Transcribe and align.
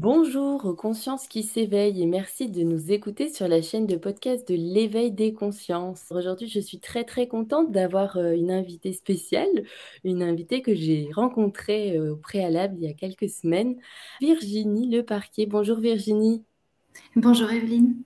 Bonjour, 0.00 0.74
conscience 0.76 1.28
qui 1.28 1.42
s'éveille 1.42 2.02
et 2.02 2.06
merci 2.06 2.48
de 2.48 2.62
nous 2.62 2.90
écouter 2.90 3.28
sur 3.28 3.46
la 3.48 3.60
chaîne 3.60 3.86
de 3.86 3.96
podcast 3.96 4.48
de 4.48 4.54
l'éveil 4.54 5.12
des 5.12 5.34
consciences. 5.34 6.06
Aujourd'hui, 6.10 6.48
je 6.48 6.58
suis 6.58 6.80
très 6.80 7.04
très 7.04 7.28
contente 7.28 7.70
d'avoir 7.70 8.16
euh, 8.16 8.32
une 8.32 8.50
invitée 8.50 8.94
spéciale, 8.94 9.66
une 10.02 10.22
invitée 10.22 10.62
que 10.62 10.74
j'ai 10.74 11.10
rencontrée 11.14 11.98
euh, 11.98 12.14
au 12.14 12.16
préalable 12.16 12.76
il 12.78 12.84
y 12.84 12.88
a 12.88 12.94
quelques 12.94 13.28
semaines, 13.28 13.76
Virginie 14.22 14.88
Leparquet. 14.88 15.44
Bonjour 15.44 15.78
Virginie. 15.78 16.44
Bonjour 17.14 17.50
Evelyne. 17.52 18.02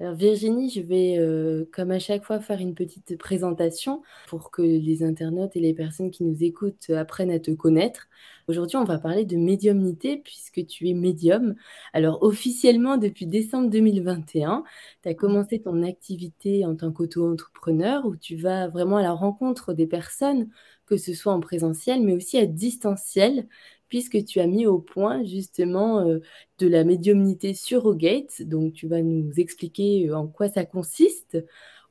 Alors 0.00 0.14
Virginie, 0.14 0.70
je 0.70 0.80
vais, 0.80 1.18
euh, 1.18 1.66
comme 1.72 1.90
à 1.90 1.98
chaque 1.98 2.24
fois, 2.24 2.40
faire 2.40 2.60
une 2.60 2.74
petite 2.74 3.18
présentation 3.18 4.02
pour 4.28 4.50
que 4.50 4.62
les 4.62 5.02
internautes 5.02 5.56
et 5.56 5.60
les 5.60 5.74
personnes 5.74 6.10
qui 6.10 6.24
nous 6.24 6.42
écoutent 6.42 6.90
apprennent 6.90 7.30
à 7.30 7.38
te 7.38 7.50
connaître. 7.50 8.08
Aujourd'hui, 8.48 8.76
on 8.76 8.84
va 8.84 8.98
parler 8.98 9.24
de 9.24 9.36
médiumnité 9.36 10.16
puisque 10.18 10.64
tu 10.66 10.88
es 10.88 10.94
médium. 10.94 11.54
Alors 11.92 12.22
officiellement, 12.22 12.96
depuis 12.96 13.26
décembre 13.26 13.68
2021, 13.70 14.64
tu 15.02 15.08
as 15.08 15.14
commencé 15.14 15.60
ton 15.60 15.82
activité 15.82 16.64
en 16.64 16.76
tant 16.76 16.92
qu'auto-entrepreneur 16.92 18.06
où 18.06 18.16
tu 18.16 18.36
vas 18.36 18.68
vraiment 18.68 18.96
à 18.98 19.02
la 19.02 19.12
rencontre 19.12 19.74
des 19.74 19.86
personnes, 19.86 20.48
que 20.86 20.96
ce 20.96 21.14
soit 21.14 21.32
en 21.32 21.40
présentiel, 21.40 22.02
mais 22.02 22.14
aussi 22.14 22.38
à 22.38 22.46
distanciel 22.46 23.48
puisque 23.94 24.24
tu 24.24 24.40
as 24.40 24.48
mis 24.48 24.66
au 24.66 24.80
point 24.80 25.22
justement 25.22 26.00
euh, 26.00 26.18
de 26.58 26.66
la 26.66 26.82
médiumnité 26.82 27.54
surrogate. 27.54 28.42
Donc 28.42 28.72
tu 28.72 28.88
vas 28.88 29.02
nous 29.02 29.30
expliquer 29.36 30.08
euh, 30.08 30.16
en 30.16 30.26
quoi 30.26 30.48
ça 30.48 30.64
consiste, 30.64 31.38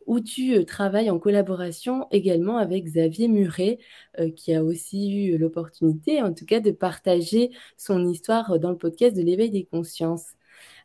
où 0.06 0.20
tu 0.20 0.54
euh, 0.54 0.66
travailles 0.66 1.10
en 1.10 1.18
collaboration 1.18 2.06
également 2.12 2.58
avec 2.58 2.84
Xavier 2.84 3.30
Muret, 3.30 3.80
qui 4.36 4.54
a 4.54 4.66
aussi 4.66 5.30
eu 5.30 5.38
l'opportunité, 5.38 6.22
en 6.22 6.34
tout 6.34 6.46
cas, 6.46 6.60
de 6.60 6.72
partager 6.72 7.52
son 7.78 8.06
histoire 8.06 8.60
dans 8.60 8.72
le 8.72 8.78
podcast 8.78 9.16
de 9.16 9.22
l'éveil 9.22 9.50
des 9.50 9.64
consciences. 9.64 10.34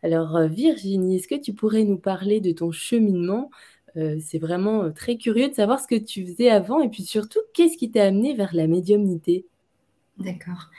Alors 0.04 0.38
Virginie, 0.46 1.16
est-ce 1.16 1.26
que 1.26 1.34
tu 1.34 1.52
pourrais 1.52 1.82
nous 1.82 1.98
parler 1.98 2.40
de 2.40 2.52
ton 2.52 2.70
cheminement? 2.70 3.50
C'est 3.96 4.38
vraiment 4.38 4.92
très 4.92 5.16
curieux 5.16 5.48
de 5.48 5.54
savoir 5.54 5.80
ce 5.80 5.88
que 5.88 5.98
tu 5.98 6.24
faisais 6.24 6.48
avant 6.48 6.80
et 6.80 6.88
puis 6.88 7.02
surtout, 7.02 7.40
qu'est-ce 7.54 7.76
qui 7.76 7.90
t'a 7.90 8.04
amené 8.04 8.34
vers 8.34 8.54
la 8.54 8.68
médiumnité? 8.68 9.46
D'accord. 10.18 10.70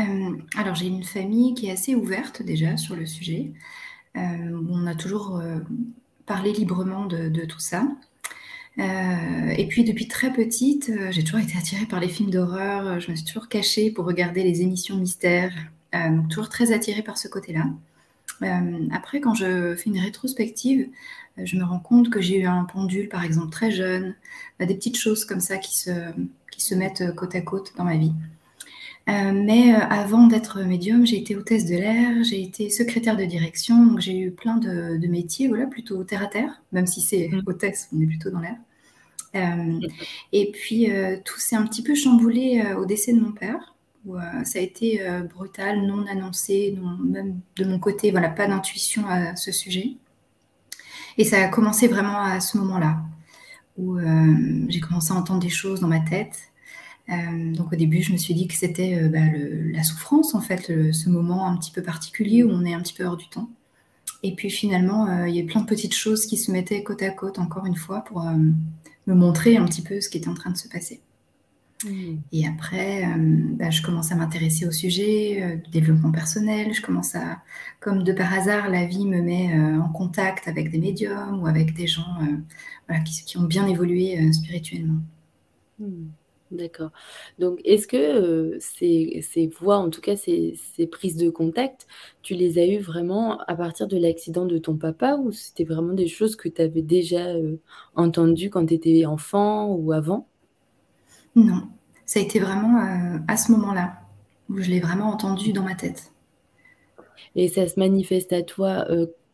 Euh, 0.00 0.36
alors 0.56 0.74
j'ai 0.74 0.86
une 0.86 1.04
famille 1.04 1.54
qui 1.54 1.66
est 1.66 1.72
assez 1.72 1.94
ouverte 1.94 2.42
déjà 2.42 2.76
sur 2.76 2.96
le 2.96 3.06
sujet. 3.06 3.52
Euh, 4.16 4.20
on 4.70 4.86
a 4.86 4.94
toujours 4.94 5.38
euh, 5.38 5.58
parlé 6.26 6.52
librement 6.52 7.06
de, 7.06 7.44
tout 7.44 7.60
ça. 7.60 7.86
et 8.76 9.66
puis 9.68 9.84
depuis 9.84 10.08
très 10.08 10.32
petite, 10.32 10.90
j'ai 11.10 11.22
toujours 11.22 11.40
été 11.40 11.56
attirée 11.56 11.86
par 11.86 12.00
les 12.00 12.08
films 12.08 12.30
d'horreur. 12.30 13.00
Je 13.00 13.10
me 13.10 13.16
suis 13.16 13.24
toujours 13.24 13.48
cachée 13.48 13.90
pour 13.90 14.04
regarder 14.04 14.42
les 14.42 14.62
émissions 14.62 14.96
mystères. 14.96 15.54
donc 15.92 16.28
toujours 16.28 16.48
très 16.48 16.72
attirée 16.72 17.02
par 17.02 17.18
ce 17.18 17.28
côté-là. 17.28 17.66
après, 18.92 19.20
quand 19.20 19.34
je 19.34 19.76
fais 19.76 19.90
une 19.90 20.00
rétrospective, 20.00 20.88
je 21.36 21.56
me 21.56 21.64
rends 21.64 21.78
compte 21.80 22.10
que 22.10 22.20
j'ai 22.20 22.40
eu 22.40 22.46
un 22.46 22.64
pendule, 22.64 23.08
par 23.08 23.24
exemple, 23.24 23.50
très 23.50 23.70
jeune, 23.70 24.14
des 24.60 24.74
petites 24.74 24.98
choses 24.98 25.24
comme 25.24 25.40
ça 25.40 25.58
qui 25.58 25.76
se, 25.76 25.90
qui 26.50 26.60
se 26.60 26.74
mettent 26.74 27.14
côte 27.14 27.34
à 27.34 27.42
côte 27.42 27.74
dans 27.76 27.84
ma 27.84 27.96
vie. 27.96 28.12
Euh, 29.06 29.32
mais 29.34 29.74
euh, 29.74 29.80
avant 29.80 30.26
d'être 30.26 30.62
médium, 30.62 31.04
j'ai 31.04 31.18
été 31.18 31.36
hôtesse 31.36 31.66
de 31.66 31.74
l'air, 31.74 32.24
j'ai 32.24 32.42
été 32.42 32.70
secrétaire 32.70 33.16
de 33.16 33.24
direction, 33.24 33.84
donc 33.84 34.00
j'ai 34.00 34.18
eu 34.18 34.30
plein 34.30 34.56
de, 34.56 35.06
métiers, 35.06 35.46
voilà, 35.48 35.66
plutôt 35.66 36.02
terre 36.04 36.22
à 36.22 36.26
terre, 36.26 36.62
même 36.72 36.86
si 36.86 37.02
c'est 37.02 37.28
mmh. 37.28 37.42
hôtesse, 37.46 37.88
on 37.94 38.00
est 38.00 38.06
plutôt 38.06 38.30
dans 38.30 38.40
l'air. 38.40 38.56
Euh, 39.34 39.80
et 40.32 40.50
puis 40.52 40.88
tout 41.24 41.38
s'est 41.38 41.56
un 41.56 41.66
petit 41.66 41.82
peu 41.82 41.94
chamboulé 41.94 42.64
au 42.78 42.86
décès 42.86 43.12
de 43.12 43.20
mon 43.20 43.32
père, 43.32 43.74
où 44.06 44.16
ça 44.44 44.58
a 44.58 44.62
été 44.62 45.02
brutal, 45.34 45.82
non 45.82 46.06
annoncé, 46.06 46.78
même 47.02 47.40
de 47.56 47.64
mon 47.64 47.78
côté, 47.78 48.10
voilà, 48.10 48.28
pas 48.28 48.46
d'intuition 48.46 49.06
à 49.08 49.34
ce 49.34 49.50
sujet. 49.50 49.96
Et 51.18 51.24
ça 51.24 51.42
a 51.42 51.48
commencé 51.48 51.88
vraiment 51.88 52.20
à 52.20 52.40
ce 52.40 52.56
moment-là, 52.58 52.98
où 53.76 53.98
j'ai 54.68 54.80
commencé 54.80 55.12
à 55.12 55.16
entendre 55.16 55.40
des 55.40 55.50
choses 55.50 55.80
dans 55.80 55.88
ma 55.88 56.00
tête. 56.00 56.53
Euh, 57.10 57.52
donc 57.54 57.72
au 57.72 57.76
début, 57.76 58.02
je 58.02 58.12
me 58.12 58.16
suis 58.16 58.34
dit 58.34 58.48
que 58.48 58.54
c'était 58.54 58.98
euh, 59.02 59.08
bah, 59.08 59.18
la 59.72 59.82
souffrance, 59.82 60.34
en 60.34 60.40
fait, 60.40 60.72
ce 60.92 61.08
moment 61.08 61.46
un 61.46 61.56
petit 61.56 61.70
peu 61.70 61.82
particulier 61.82 62.42
où 62.42 62.50
on 62.50 62.64
est 62.64 62.74
un 62.74 62.80
petit 62.80 62.94
peu 62.94 63.04
hors 63.04 63.16
du 63.16 63.28
temps. 63.28 63.50
Et 64.22 64.34
puis 64.34 64.50
finalement, 64.50 65.06
euh, 65.08 65.28
il 65.28 65.36
y 65.36 65.40
a 65.40 65.44
plein 65.44 65.60
de 65.60 65.66
petites 65.66 65.94
choses 65.94 66.26
qui 66.26 66.38
se 66.38 66.50
mettaient 66.50 66.82
côte 66.82 67.02
à 67.02 67.10
côte, 67.10 67.38
encore 67.38 67.66
une 67.66 67.76
fois, 67.76 68.02
pour 68.02 68.22
me 68.22 69.14
montrer 69.14 69.56
un 69.56 69.66
petit 69.66 69.82
peu 69.82 70.00
ce 70.00 70.08
qui 70.08 70.18
était 70.18 70.28
en 70.28 70.34
train 70.34 70.50
de 70.50 70.56
se 70.56 70.68
passer. 70.68 71.00
Mmh. 71.84 72.16
Et 72.32 72.46
après, 72.46 73.06
bah, 73.18 73.68
je 73.68 73.82
commence 73.82 74.10
à 74.10 74.14
m'intéresser 74.14 74.66
au 74.66 74.70
sujet 74.70 75.60
du 75.62 75.70
développement 75.70 76.10
personnel. 76.10 76.72
Je 76.72 76.80
commence 76.80 77.14
à, 77.14 77.42
comme 77.80 78.02
de 78.02 78.14
par 78.14 78.32
hasard, 78.32 78.70
la 78.70 78.86
vie 78.86 79.04
me 79.04 79.20
met 79.20 79.52
en 79.78 79.90
contact 79.90 80.48
avec 80.48 80.70
des 80.70 80.78
médiums 80.78 81.42
ou 81.42 81.46
avec 81.46 81.74
des 81.74 81.86
gens 81.86 82.16
qui, 83.04 83.36
ont 83.36 83.42
bien 83.42 83.66
évolué 83.66 84.32
spirituellement. 84.32 85.02
Mmh. 85.78 86.06
D'accord. 86.54 86.92
Donc, 87.40 87.60
est-ce 87.64 87.88
que 87.88 87.96
euh, 87.96 88.56
ces, 88.60 89.50
voix, 89.58 89.78
en 89.78 89.90
tout 89.90 90.00
cas 90.00 90.14
ces, 90.14 90.56
prises 90.90 91.16
de 91.16 91.28
contact, 91.28 91.88
tu 92.22 92.34
les 92.34 92.58
as 92.58 92.66
eues 92.66 92.78
vraiment 92.78 93.40
à 93.40 93.56
partir 93.56 93.88
de 93.88 93.96
l'accident 93.96 94.46
de 94.46 94.58
ton 94.58 94.76
papa 94.76 95.16
ou 95.16 95.32
c'était 95.32 95.64
vraiment 95.64 95.94
des 95.94 96.06
choses 96.06 96.36
que 96.36 96.48
tu 96.48 96.62
avais 96.62 96.82
déjà 96.82 97.26
euh, 97.26 97.56
entendues 97.96 98.50
quand 98.50 98.66
tu 98.66 98.74
étais 98.74 99.04
enfant 99.04 99.66
ou 99.74 99.90
avant? 99.90 100.28
Non, 101.34 101.62
ça 102.06 102.20
a 102.20 102.22
été 102.22 102.38
vraiment 102.38 102.78
euh, 102.78 103.18
à 103.26 103.36
ce 103.36 103.50
moment-là 103.50 103.98
où 104.48 104.58
je 104.58 104.70
l'ai 104.70 104.78
vraiment 104.78 105.08
entendu 105.08 105.52
dans 105.52 105.64
ma 105.64 105.74
tête. 105.74 106.12
Et 107.34 107.48
ça 107.48 107.66
se 107.66 107.80
manifeste 107.80 108.32
à 108.32 108.42
toi 108.42 108.86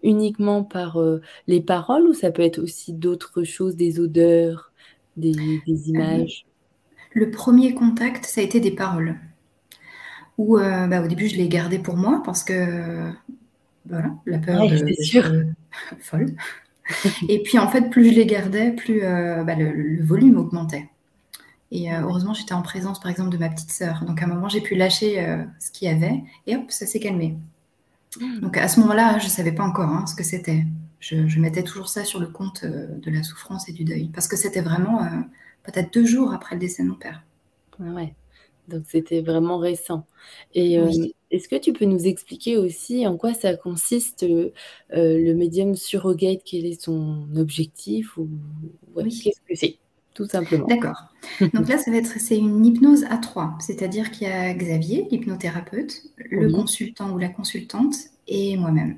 uniquement 0.02 0.64
par 0.64 0.98
les 1.46 1.60
paroles 1.60 2.04
ou 2.04 2.14
ça 2.14 2.30
peut 2.30 2.40
être 2.40 2.60
aussi 2.60 2.94
d'autres 2.94 3.42
choses, 3.42 3.76
des 3.76 4.00
odeurs, 4.00 4.72
des 5.16 5.90
images? 5.90 6.46
Le 7.12 7.30
premier 7.30 7.74
contact, 7.74 8.24
ça 8.24 8.40
a 8.40 8.44
été 8.44 8.60
des 8.60 8.70
paroles. 8.70 9.16
Où, 10.38 10.58
euh, 10.58 10.86
bah, 10.86 11.02
au 11.02 11.06
début, 11.06 11.28
je 11.28 11.36
l'ai 11.36 11.48
gardé 11.48 11.78
pour 11.78 11.96
moi 11.96 12.22
parce 12.24 12.44
que, 12.44 13.10
voilà, 13.86 14.10
la 14.26 14.38
peur 14.38 14.66
de, 14.68 15.46
folle. 16.00 16.34
Et 17.28 17.42
puis, 17.42 17.58
en 17.58 17.68
fait, 17.68 17.90
plus 17.90 18.10
je 18.10 18.14
les 18.14 18.26
gardais, 18.26 18.72
plus 18.72 19.02
euh, 19.02 19.44
bah, 19.44 19.54
le, 19.54 20.02
volume 20.02 20.38
augmentait. 20.38 20.88
Et 21.72 21.92
euh, 21.92 22.00
heureusement, 22.02 22.34
j'étais 22.34 22.54
en 22.54 22.62
présence, 22.62 23.00
par 23.00 23.10
exemple, 23.10 23.30
de 23.30 23.38
ma 23.38 23.48
petite 23.48 23.70
sœur. 23.70 24.04
Donc, 24.06 24.22
à 24.22 24.24
un 24.24 24.28
moment, 24.28 24.48
j'ai 24.48 24.60
pu 24.60 24.74
lâcher 24.74 25.24
ce 25.58 25.70
qu'il 25.70 25.88
y 25.88 25.90
avait 25.90 26.22
et 26.46 26.56
hop, 26.56 26.70
ça 26.70 26.86
s'est 26.86 27.00
calmé. 27.00 27.36
Hmm. 28.20 28.40
Donc, 28.40 28.56
à 28.56 28.66
ce 28.66 28.80
moment-là, 28.80 29.18
je 29.18 29.26
ne 29.26 29.30
savais 29.30 29.52
pas 29.52 29.62
encore 29.62 29.88
hein, 29.88 30.06
ce 30.06 30.14
que 30.14 30.24
c'était. 30.24 30.64
Je, 30.98 31.28
je, 31.28 31.40
mettais 31.40 31.62
toujours 31.62 31.88
ça 31.88 32.04
sur 32.04 32.18
le 32.18 32.26
compte 32.26 32.64
de 32.64 33.10
la 33.10 33.22
souffrance 33.22 33.68
et 33.68 33.72
du 33.72 33.84
deuil 33.84 34.10
parce 34.12 34.28
que 34.28 34.36
c'était 34.36 34.60
vraiment 34.60 35.08
peut-être 35.62 35.92
deux 35.92 36.06
jours 36.06 36.32
après 36.32 36.56
le 36.56 36.60
décès 36.60 36.82
de 36.82 36.88
mon 36.88 36.94
père. 36.94 37.22
Ouais, 37.78 38.14
donc 38.68 38.84
c'était 38.86 39.20
vraiment 39.20 39.58
récent. 39.58 40.06
Et 40.54 40.78
euh, 40.78 40.90
est-ce 41.30 41.48
que 41.48 41.56
tu 41.56 41.72
peux 41.72 41.86
nous 41.86 42.06
expliquer 42.06 42.56
aussi 42.56 43.06
en 43.06 43.16
quoi 43.16 43.34
ça 43.34 43.54
consiste 43.54 44.22
euh, 44.24 44.50
le 44.90 45.32
médium 45.34 45.74
surrogate? 45.74 46.42
Quel 46.44 46.66
est 46.66 46.80
son 46.80 47.26
objectif 47.36 48.16
ou 48.16 48.28
oui. 48.96 49.20
qu'est-ce 49.22 49.40
que 49.40 49.54
c'est 49.54 49.78
tout 50.14 50.26
simplement? 50.26 50.66
D'accord. 50.66 51.06
Donc 51.54 51.68
là, 51.68 51.78
ça 51.78 51.90
va 51.90 51.96
être 51.96 52.18
c'est 52.18 52.36
une 52.36 52.64
hypnose 52.66 53.04
à 53.04 53.16
trois, 53.16 53.56
c'est-à-dire 53.60 54.10
qu'il 54.10 54.28
y 54.28 54.30
a 54.30 54.52
Xavier, 54.52 55.06
l'hypnothérapeute, 55.10 56.02
le 56.16 56.50
consultant 56.50 57.12
ou 57.12 57.18
la 57.18 57.28
consultante 57.28 57.94
et 58.26 58.56
moi-même. 58.56 58.96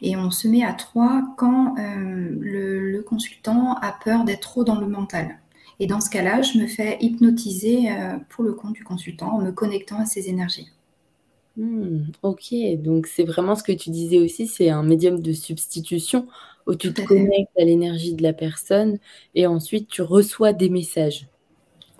Et 0.00 0.16
on 0.16 0.30
se 0.30 0.48
met 0.48 0.64
à 0.64 0.72
trois 0.72 1.22
quand 1.36 1.76
euh, 1.78 2.36
le, 2.40 3.02
consultant 3.02 3.74
a 3.80 3.92
peur 3.92 4.24
d'être 4.24 4.40
trop 4.40 4.64
dans 4.64 4.80
le 4.80 4.86
mental. 4.86 5.38
Et 5.80 5.86
dans 5.86 6.00
ce 6.00 6.10
cas-là, 6.10 6.42
je 6.42 6.58
me 6.58 6.66
fais 6.66 6.98
hypnotiser 7.00 7.90
euh, 7.90 8.18
pour 8.28 8.44
le 8.44 8.52
compte 8.52 8.74
du 8.74 8.84
consultant 8.84 9.34
en 9.34 9.40
me 9.40 9.52
connectant 9.52 9.98
à 10.00 10.06
ses 10.06 10.28
énergies. 10.28 10.68
Hmm, 11.56 12.04
ok, 12.22 12.54
donc 12.78 13.08
c'est 13.08 13.24
vraiment 13.24 13.56
ce 13.56 13.64
que 13.64 13.72
tu 13.72 13.90
disais 13.90 14.18
aussi, 14.18 14.46
c'est 14.46 14.70
un 14.70 14.84
médium 14.84 15.20
de 15.20 15.32
substitution 15.32 16.28
où 16.68 16.74
tu 16.76 16.92
te 16.92 17.02
connectes 17.02 17.50
à 17.58 17.64
l'énergie 17.64 18.14
de 18.14 18.22
la 18.22 18.32
personne 18.32 18.98
et 19.34 19.46
ensuite 19.46 19.88
tu 19.88 20.02
reçois 20.02 20.52
des 20.52 20.68
messages. 20.68 21.26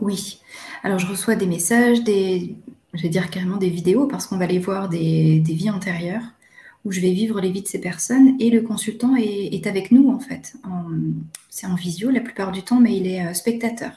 Oui, 0.01 0.41
alors 0.85 1.01
je 1.01 1.09
reçois 1.09 1.35
des 1.35 1.47
messages, 1.47 2.05
des, 2.05 2.55
je 2.95 3.03
vais 3.03 3.09
dire 3.09 3.31
carrément 3.31 3.57
des 3.57 3.71
vidéos 3.71 4.07
parce 4.07 4.29
qu'on 4.29 4.39
va 4.39 4.45
aller 4.45 4.61
voir 4.61 4.89
des, 4.89 5.41
des 5.41 5.55
vies 5.55 5.71
antérieures 5.71 6.23
où 6.85 6.93
je 6.93 7.01
vais 7.01 7.11
vivre 7.11 7.41
les 7.41 7.51
vies 7.51 7.63
de 7.63 7.69
ces 7.69 7.81
personnes 7.81 8.37
et 8.41 8.51
le 8.51 8.63
consultant 8.63 9.15
est, 9.17 9.67
avec 9.67 9.91
nous 9.91 10.11
en 10.11 10.21
fait. 10.21 10.55
C'est 11.51 11.67
en 11.67 11.75
visio 11.75 12.11
la 12.11 12.21
plupart 12.21 12.53
du 12.53 12.63
temps, 12.63 12.81
mais 12.81 12.97
il 12.97 13.07
est 13.07 13.27
euh, 13.27 13.35
spectateur. 13.35 13.93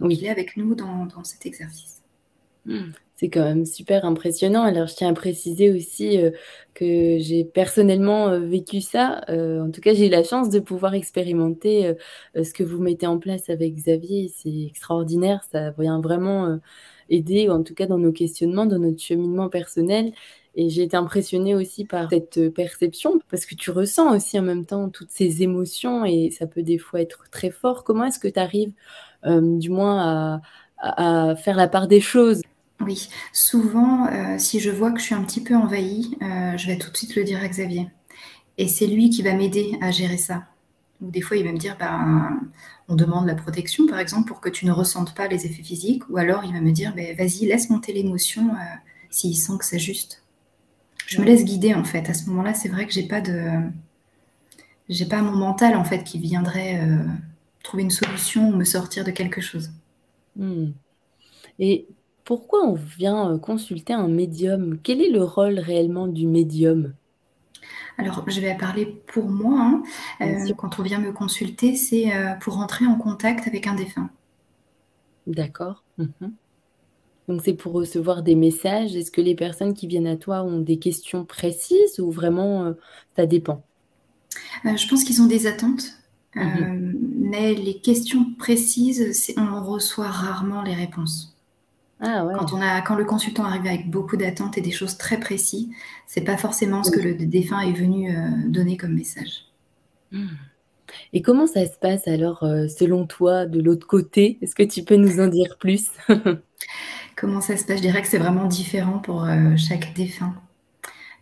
Donc 0.00 0.12
il 0.12 0.24
est 0.24 0.30
avec 0.30 0.56
nous 0.56 0.74
dans, 0.74 1.08
cet 1.24 1.44
exercice. 1.46 2.02
Hmm. 2.64 2.90
C'est 3.16 3.30
quand 3.30 3.44
même 3.44 3.66
super 3.66 4.04
impressionnant. 4.04 4.62
Alors, 4.62 4.86
je 4.86 4.94
tiens 4.94 5.08
à 5.08 5.12
préciser 5.12 5.72
aussi 5.72 6.18
euh, 6.18 6.30
que 6.74 7.18
j'ai 7.18 7.44
personnellement 7.44 8.28
euh, 8.28 8.38
vécu 8.38 8.80
ça. 8.80 9.24
en 9.28 9.70
tout 9.72 9.80
cas, 9.80 9.92
j'ai 9.92 10.06
eu 10.06 10.10
la 10.10 10.22
chance 10.22 10.50
de 10.50 10.60
pouvoir 10.60 10.94
expérimenter 10.94 11.94
ce 12.36 12.52
que 12.52 12.62
vous 12.62 12.80
mettez 12.80 13.08
en 13.08 13.18
place 13.18 13.50
avec 13.50 13.74
Xavier. 13.74 14.32
C'est 14.36 14.66
extraordinaire. 14.66 15.42
Ça 15.50 15.72
vient 15.72 16.00
vraiment 16.00 16.60
aider, 17.10 17.48
en 17.48 17.62
tout 17.62 17.74
cas 17.74 17.86
dans 17.86 17.98
nos 17.98 18.12
questionnements, 18.12 18.66
dans 18.66 18.78
notre 18.78 19.00
cheminement 19.02 19.48
personnel. 19.48 20.12
Et 20.60 20.70
j'ai 20.70 20.82
été 20.82 20.96
impressionnée 20.96 21.54
aussi 21.54 21.84
par 21.84 22.10
cette 22.10 22.52
perception, 22.52 23.20
parce 23.30 23.46
que 23.46 23.54
tu 23.54 23.70
ressens 23.70 24.16
aussi 24.16 24.40
en 24.40 24.42
même 24.42 24.66
temps 24.66 24.88
toutes 24.88 25.12
ces 25.12 25.44
émotions 25.44 26.04
et 26.04 26.32
ça 26.36 26.48
peut 26.48 26.64
des 26.64 26.78
fois 26.78 27.00
être 27.00 27.30
très 27.30 27.52
fort. 27.52 27.84
Comment 27.84 28.06
est-ce 28.06 28.18
que 28.18 28.26
tu 28.26 28.40
arrives, 28.40 28.72
du 29.24 29.70
moins, 29.70 30.40
à, 30.78 31.36
faire 31.36 31.56
la 31.56 31.68
part 31.68 31.86
des 31.86 32.00
choses? 32.00 32.42
Oui, 32.80 33.08
souvent, 33.32 34.08
si 34.38 34.58
je 34.58 34.70
vois 34.70 34.90
que 34.90 34.98
je 34.98 35.04
suis 35.04 35.14
un 35.14 35.22
petit 35.22 35.44
peu 35.44 35.54
envahie, 35.54 36.16
je 36.20 36.66
vais 36.66 36.76
tout 36.76 36.90
de 36.90 36.96
suite 36.96 37.14
le 37.14 37.22
dire 37.22 37.40
à 37.40 37.46
Xavier. 37.46 37.88
Et 38.56 38.66
c'est 38.66 38.88
lui 38.88 39.10
qui 39.10 39.22
va 39.22 39.34
m'aider 39.34 39.78
à 39.80 39.92
gérer 39.92 40.18
ça. 40.18 40.42
Ou 41.00 41.12
des 41.12 41.20
fois, 41.20 41.36
il 41.36 41.44
va 41.44 41.52
me 41.52 41.58
dire, 41.58 41.76
ben, 41.78 42.40
on 42.88 42.96
demande 42.96 43.28
la 43.28 43.36
protection, 43.36 43.86
par 43.86 44.00
exemple, 44.00 44.26
pour 44.26 44.40
que 44.40 44.48
tu 44.48 44.66
ne 44.66 44.72
ressentes 44.72 45.14
pas 45.14 45.28
les 45.28 45.46
effets 45.46 45.62
physiques. 45.62 46.02
Ou 46.10 46.16
alors, 46.16 46.44
il 46.44 46.52
va 46.52 46.60
me 46.60 46.72
dire, 46.72 46.92
ben, 46.96 47.16
vas-y, 47.16 47.46
laisse 47.46 47.70
monter 47.70 47.92
l'émotion 47.92 48.50
euh, 48.50 48.76
s'il 49.08 49.36
sent 49.36 49.52
que 49.60 49.64
c'est 49.64 49.78
juste. 49.78 50.24
Je 51.08 51.20
me 51.20 51.24
laisse 51.24 51.44
guider, 51.44 51.74
en 51.74 51.84
fait. 51.84 52.10
À 52.10 52.14
ce 52.14 52.28
moment-là, 52.28 52.52
c'est 52.52 52.68
vrai 52.68 52.86
que 52.86 52.92
j'ai 52.92 53.08
pas 53.08 53.22
de... 53.22 53.62
J'ai 54.90 55.06
pas 55.06 55.22
mon 55.22 55.34
mental, 55.36 55.74
en 55.74 55.84
fait, 55.84 56.04
qui 56.04 56.18
viendrait 56.18 56.80
euh, 56.82 57.02
trouver 57.62 57.82
une 57.82 57.90
solution 57.90 58.48
ou 58.50 58.52
me 58.54 58.64
sortir 58.64 59.04
de 59.04 59.10
quelque 59.10 59.40
chose. 59.40 59.70
Hmm. 60.36 60.72
Et 61.58 61.86
pourquoi 62.24 62.62
on 62.66 62.74
vient 62.74 63.32
euh, 63.32 63.38
consulter 63.38 63.94
un 63.94 64.08
médium? 64.08 64.78
Quel 64.82 65.00
est 65.00 65.10
le 65.10 65.24
rôle 65.24 65.58
réellement 65.58 66.08
du 66.08 66.26
médium? 66.26 66.92
Alors, 67.96 68.28
je 68.28 68.40
vais 68.40 68.54
parler 68.54 68.84
pour 69.06 69.30
moi. 69.30 69.58
Hein. 69.60 69.82
Euh, 70.20 70.52
quand 70.58 70.78
on 70.78 70.82
vient 70.82 71.00
me 71.00 71.12
consulter, 71.12 71.74
c'est 71.74 72.14
euh, 72.14 72.34
pour 72.34 72.58
entrer 72.58 72.86
en 72.86 72.96
contact 72.96 73.48
avec 73.48 73.66
un 73.66 73.74
défunt. 73.74 74.10
D'accord. 75.26 75.84
Mhm. 75.96 76.34
Donc, 77.28 77.42
c'est 77.44 77.54
pour 77.54 77.72
recevoir 77.72 78.22
des 78.22 78.34
messages. 78.34 78.96
Est-ce 78.96 79.10
que 79.10 79.20
les 79.20 79.34
personnes 79.34 79.74
qui 79.74 79.86
viennent 79.86 80.06
à 80.06 80.16
toi 80.16 80.42
ont 80.42 80.60
des 80.60 80.78
questions 80.78 81.24
précises 81.24 82.00
ou 82.00 82.10
vraiment 82.10 82.64
euh, 82.64 82.72
ça 83.16 83.26
dépend? 83.26 83.62
Je 84.64 84.88
pense 84.88 85.04
qu'ils 85.04 85.20
ont 85.22 85.26
des 85.26 85.46
attentes. 85.46 85.92
Mhm. 86.34 86.94
mais 87.18 87.54
les 87.54 87.80
questions 87.80 88.32
précises, 88.38 89.34
on 89.36 89.64
reçoit 89.64 90.08
rarement 90.08 90.62
les 90.62 90.74
réponses. 90.74 91.34
Ah 92.00 92.24
quand, 92.36 92.52
on 92.52 92.60
a, 92.60 92.80
quand 92.82 92.94
le 92.94 93.04
consultant 93.04 93.44
arrive 93.44 93.66
avec 93.66 93.90
beaucoup 93.90 94.16
d'attentes 94.16 94.56
et 94.56 94.60
des 94.60 94.70
choses 94.70 94.96
très 94.98 95.18
précises, 95.18 95.68
c'est 96.06 96.20
pas 96.20 96.36
forcément 96.36 96.84
ce 96.84 96.92
que 96.92 97.00
le 97.00 97.14
défunt 97.14 97.60
est 97.60 97.72
venu 97.72 98.14
euh, 98.14 98.28
donner 98.46 98.76
comme 98.76 98.92
message. 98.92 99.46
Hmm. 100.12 100.28
Et 101.12 101.22
comment 101.22 101.46
ça 101.46 101.66
se 101.66 101.76
passe 101.76 102.06
alors, 102.06 102.44
euh, 102.44 102.68
selon 102.68 103.06
toi, 103.06 103.46
de 103.46 103.60
l'autre 103.60 103.86
côté? 103.86 104.38
Est-ce 104.40 104.54
que 104.54 104.62
tu 104.62 104.84
peux 104.84 104.96
nous 104.96 105.20
en 105.20 105.26
dire 105.26 105.56
plus? 105.58 105.88
Comment 107.18 107.40
ça 107.40 107.56
se 107.56 107.64
passe 107.64 107.78
Je 107.78 107.82
dirais 107.82 108.02
que 108.02 108.08
c'est 108.08 108.18
vraiment 108.18 108.46
différent 108.46 108.98
pour 108.98 109.24
euh, 109.24 109.56
chaque 109.56 109.94
défunt. 109.94 110.34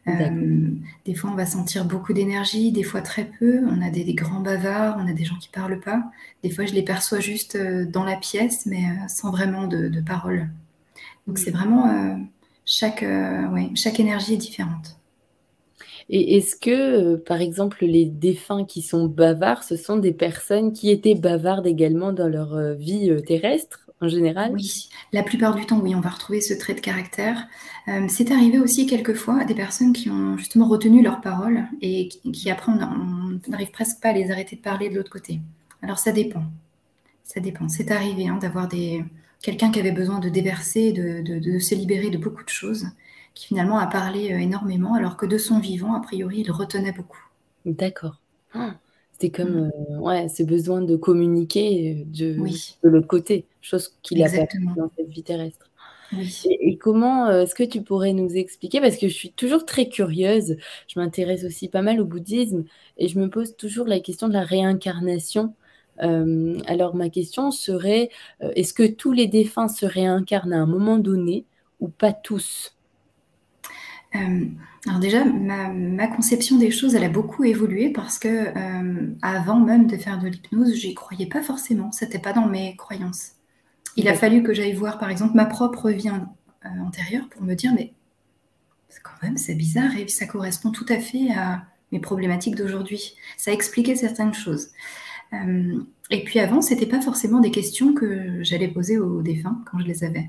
des 0.07 1.15
fois, 1.15 1.31
on 1.31 1.35
va 1.35 1.47
sentir 1.47 1.85
beaucoup 1.85 2.13
d'énergie, 2.13 2.71
des 2.71 2.83
fois 2.83 3.01
très 3.01 3.25
peu. 3.25 3.61
On 3.67 3.83
a 3.83 3.91
des, 3.91 4.15
grands 4.15 4.41
bavards, 4.41 4.97
on 4.99 5.09
a 5.09 5.13
des 5.13 5.25
gens 5.25 5.37
qui 5.37 5.49
parlent 5.49 5.81
pas. 5.81 6.03
Des 6.43 6.51
fois, 6.51 6.67
je 6.67 6.75
les 6.75 6.83
perçois 6.83 7.21
juste 7.21 7.57
dans 7.57 8.05
la 8.05 8.17
pièce, 8.17 8.67
mais 8.67 8.85
sans 9.09 9.31
vraiment 9.31 9.67
de, 9.67 9.89
de 9.89 10.01
paroles. 10.01 10.49
Donc 11.27 11.39
c'est 11.39 11.51
vraiment 11.51 11.89
euh, 11.89 12.15
chaque, 12.65 13.03
euh, 13.03 13.69
chaque 13.75 14.01
énergie 14.01 14.35
est 14.35 14.39
différente. 14.39 14.99
Et 16.09 16.37
est-ce 16.37 16.55
que, 16.55 16.71
euh, 16.71 17.17
par 17.17 17.41
exemple, 17.41 17.85
les 17.85 18.05
défunts 18.05 18.65
qui 18.65 18.81
sont 18.81 19.07
bavards, 19.07 19.65
ce 19.65 19.77
sont 19.77 19.97
des 19.97 20.13
personnes 20.13 20.73
qui 20.73 20.91
étaient 20.91 21.17
bavardes 21.17 21.67
également 21.67 22.13
dans 22.13 22.29
leur 22.29 22.75
vie 22.75 23.11
terrestre? 23.27 23.86
En 24.01 24.09
général? 24.09 24.53
Oui, 24.53 24.89
la 25.13 25.23
plupart 25.23 25.55
du 25.55 25.65
temps, 25.67 25.81
oui, 25.81 25.95
on 25.95 26.01
va 26.01 26.11
retrouver 26.11 26.41
ce 26.41 26.55
trait 26.55 26.75
de 26.75 26.81
caractère. 26.81 27.47
c'est 28.09 28.31
arrivé 28.31 28.59
aussi 28.59 28.87
quelquefois 28.87 29.41
à 29.41 29.45
des 29.45 29.55
personnes 29.55 29.93
qui 29.93 30.11
ont 30.11 30.37
justement 30.37 30.69
retenu 30.69 31.03
leurs 31.03 31.21
paroles 31.21 31.65
et 31.81 32.09
qui, 32.09 32.51
après, 32.51 32.73
on 32.73 33.41
n'arrive 33.49 33.71
presque 33.71 34.01
pas 34.01 34.11
à 34.11 34.13
les 34.13 34.31
arrêter 34.31 34.57
de 34.57 34.61
parler 34.61 34.91
de 34.91 34.97
l'autre 34.97 35.11
côté. 35.11 35.41
Alors 35.83 35.99
ça 35.99 36.13
dépend. 36.13 36.45
Ça 37.25 37.41
dépend. 37.41 37.69
C'est 37.69 37.91
arrivé 37.91 38.29
hein, 38.29 38.37
d'avoir 38.37 38.69
des, 38.69 39.05
quelqu'un 39.43 39.71
qui 39.71 39.81
avait 39.81 39.93
besoin 39.93 40.19
de 40.19 40.29
déverser, 40.29 40.93
de, 40.93 41.59
se 41.59 41.75
libérer 41.75 42.11
de 42.11 42.19
beaucoup 42.19 42.45
de 42.45 42.49
choses, 42.49 42.87
qui 43.35 43.49
finalement 43.49 43.79
a 43.79 43.87
parlé 43.87 44.33
euh, 44.33 44.39
énormément, 44.39 44.95
alors 44.95 45.17
que 45.17 45.27
de 45.27 45.39
son 45.39 45.59
vivant, 45.59 45.95
a 45.95 46.01
priori, 46.01 46.41
il 46.41 46.51
retenait 46.51 46.93
beaucoup. 46.93 47.25
D'accord. 47.65 48.21
Ah, 48.55 48.75
c'était 49.19 49.31
comme 49.31 49.67
mm. 49.67 49.73
euh, 49.93 49.99
ouais, 49.99 50.29
ce 50.29 50.43
besoin 50.43 50.83
de 50.83 50.95
communiquer 50.97 52.01
euh, 52.01 52.05
de, 52.05 52.37
de 52.83 52.89
l'autre 52.89 53.07
côté, 53.07 53.47
chose 53.63 53.95
qu'il 54.03 54.23
a 54.23 54.29
pas 54.29 54.47
dans 54.77 54.91
cette 54.97 55.09
vie 55.09 55.23
terrestre. 55.23 55.71
Et, 56.45 56.77
comment 56.77 57.29
est-ce 57.31 57.55
que 57.55 57.65
tu 57.65 57.83
pourrais 57.83 58.13
nous 58.13 58.37
expliquer 58.37 58.81
Parce 58.81 58.97
que 58.97 59.09
je 59.09 59.15
suis 59.15 59.33
toujours 59.33 59.65
très 59.65 59.89
curieuse, 59.89 60.57
je 60.87 61.01
m'intéresse 61.01 61.45
aussi 61.45 61.69
pas 61.69 61.83
mal 61.83 62.01
au 62.01 62.05
bouddhisme 62.05 62.65
et 62.97 63.09
je 63.09 63.19
me 63.19 63.29
pose 63.29 63.57
toujours 63.57 63.87
la 63.87 63.99
question 63.99 64.29
de 64.29 64.33
la 64.33 64.45
réincarnation. 64.45 65.55
Euh, 66.03 66.59
alors 66.67 66.95
ma 66.95 67.09
question 67.09 67.51
serait, 67.51 68.11
euh, 68.43 68.53
est-ce 68.55 68.73
que 68.73 68.87
tous 68.87 69.13
les 69.13 69.27
défunts 69.27 69.69
se 69.69 69.87
réincarnent 69.87 70.53
à 70.53 70.61
un 70.61 70.67
moment 70.67 70.99
donné 70.99 71.45
ou 71.81 71.89
pas 71.89 72.13
tous? 72.13 72.76
euh, 72.76 72.76
alors 74.15 74.99
déjà, 75.01 75.25
ma, 75.25 76.07
conception 76.07 76.57
des 76.57 76.71
choses, 76.71 76.95
elle 76.95 77.05
a 77.05 77.09
beaucoup 77.09 77.45
évolué 77.45 77.91
parce 77.91 78.19
que 78.19 78.53
avant 79.21 79.61
même 79.61 79.87
de 79.87 79.97
faire 79.97 80.19
de 80.19 80.29
l'hypnose, 80.29 80.75
j'y 80.75 80.95
croyais 80.95 81.27
pas 81.27 81.43
forcément. 81.43 81.93
C'était 81.93 82.19
pas 82.19 82.33
dans 82.33 82.47
mes 82.47 82.77
croyances. 82.77 83.33
Il 83.97 84.09
a 84.09 84.15
fallu 84.15 84.43
que 84.43 84.55
j'aille 84.55 84.75
voir, 84.75 84.99
par 84.99 85.11
exemple, 85.11 85.37
ma 85.37 85.45
propre 85.45 85.91
vie 85.91 86.11
antérieure 86.81 87.29
pour 87.29 87.43
me 87.43 87.55
dire, 87.55 87.73
mais 87.75 87.93
quand 89.03 89.27
même, 89.27 89.37
c'est 89.37 89.55
bizarre 89.55 89.97
et 89.97 90.09
ça 90.09 90.27
correspond 90.27 90.71
tout 90.71 90.87
à 90.89 90.99
fait 90.99 91.33
à 91.33 91.63
mes 91.93 92.01
problématiques 92.01 92.57
d'aujourd'hui. 92.57 93.15
Ça 93.37 93.53
expliquait 93.53 93.97
certaines 93.97 94.35
choses. 94.35 94.69
Euh, 95.33 95.81
et 96.11 96.25
puis 96.25 96.39
avant, 96.39 96.63
ce 96.63 96.75
n'était 96.75 96.87
pas 96.87 97.01
forcément 97.01 97.41
des 97.41 97.51
questions 97.51 97.95
que 97.95 98.43
j'allais 98.43 98.69
poser 98.69 98.99
aux 98.99 99.23
défunts 99.23 99.63
quand 99.71 99.79
je 99.79 99.87
les 99.87 100.05
avais. 100.05 100.29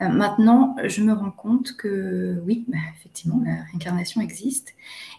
Euh, 0.00 0.08
maintenant, 0.08 0.76
je 0.84 1.02
me 1.02 1.12
rends 1.12 1.30
compte 1.30 1.76
que 1.76 2.40
oui, 2.46 2.64
bah, 2.68 2.78
effectivement, 2.96 3.40
la 3.44 3.64
réincarnation 3.64 4.20
existe. 4.20 4.74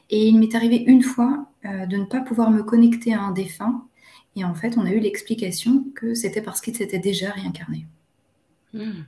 Et 0.10 0.28
il 0.28 0.40
m'est 0.40 0.56
arrivé 0.56 0.78
une 0.78 1.04
fois 1.04 1.48
euh, 1.66 1.86
de 1.86 1.98
ne 1.98 2.06
pas 2.06 2.22
pouvoir 2.22 2.50
me 2.50 2.64
connecter 2.64 3.14
à 3.14 3.22
un 3.22 3.32
défunt. 3.32 3.86
Et 4.36 4.46
en 4.46 4.56
fait, 4.56 4.78
on 4.78 4.86
a 4.86 4.92
eu 4.92 5.00
l'explication 5.00 5.86
que 5.96 6.14
c'était 6.14 6.42
parce 6.42 6.62
qu'il 6.62 6.76
s'était 6.76 7.00
déjà 7.00 7.32
réincarné. 7.32 7.86
Hmm. 8.74 9.04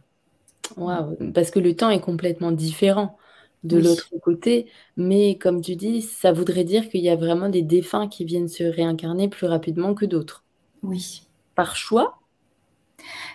Parce 1.34 1.52
que 1.52 1.60
le 1.60 1.76
temps 1.76 1.90
est 1.90 2.02
complètement 2.02 2.52
différent 2.52 3.18
de 3.64 3.78
l'autre 3.78 4.10
côté. 4.22 4.68
Mais 4.98 5.38
comme 5.38 5.62
tu 5.62 5.76
dis, 5.76 6.02
ça 6.02 6.32
voudrait 6.32 6.64
dire 6.64 6.90
qu'il 6.90 7.02
y 7.02 7.10
a 7.10 7.16
vraiment 7.16 7.50
des 7.50 7.62
défunts 7.62 8.08
qui 8.08 8.26
viennent 8.26 8.48
se 8.48 8.64
réincarner 8.64 9.30
plus 9.30 9.48
rapidement 9.48 9.94
que 9.94 10.06
d'autres. 10.06 10.44
Oui. 10.84 11.24
Par 11.56 11.76
choix? 11.76 12.20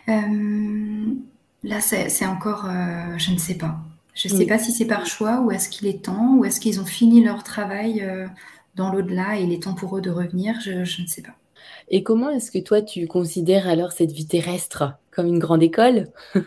Euh, 0.08 1.14
Là, 1.62 1.80
c'est 1.80 2.26
encore, 2.26 2.66
euh, 2.66 3.18
je 3.18 3.32
ne 3.32 3.38
sais 3.38 3.56
pas. 3.56 3.78
Je 4.14 4.28
ne 4.28 4.34
sais 4.38 4.46
pas 4.46 4.58
si 4.58 4.72
c'est 4.72 4.86
par 4.86 5.04
choix 5.04 5.40
ou 5.42 5.50
est-ce 5.50 5.68
qu'il 5.68 5.86
est 5.86 6.02
temps 6.04 6.36
ou 6.36 6.44
est-ce 6.44 6.58
qu'ils 6.60 6.80
ont 6.80 6.86
fini 6.86 7.22
leur 7.22 7.44
travail 7.44 8.00
euh, 8.02 8.26
dans 8.74 8.90
l'au-delà 8.90 9.38
et 9.38 9.42
il 9.42 9.52
est 9.52 9.62
temps 9.64 9.74
pour 9.74 9.96
eux 9.98 10.00
de 10.00 10.10
revenir. 10.10 10.58
Je, 10.60 10.84
je 10.84 11.02
ne 11.02 11.06
sais 11.06 11.22
pas. 11.22 11.36
Et 11.88 12.02
comment 12.02 12.30
est-ce 12.30 12.50
que 12.50 12.58
toi, 12.58 12.82
tu 12.82 13.06
considères 13.06 13.68
alors 13.68 13.92
cette 13.92 14.12
vie 14.12 14.26
terrestre 14.26 14.94
comme 15.10 15.26
une 15.26 15.38
grande 15.38 15.62
école? 15.62 16.08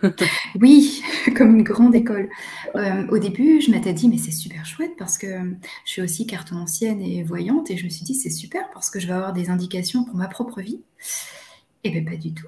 Oui, 0.60 1.02
comme 1.36 1.56
une 1.56 1.64
grande 1.64 1.96
école. 1.96 2.30
Euh, 2.76 3.08
au 3.10 3.20
début, 3.20 3.62
je 3.62 3.72
m'étais 3.72 3.94
dit, 3.94 4.10
mais 4.10 4.18
c'est 4.18 4.32
super 4.32 4.66
chouette 4.66 4.94
parce 4.98 5.18
que 5.18 5.28
je 5.86 5.92
suis 5.92 6.02
aussi 6.02 6.26
cartomancienne 6.28 7.02
et 7.02 7.24
voyante 7.24 7.72
et 7.72 7.78
je 7.78 7.86
me 7.86 7.90
suis 7.90 8.04
dit, 8.04 8.16
c'est 8.16 8.30
super 8.30 8.70
parce 8.74 8.90
que 8.90 9.00
je 9.00 9.08
vais 9.08 9.14
avoir 9.14 9.34
des 9.34 9.50
indications 9.50 10.04
pour 10.04 10.16
ma 10.16 10.28
propre 10.28 10.62
vie. 10.62 10.82
Eh 11.84 11.92
bien, 11.92 12.04
pas 12.04 12.18
du 12.18 12.34
tout. 12.34 12.48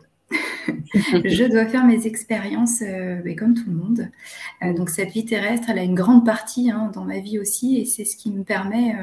je 0.95 1.49
dois 1.49 1.65
faire 1.65 1.85
mes 1.85 2.07
expériences 2.07 2.81
euh, 2.81 3.17
comme 3.35 3.53
tout 3.53 3.69
le 3.69 3.75
monde. 3.75 4.09
Euh, 4.63 4.73
donc 4.73 4.89
cette 4.89 5.11
vie 5.11 5.25
terrestre, 5.25 5.69
elle 5.69 5.79
a 5.79 5.83
une 5.83 5.95
grande 5.95 6.25
partie 6.25 6.71
hein, 6.71 6.91
dans 6.93 7.03
ma 7.03 7.19
vie 7.19 7.39
aussi 7.39 7.77
et 7.77 7.85
c'est 7.85 8.05
ce 8.05 8.15
qui 8.15 8.31
me 8.31 8.43
permet 8.43 8.95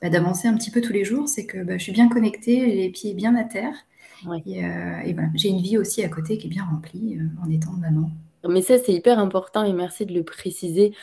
bah, 0.00 0.08
d'avancer 0.08 0.48
un 0.48 0.56
petit 0.56 0.70
peu 0.70 0.80
tous 0.80 0.92
les 0.92 1.04
jours, 1.04 1.28
c'est 1.28 1.46
que 1.46 1.62
bah, 1.62 1.78
je 1.78 1.82
suis 1.82 1.92
bien 1.92 2.08
connectée, 2.08 2.66
les 2.66 2.90
pieds 2.90 3.14
bien 3.14 3.34
à 3.36 3.44
terre. 3.44 3.74
Et, 4.46 4.64
euh, 4.64 5.12
voilà, 5.14 5.28
j'ai 5.34 5.48
une 5.48 5.60
vie 5.60 5.78
aussi 5.78 6.02
à 6.02 6.08
côté 6.08 6.38
qui 6.38 6.46
est 6.46 6.50
bien 6.50 6.64
remplie 6.64 7.18
euh, 7.18 7.44
en 7.44 7.50
étant 7.50 7.72
maman. 7.72 8.10
Mais 8.48 8.62
ça, 8.62 8.78
c'est 8.78 8.92
hyper 8.92 9.20
important 9.20 9.64
et 9.64 9.72
merci 9.72 10.04
de 10.04 10.12
le 10.12 10.24
préciser 10.24 10.94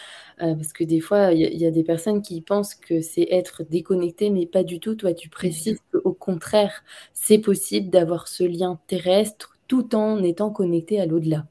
euh, 0.42 0.56
parce 0.56 0.74
que 0.74 0.84
des 0.84 1.00
fois, 1.00 1.32
il 1.32 1.40
y, 1.40 1.66
a 1.66 1.72
des 1.72 1.84
personnes 1.84 2.22
qui 2.22 2.42
pensent 2.42 2.76
que 2.76 3.00
c'est 3.00 3.28
être 3.32 3.64
déconnecté, 3.64 4.30
mais 4.30 4.46
pas 4.46 4.64
du 4.64 4.82
tout. 4.82 4.96
Toi, 4.96 5.14
tu 5.14 5.30
précises 5.30 5.80
qu'au 5.92 6.12
contraire, 6.12 6.84
c'est 7.14 7.40
possible 7.40 7.90
d'avoir 7.90 8.28
ce 8.28 8.44
lien 8.44 8.78
terrestre 8.88 9.58
tout 9.70 9.96
en 9.96 10.22
étant 10.22 10.50
connecté 10.50 11.00
à 11.00 11.06
l'au-delà. 11.06 11.46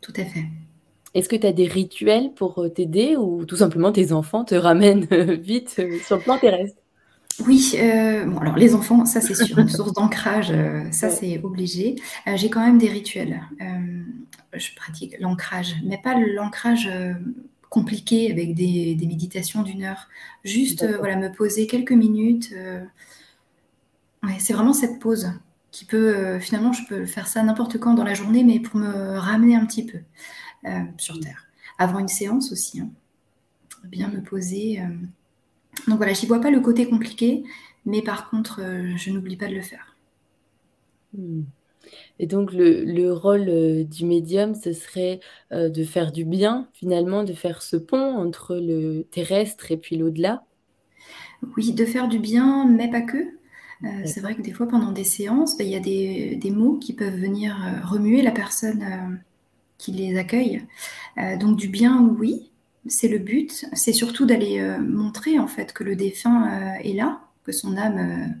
Tout 0.00 0.14
à 0.16 0.24
fait. 0.24 0.46
Est-ce 1.12 1.28
que 1.28 1.36
tu 1.36 1.46
as 1.46 1.52
des 1.52 1.66
rituels 1.66 2.32
pour 2.34 2.66
t'aider 2.74 3.16
ou 3.16 3.44
tout 3.44 3.56
simplement 3.56 3.92
tes 3.92 4.12
enfants 4.12 4.44
te 4.44 4.54
ramènent 4.54 5.04
vite 5.42 5.82
sur 6.06 6.16
le 6.16 6.22
plan 6.22 6.38
terrestre? 6.38 6.78
Oui, 7.44 7.74
euh, 7.74 8.24
bon 8.24 8.38
alors 8.38 8.56
les 8.56 8.74
enfants, 8.74 9.04
ça 9.04 9.20
c'est 9.20 9.34
sûr, 9.34 9.58
une 9.58 9.68
source 9.68 9.92
d'ancrage, 9.92 10.50
euh, 10.50 10.90
ça 10.90 11.10
c'est 11.10 11.38
obligé. 11.42 11.96
Euh, 12.26 12.36
j'ai 12.36 12.48
quand 12.48 12.64
même 12.64 12.78
des 12.78 12.88
rituels. 12.88 13.42
je 14.54 14.74
pratique 14.74 15.16
l'ancrage, 15.20 15.74
mais 15.84 15.98
pas 16.02 16.14
l'ancrage 16.18 16.90
compliqué 17.68 18.30
avec 18.30 18.54
des, 18.54 18.96
méditations 19.06 19.62
d'une 19.62 19.84
heure. 19.84 20.08
Juste 20.44 20.86
voilà, 20.98 21.16
me 21.16 21.30
poser 21.30 21.66
quelques 21.66 21.92
minutes. 21.92 22.54
c'est 24.38 24.54
vraiment 24.54 24.72
cette 24.72 24.98
pause 24.98 25.30
qui 25.76 25.84
peut, 25.84 26.38
finalement, 26.38 26.72
je 26.72 26.86
peux 26.88 27.06
faire 27.06 27.28
ça 27.28 27.42
n'importe 27.42 27.78
quand 27.78 27.94
dans 27.94 28.04
la 28.04 28.14
journée, 28.14 28.44
mais 28.44 28.60
pour 28.60 28.76
me 28.76 29.18
ramener 29.18 29.56
un 29.56 29.66
petit 29.66 29.84
peu 29.84 29.98
sur 30.96 31.20
Terre. 31.20 31.46
Avant 31.78 31.98
une 31.98 32.08
séance 32.08 32.50
aussi, 32.52 32.80
hein. 32.80 32.88
bien 33.84 34.08
me 34.08 34.22
poser. 34.22 34.82
Donc 35.86 35.98
voilà, 35.98 36.12
j'y 36.12 36.26
vois 36.26 36.40
pas 36.40 36.50
le 36.50 36.60
côté 36.60 36.88
compliqué, 36.88 37.44
mais 37.84 38.02
par 38.02 38.30
contre, 38.30 38.60
je 38.96 39.10
n'oublie 39.10 39.36
pas 39.36 39.48
de 39.48 39.54
le 39.54 39.60
faire. 39.60 39.96
Hmm. 41.12 41.42
Et 42.18 42.26
donc 42.26 42.52
le, 42.52 43.12
rôle 43.12 43.48
euh, 43.48 43.84
du 43.84 44.04
médium, 44.04 44.54
ce 44.54 44.72
serait 44.72 45.20
euh, 45.52 45.68
de 45.68 45.84
faire 45.84 46.12
du 46.12 46.24
bien, 46.24 46.68
finalement, 46.72 47.24
de 47.24 47.32
faire 47.32 47.62
ce 47.62 47.76
pont 47.76 48.16
entre 48.16 48.56
le 48.56 49.02
terrestre 49.10 49.70
et 49.70 49.76
puis 49.76 49.96
l'au-delà? 49.96 50.44
Oui, 51.56 51.72
de 51.72 51.84
faire 51.84 52.08
du 52.08 52.18
bien, 52.18 52.66
mais 52.66 52.90
pas 52.90 53.02
que. 53.02 53.35
Euh, 53.84 53.88
c'est 54.04 54.20
vrai 54.20 54.34
que 54.34 54.42
des 54.42 54.52
fois, 54.52 54.66
pendant 54.66 54.92
des 54.92 55.04
séances, 55.04 55.56
bah, 55.56 55.64
il 55.64 55.70
y 55.70 55.76
a 55.76 55.80
des, 55.80 56.50
mots 56.50 56.78
qui 56.78 56.92
peuvent 56.92 57.16
venir 57.16 57.56
remuer 57.84 58.22
la 58.22 58.30
personne 58.30 59.20
qui 59.78 59.92
les 59.92 60.16
accueille. 60.16 60.62
donc 61.38 61.56
du 61.56 61.68
bien, 61.68 62.02
oui, 62.18 62.50
c'est 62.86 63.08
le 63.08 63.18
but. 63.18 63.66
C'est 63.72 63.92
surtout 63.92 64.24
d'aller 64.24 64.60
montrer 64.78 65.38
en 65.38 65.48
fait 65.48 65.72
que 65.72 65.84
le 65.84 65.96
défunt 65.96 66.76
est 66.82 66.94
là, 66.94 67.20
que 67.44 67.52
son 67.52 67.76
âme 67.76 68.34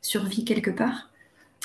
survit 0.00 0.44
quelque 0.44 0.70
part. 0.70 1.08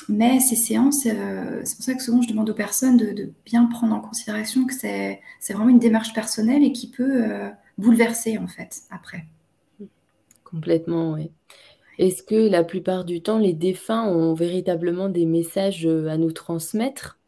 Mais 0.08 0.40
ces 0.40 0.56
séances, 0.56 1.06
euh, 1.06 1.60
c'est 1.64 1.76
pour 1.76 1.84
ça 1.84 1.94
que 1.94 2.02
souvent 2.02 2.20
je 2.20 2.28
demande 2.28 2.50
aux 2.50 2.54
personnes 2.54 2.96
de, 2.96 3.30
bien 3.46 3.66
prendre 3.66 3.94
en 3.94 4.00
considération 4.00 4.66
que 4.66 4.74
c'est 4.74 5.20
vraiment 5.48 5.70
une 5.70 5.78
démarche 5.78 6.12
personnelle 6.12 6.62
et 6.62 6.72
qui 6.72 6.90
peut 6.90 7.24
euh, 7.24 7.50
bouleverser 7.78 8.38
en 8.38 8.46
fait 8.46 8.82
après. 8.90 9.24
Complètement, 10.42 11.12
oui. 11.12 11.30
Est-ce 11.98 12.22
que 12.22 12.48
la 12.48 12.64
plupart 12.64 13.04
du 13.04 13.22
temps, 13.22 13.38
les 13.38 13.52
défunts 13.52 14.04
ont 14.04 14.34
véritablement 14.34 15.08
des 15.08 15.26
messages 15.26 15.86
euh, 15.86 16.08
à 16.08 16.16
nous 16.16 16.32
transmettre? 16.32 17.18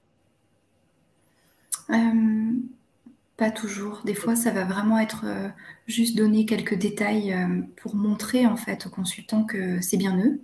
Pas 3.37 3.51
toujours. 3.51 4.01
Des 4.05 4.15
fois, 4.15 4.35
ça 4.35 4.51
va 4.51 4.65
vraiment 4.65 4.99
être 4.99 5.27
juste 5.87 6.17
donner 6.17 6.47
quelques 6.47 6.75
détails 6.75 7.37
pour 7.77 7.95
montrer 7.95 8.47
en 8.47 8.57
fait 8.57 8.87
aux 8.87 8.91
consultants 8.91 9.45
que 9.45 9.81
c'est 9.83 9.99
bien 9.99 10.19
eux 10.19 10.41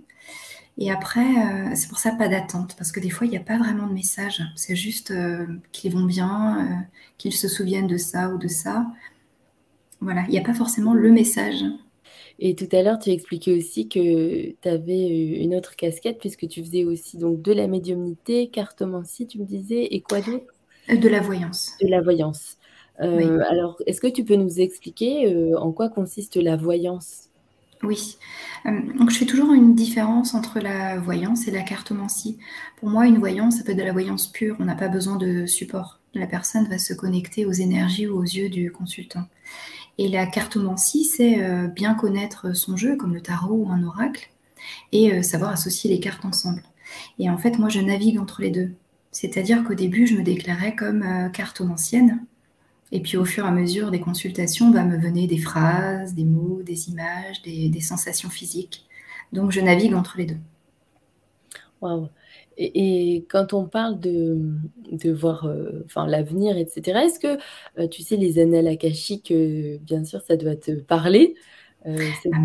et 0.78 0.90
après, 0.90 1.20
euh, 1.20 1.72
c'est 1.74 1.88
pour 1.88 1.98
ça 1.98 2.12
pas 2.12 2.28
d'attente, 2.28 2.76
parce 2.76 2.92
que 2.92 3.00
des 3.00 3.10
fois, 3.10 3.26
il 3.26 3.30
n'y 3.30 3.36
a 3.36 3.40
pas 3.40 3.58
vraiment 3.58 3.86
de 3.86 3.92
message. 3.92 4.42
C'est 4.56 4.76
juste 4.76 5.10
euh, 5.10 5.46
qu'ils 5.72 5.92
vont 5.92 6.04
bien, 6.04 6.66
euh, 6.66 6.74
qu'ils 7.18 7.34
se 7.34 7.48
souviennent 7.48 7.86
de 7.86 7.98
ça 7.98 8.30
ou 8.30 8.38
de 8.38 8.48
ça. 8.48 8.86
Voilà, 10.00 10.22
il 10.28 10.30
n'y 10.30 10.38
a 10.38 10.42
pas 10.42 10.54
forcément 10.54 10.94
le 10.94 11.10
message. 11.12 11.62
Et 12.44 12.56
tout 12.56 12.68
à 12.72 12.82
l'heure, 12.82 12.99
tu 12.99 13.11
expliquais 13.11 13.56
aussi 13.56 13.88
que 13.88 14.50
tu 14.61 14.68
avais 14.68 15.06
une 15.40 15.54
autre 15.54 15.76
casquette, 15.76 16.18
puisque 16.18 16.49
tu 16.49 16.61
faisais 16.64 16.84
aussi 16.84 17.16
donc 17.16 17.40
de 17.40 17.52
la 17.52 17.68
médiumnité, 17.68 18.49
cartomancie, 18.49 19.28
tu 19.28 19.38
me 19.38 19.44
disais, 19.44 19.84
et 19.84 20.00
quoi 20.00 20.20
d'autre? 20.20 20.52
De 20.88 21.08
la 21.08 21.20
voyance. 21.20 21.70
De 21.80 21.87
la 21.87 22.02
voyance. 22.02 22.56
Alors, 22.99 23.80
est-ce 23.87 24.00
que 24.00 24.08
tu 24.08 24.25
peux 24.25 24.34
nous 24.34 24.58
expliquer 24.58 25.32
en 25.56 25.70
quoi 25.70 25.88
consiste 25.88 26.34
la 26.34 26.56
voyance? 26.56 27.28
Oui. 27.84 28.16
Euh, 28.66 28.70
donc 28.99 29.11
je 29.11 29.18
fais 29.18 29.25
toujours 29.25 29.52
une 29.52 29.75
différence 29.75 30.34
entre 30.34 30.61
la 30.61 30.99
voyance 30.99 31.49
et 31.49 31.50
la 31.50 31.62
cartomancie. 31.62 32.38
Pour 32.78 32.88
moi, 32.88 33.06
une 33.06 33.18
voyance, 33.18 33.56
ça 33.56 33.64
peut 33.64 33.72
être 33.72 33.78
de 33.78 33.82
la 33.82 33.92
voyance 33.92 34.28
pure. 34.28 34.56
On 34.61 34.64
n'a 34.64 34.76
pas 34.76 34.88
besoin 34.88 35.16
de 35.16 35.46
support. 35.46 36.00
La 36.14 36.26
personne 36.26 36.68
va 36.68 36.78
se 36.78 36.94
connecter 36.94 37.44
aux 37.46 37.52
énergies 37.52 38.06
ou 38.06 38.18
aux 38.18 38.25
yeux 38.25 38.49
du 38.49 38.70
consultant. 38.70 39.25
Et 39.99 40.08
la 40.08 40.26
cartomancie, 40.26 41.04
c'est 41.04 41.42
euh, 41.42 41.66
bien 41.68 41.94
connaître 41.94 42.54
son 42.54 42.76
jeu, 42.76 42.96
comme 42.96 43.14
le 43.14 43.20
tarot 43.20 43.54
ou 43.54 43.70
un 43.70 43.82
oracle, 43.82 44.30
et 44.92 45.12
euh, 45.12 45.22
savoir 45.22 45.52
associer 45.52 45.90
les 45.90 46.00
cartes 46.00 46.25
ensemble. 46.25 46.62
Et 47.18 47.28
en 47.30 47.38
fait, 47.38 47.58
moi, 47.58 47.68
je 47.68 47.80
navigue 47.80 48.18
entre 48.18 48.42
les 48.42 48.50
deux. 48.50 48.72
C'est-à-dire 49.11 49.62
qu'au 49.64 49.75
début, 49.75 50.06
je 50.06 50.16
me 50.16 50.22
déclarais 50.22 50.75
comme 50.75 51.30
cartomancienne, 51.32 52.25
et 52.92 53.00
puis 53.00 53.16
au 53.16 53.25
fur 53.25 53.46
et 53.46 53.49
à 53.49 53.50
mesure 53.50 53.90
des 53.90 54.00
consultations, 54.00 54.70
va 54.70 54.84
me 54.84 54.99
venir 54.99 55.26
des 55.26 55.38
phrases, 55.38 56.14
des 56.14 56.25
mots, 56.25 56.62
des 56.62 56.90
images, 56.90 57.40
des, 57.42 57.80
sensations 57.80 58.28
physiques. 58.28 58.87
Donc 59.32 59.50
je 59.50 59.61
navigue 59.61 59.94
entre 59.94 60.18
les 60.18 60.26
deux. 60.26 60.37
Et, 62.56 63.26
quand 63.30 63.52
on 63.52 63.66
parle 63.66 64.00
de, 64.00 64.38
de 64.90 65.12
voir 65.12 65.47
euh, 65.47 65.85
l'avenir, 66.06 66.56
etc., 66.56 67.00
est-ce 67.04 67.18
que 67.18 67.38
euh, 67.78 67.88
tu 67.88 68.02
sais, 68.02 68.16
les 68.16 68.38
annales 68.38 68.68
akashiques, 68.68 69.30
euh, 69.30 69.78
bien 69.80 70.04
sûr, 70.04 70.21
ça 70.23 70.37
doit 70.37 70.56
te 70.56 70.73
parler 70.73 71.35
c'est 71.85 72.30
ah, 72.32 72.38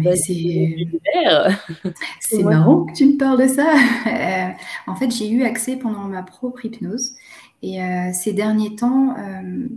marrant 2.43 2.85
que 2.85 2.93
tu 2.93 3.05
me 3.05 3.17
parles 3.19 3.39
de 3.39 3.47
ça. 3.47 3.71
en 4.87 4.95
fait, 4.95 5.11
j'ai 5.11 5.29
eu 5.29 5.43
accès 5.43 5.75
pendant 5.75 6.05
ma 6.05 6.23
propre 6.23 6.65
hypnose 6.65 7.11
et 7.61 7.77
ces 8.13 8.33
derniers 8.33 8.75
temps, 8.75 9.15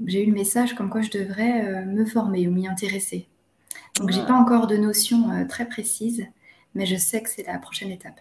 j'ai 0.07 0.23
eu 0.23 0.27
le 0.29 0.33
message 0.33 0.75
comme 0.75 0.89
quoi 0.89 1.03
je 1.03 1.11
devrais 1.11 1.85
me 1.85 2.07
former 2.07 2.49
ou 2.49 2.53
m'y 2.53 2.69
intéresser. 2.69 3.29
Donc, 3.99 4.13
j'ai 4.13 4.25
pas 4.25 4.33
encore 4.33 4.67
de 4.67 4.79
notion 4.79 5.47
très 5.47 5.69
précise, 5.69 6.25
mais 6.75 6.87
je 6.87 6.97
sais 6.97 7.23
que 7.23 7.29
c'est 7.29 7.47
la 7.47 7.59
prochaine 7.59 7.91
étape. 7.91 8.19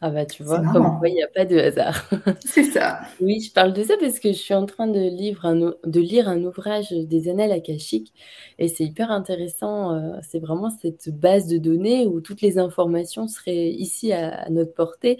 Ah 0.00 0.10
bah 0.10 0.26
tu 0.26 0.42
vois, 0.42 0.60
comme 0.72 0.98
quoi 0.98 1.08
il 1.08 1.14
n'y 1.14 1.22
a 1.22 1.28
pas 1.28 1.44
de 1.44 1.56
hasard. 1.56 2.10
C'est 2.44 2.64
ça. 2.64 3.00
oui, 3.20 3.40
je 3.40 3.52
parle 3.52 3.72
de 3.72 3.82
ça 3.82 3.94
parce 3.98 4.18
que 4.18 4.28
je 4.32 4.38
suis 4.38 4.52
en 4.52 4.66
train 4.66 4.86
de, 4.86 5.00
lire 5.00 5.46
un, 5.46 5.74
de 5.84 6.00
lire 6.00 6.28
un 6.28 6.42
ouvrage 6.44 6.90
des 6.90 7.28
annales 7.28 7.52
akashiques 7.52 8.12
et 8.58 8.68
c'est 8.68 8.84
hyper 8.84 9.10
intéressant. 9.10 10.20
c'est 10.22 10.40
vraiment 10.40 10.68
cette 10.68 11.08
base 11.08 11.46
de 11.46 11.58
données 11.58 12.06
où 12.06 12.20
toutes 12.20 12.42
les 12.42 12.58
informations 12.58 13.28
seraient 13.28 13.70
ici 13.70 14.12
à, 14.12 14.48
notre 14.50 14.74
portée. 14.74 15.18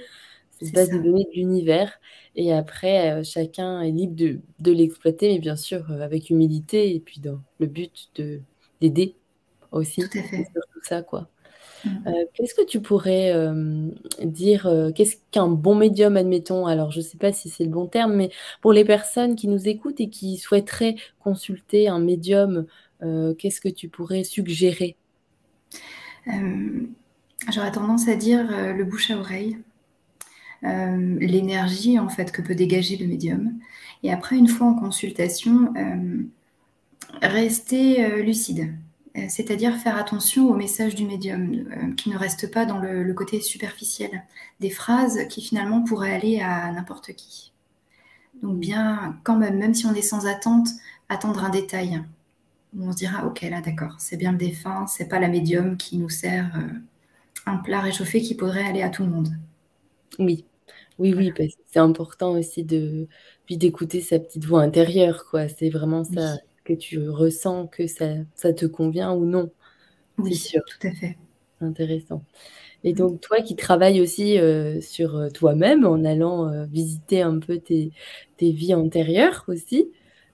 Cette 0.60 0.74
base 0.74 0.90
de 0.90 0.98
données 0.98 1.24
de 1.24 1.36
l'univers. 1.36 2.00
Et 2.36 2.52
après, 2.52 3.12
euh, 3.12 3.22
chacun 3.22 3.80
est 3.80 3.90
libre 3.90 4.14
de, 4.14 4.40
de 4.60 4.72
l'exploiter, 4.72 5.32
mais 5.32 5.38
bien 5.38 5.56
sûr 5.56 5.90
euh, 5.90 6.00
avec 6.00 6.30
humilité 6.30 6.94
et 6.94 7.00
puis 7.00 7.20
dans 7.20 7.40
le 7.58 7.66
but 7.66 8.10
de 8.16 8.40
d'aider 8.80 9.16
aussi. 9.72 10.02
Tout 10.02 10.18
à 10.18 10.22
fait. 10.22 10.44
Tout 10.44 10.80
ça, 10.82 11.02
quoi. 11.02 11.28
Mmh. 11.84 11.90
Euh, 12.06 12.24
qu'est-ce 12.34 12.54
que 12.54 12.64
tu 12.64 12.80
pourrais 12.80 13.32
dire, 14.22 14.70
qu'est-ce 14.94 15.16
qu'un 15.30 15.48
bon 15.48 15.74
médium, 15.74 16.16
admettons, 16.16 16.66
alors 16.66 16.90
je 16.90 16.98
ne 16.98 17.04
sais 17.04 17.18
pas 17.18 17.32
si 17.32 17.48
c'est 17.50 17.64
le 17.64 17.70
bon 17.70 17.86
terme, 17.86 18.14
mais 18.14 18.30
pour 18.60 18.72
les 18.72 18.84
personnes 18.84 19.36
qui 19.36 19.48
nous 19.48 19.68
écoutent 19.68 20.00
et 20.00 20.08
qui 20.08 20.36
souhaiteraient 20.36 20.96
consulter 21.20 21.88
un 21.88 21.98
médium, 21.98 22.66
qu'est-ce 23.38 23.60
que 23.60 23.68
tu 23.68 23.88
pourrais 23.88 24.24
suggérer? 24.24 24.96
J'aurais 27.52 27.72
tendance 27.72 28.08
à 28.08 28.14
dire 28.14 28.46
le 28.74 28.84
bouche 28.84 29.10
à 29.10 29.18
oreille. 29.18 29.58
Euh, 30.64 31.18
l'énergie 31.20 31.98
en 31.98 32.08
fait 32.08 32.32
que 32.32 32.40
peut 32.40 32.54
dégager 32.54 32.96
le 32.96 33.06
médium. 33.06 33.52
Et 34.02 34.10
après, 34.10 34.36
une 34.36 34.48
fois 34.48 34.68
en 34.68 34.74
consultation, 34.74 35.74
euh, 35.76 36.22
rester 37.20 38.04
euh, 38.04 38.22
lucide, 38.22 38.72
c'est-à-dire 39.28 39.76
faire 39.76 39.96
attention 39.96 40.50
au 40.50 40.54
message 40.54 40.94
du 40.94 41.04
médium, 41.04 41.94
qui 41.96 42.10
ne 42.10 42.16
reste 42.16 42.50
pas 42.50 42.66
dans 42.66 42.78
le, 42.78 43.12
côté 43.14 43.40
superficiel, 43.40 44.24
des 44.60 44.70
phrases 44.70 45.28
qui 45.28 45.40
finalement 45.40 45.82
pourraient 45.84 46.12
aller 46.12 46.40
à 46.40 46.72
n'importe 46.72 47.12
qui. 47.12 47.52
Donc 48.42 48.58
bien, 48.58 49.18
quand 49.22 49.36
même, 49.36 49.58
même 49.58 49.74
si 49.74 49.86
on 49.86 49.94
est 49.94 50.02
sans 50.02 50.26
attente, 50.26 50.68
attendre 51.08 51.44
un 51.44 51.50
détail. 51.50 52.02
Où 52.76 52.88
on 52.88 52.92
se 52.92 52.96
dira, 52.96 53.24
ok, 53.24 53.42
là 53.42 53.60
d'accord, 53.60 53.94
c'est 53.98 54.16
bien 54.16 54.32
le 54.32 54.38
défunt, 54.38 54.86
c'est 54.88 55.08
pas 55.08 55.20
la 55.20 55.28
médium 55.28 55.76
qui 55.76 55.96
nous 55.96 56.08
sert 56.08 56.50
un 57.46 57.58
plat 57.58 57.80
réchauffé 57.80 58.20
qui 58.20 58.34
pourrait 58.34 58.64
aller 58.64 58.82
à 58.82 58.90
tout 58.90 59.04
le 59.04 59.10
monde. 59.10 59.28
Oui, 60.18 60.44
oui, 60.98 61.14
oui, 61.14 61.32
parce 61.36 61.54
que 61.54 61.62
c'est 61.70 61.78
important 61.78 62.32
aussi 62.32 62.64
de 62.64 63.08
puis 63.46 63.56
d'écouter 63.56 64.00
sa 64.00 64.18
petite 64.18 64.44
voix 64.44 64.62
intérieure, 64.62 65.26
quoi. 65.30 65.48
C'est 65.48 65.70
vraiment 65.70 66.04
ça 66.04 66.36
que 66.64 66.72
tu 66.72 67.08
ressens 67.08 67.66
que 67.68 67.86
ça 67.86 68.06
ça 68.34 68.52
te 68.52 68.66
convient 68.66 69.12
ou 69.12 69.24
non. 69.24 69.50
Oui, 70.18 70.34
sûr. 70.34 70.62
tout 70.66 70.86
à 70.86 70.92
fait. 70.92 71.16
Intéressant. 71.60 72.22
Et 72.84 72.92
mmh. 72.92 72.96
donc 72.96 73.20
toi 73.20 73.40
qui 73.40 73.56
travailles 73.56 74.00
aussi, 74.00 74.38
euh, 74.38 74.80
sur, 74.80 75.16
euh, 75.16 75.30
toi-même 75.30 75.84
en 75.84 76.04
allant, 76.04 76.48
euh, 76.48 76.66
visiter 76.66 77.22
un 77.22 77.38
peu 77.38 77.58
tes 77.58 77.92
tes 78.36 78.52
vies 78.52 78.74
antérieures 78.74 79.44
aussi, 79.48 79.88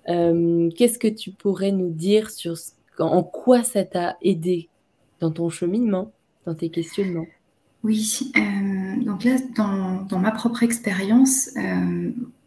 qu'est-ce 0.06 0.98
que 0.98 1.06
tu 1.06 1.30
pourrais 1.30 1.70
nous 1.70 1.90
dire 1.90 2.30
sur 2.30 2.56
en 2.98 3.22
quoi 3.22 3.62
ça 3.62 3.84
t'a 3.84 4.16
aidé 4.22 4.68
dans 5.20 5.30
ton 5.30 5.48
cheminement, 5.50 6.10
dans 6.46 6.54
tes 6.54 6.70
questionnements? 6.70 7.26
Oui, 7.84 8.32
donc 9.06 9.22
là, 9.22 9.36
dans, 9.56 10.18
ma 10.18 10.32
propre 10.32 10.64
expérience, 10.64 11.50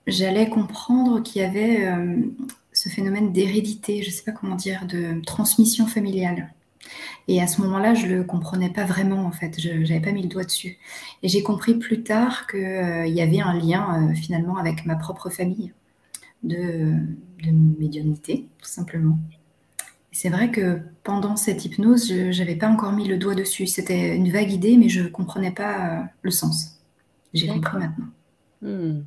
j'allais 0.05 0.49
comprendre 0.49 1.23
qu'il 1.23 1.41
y 1.41 1.45
avait 1.45 1.87
ce 2.83 2.89
phénomène 2.89 3.31
d'hérédité, 3.31 4.01
je 4.01 4.09
ne 4.09 4.13
sais 4.13 4.23
pas 4.23 4.33
comment 4.33 4.55
dire, 4.55 4.85
de 4.85 5.21
transmission 5.25 5.87
familiale. 5.87 6.53
Et 7.29 7.41
à 7.41 7.47
ce 7.47 7.61
moment-là, 7.61 7.93
je 7.93 8.07
ne 8.07 8.15
le 8.15 8.23
comprenais 8.25 8.69
pas 8.69 8.83
vraiment, 8.83 9.25
en 9.25 9.31
fait. 9.31 9.57
Je 9.57 9.69
n'avais 9.69 10.01
pas 10.01 10.11
mis 10.11 10.21
le 10.21 10.27
doigt 10.27 10.43
dessus. 10.43 10.77
Et 11.21 11.29
j'ai 11.29 11.43
compris 11.43 11.75
plus 11.75 12.03
tard 12.03 12.45
qu'il 12.45 12.59
y 12.59 13.21
avait 13.21 13.39
un 13.39 13.53
lien, 13.53 14.13
finalement, 14.15 14.57
avec 14.57 14.85
ma 14.85 14.97
propre 14.97 15.29
famille 15.29 15.71
de, 16.43 16.91
de 17.41 17.51
médiumnité, 17.79 18.49
tout 18.61 18.67
simplement. 18.67 19.17
c'est 20.11 20.29
vrai 20.29 20.51
que 20.51 20.81
pendant 21.03 21.37
cette 21.37 21.63
hypnose, 21.63 22.09
je 22.09 22.37
n'avais 22.37 22.57
pas 22.57 22.67
encore 22.67 22.91
mis 22.91 23.07
le 23.07 23.17
doigt 23.17 23.33
dessus. 23.33 23.65
C'était 23.65 24.15
une 24.17 24.29
vague 24.29 24.51
idée, 24.51 24.75
mais 24.75 24.89
je 24.89 25.03
ne 25.03 25.07
comprenais 25.07 25.51
pas 25.51 26.01
euh, 26.01 26.03
le 26.21 26.31
sens. 26.31 26.81
J'ai 27.33 27.47
compris 27.47 27.77
maintenant. 27.77 28.07
Hmm. 28.61 29.03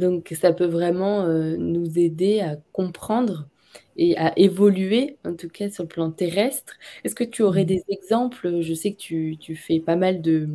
Donc 0.00 0.34
ça 0.40 0.52
peut 0.52 0.66
vraiment 0.66 1.22
euh, 1.24 1.56
nous 1.56 1.98
aider 1.98 2.40
à 2.40 2.56
comprendre 2.72 3.48
et 3.96 4.16
à 4.16 4.32
évoluer, 4.38 5.18
en 5.24 5.34
tout 5.34 5.48
cas 5.48 5.70
sur 5.70 5.84
le 5.84 5.88
plan 5.88 6.10
terrestre. 6.10 6.74
Est-ce 7.04 7.14
que 7.14 7.24
tu 7.24 7.42
aurais 7.42 7.64
mmh. 7.64 7.66
des 7.66 7.84
exemples? 7.88 8.62
Je 8.62 8.74
sais 8.74 8.92
que 8.92 8.98
tu, 8.98 9.36
tu 9.38 9.56
fais 9.56 9.80
pas 9.80 9.96
mal 9.96 10.22
de, 10.22 10.48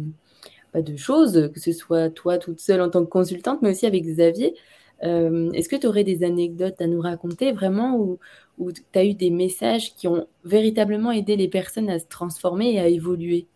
bah, 0.73 0.81
de 0.81 0.95
choses, 0.97 1.49
que 1.53 1.59
ce 1.59 1.71
soit 1.71 2.09
toi 2.09 2.37
toute 2.37 2.59
seule 2.59 2.81
en 2.81 2.89
tant 2.89 3.05
que 3.05 3.09
consultante, 3.09 3.61
mais 3.61 3.71
aussi 3.71 3.85
avec 3.85 4.03
Xavier. 4.03 4.55
Euh, 5.03 5.51
est-ce 5.53 5.69
que 5.69 5.75
tu 5.75 5.87
aurais 5.87 6.03
des 6.03 6.23
anecdotes 6.23 6.81
à 6.81 6.87
nous 6.87 7.01
raconter 7.01 7.51
vraiment 7.51 7.97
où, 7.97 8.19
où 8.57 8.71
tu 8.71 8.81
as 8.95 9.05
eu 9.05 9.13
des 9.13 9.29
messages 9.29 9.93
qui 9.95 10.07
ont 10.07 10.27
véritablement 10.43 11.11
aidé 11.11 11.35
les 11.35 11.49
personnes 11.49 11.89
à 11.89 11.99
se 11.99 12.05
transformer 12.07 12.73
et 12.73 12.79
à 12.79 12.87
évoluer? 12.87 13.47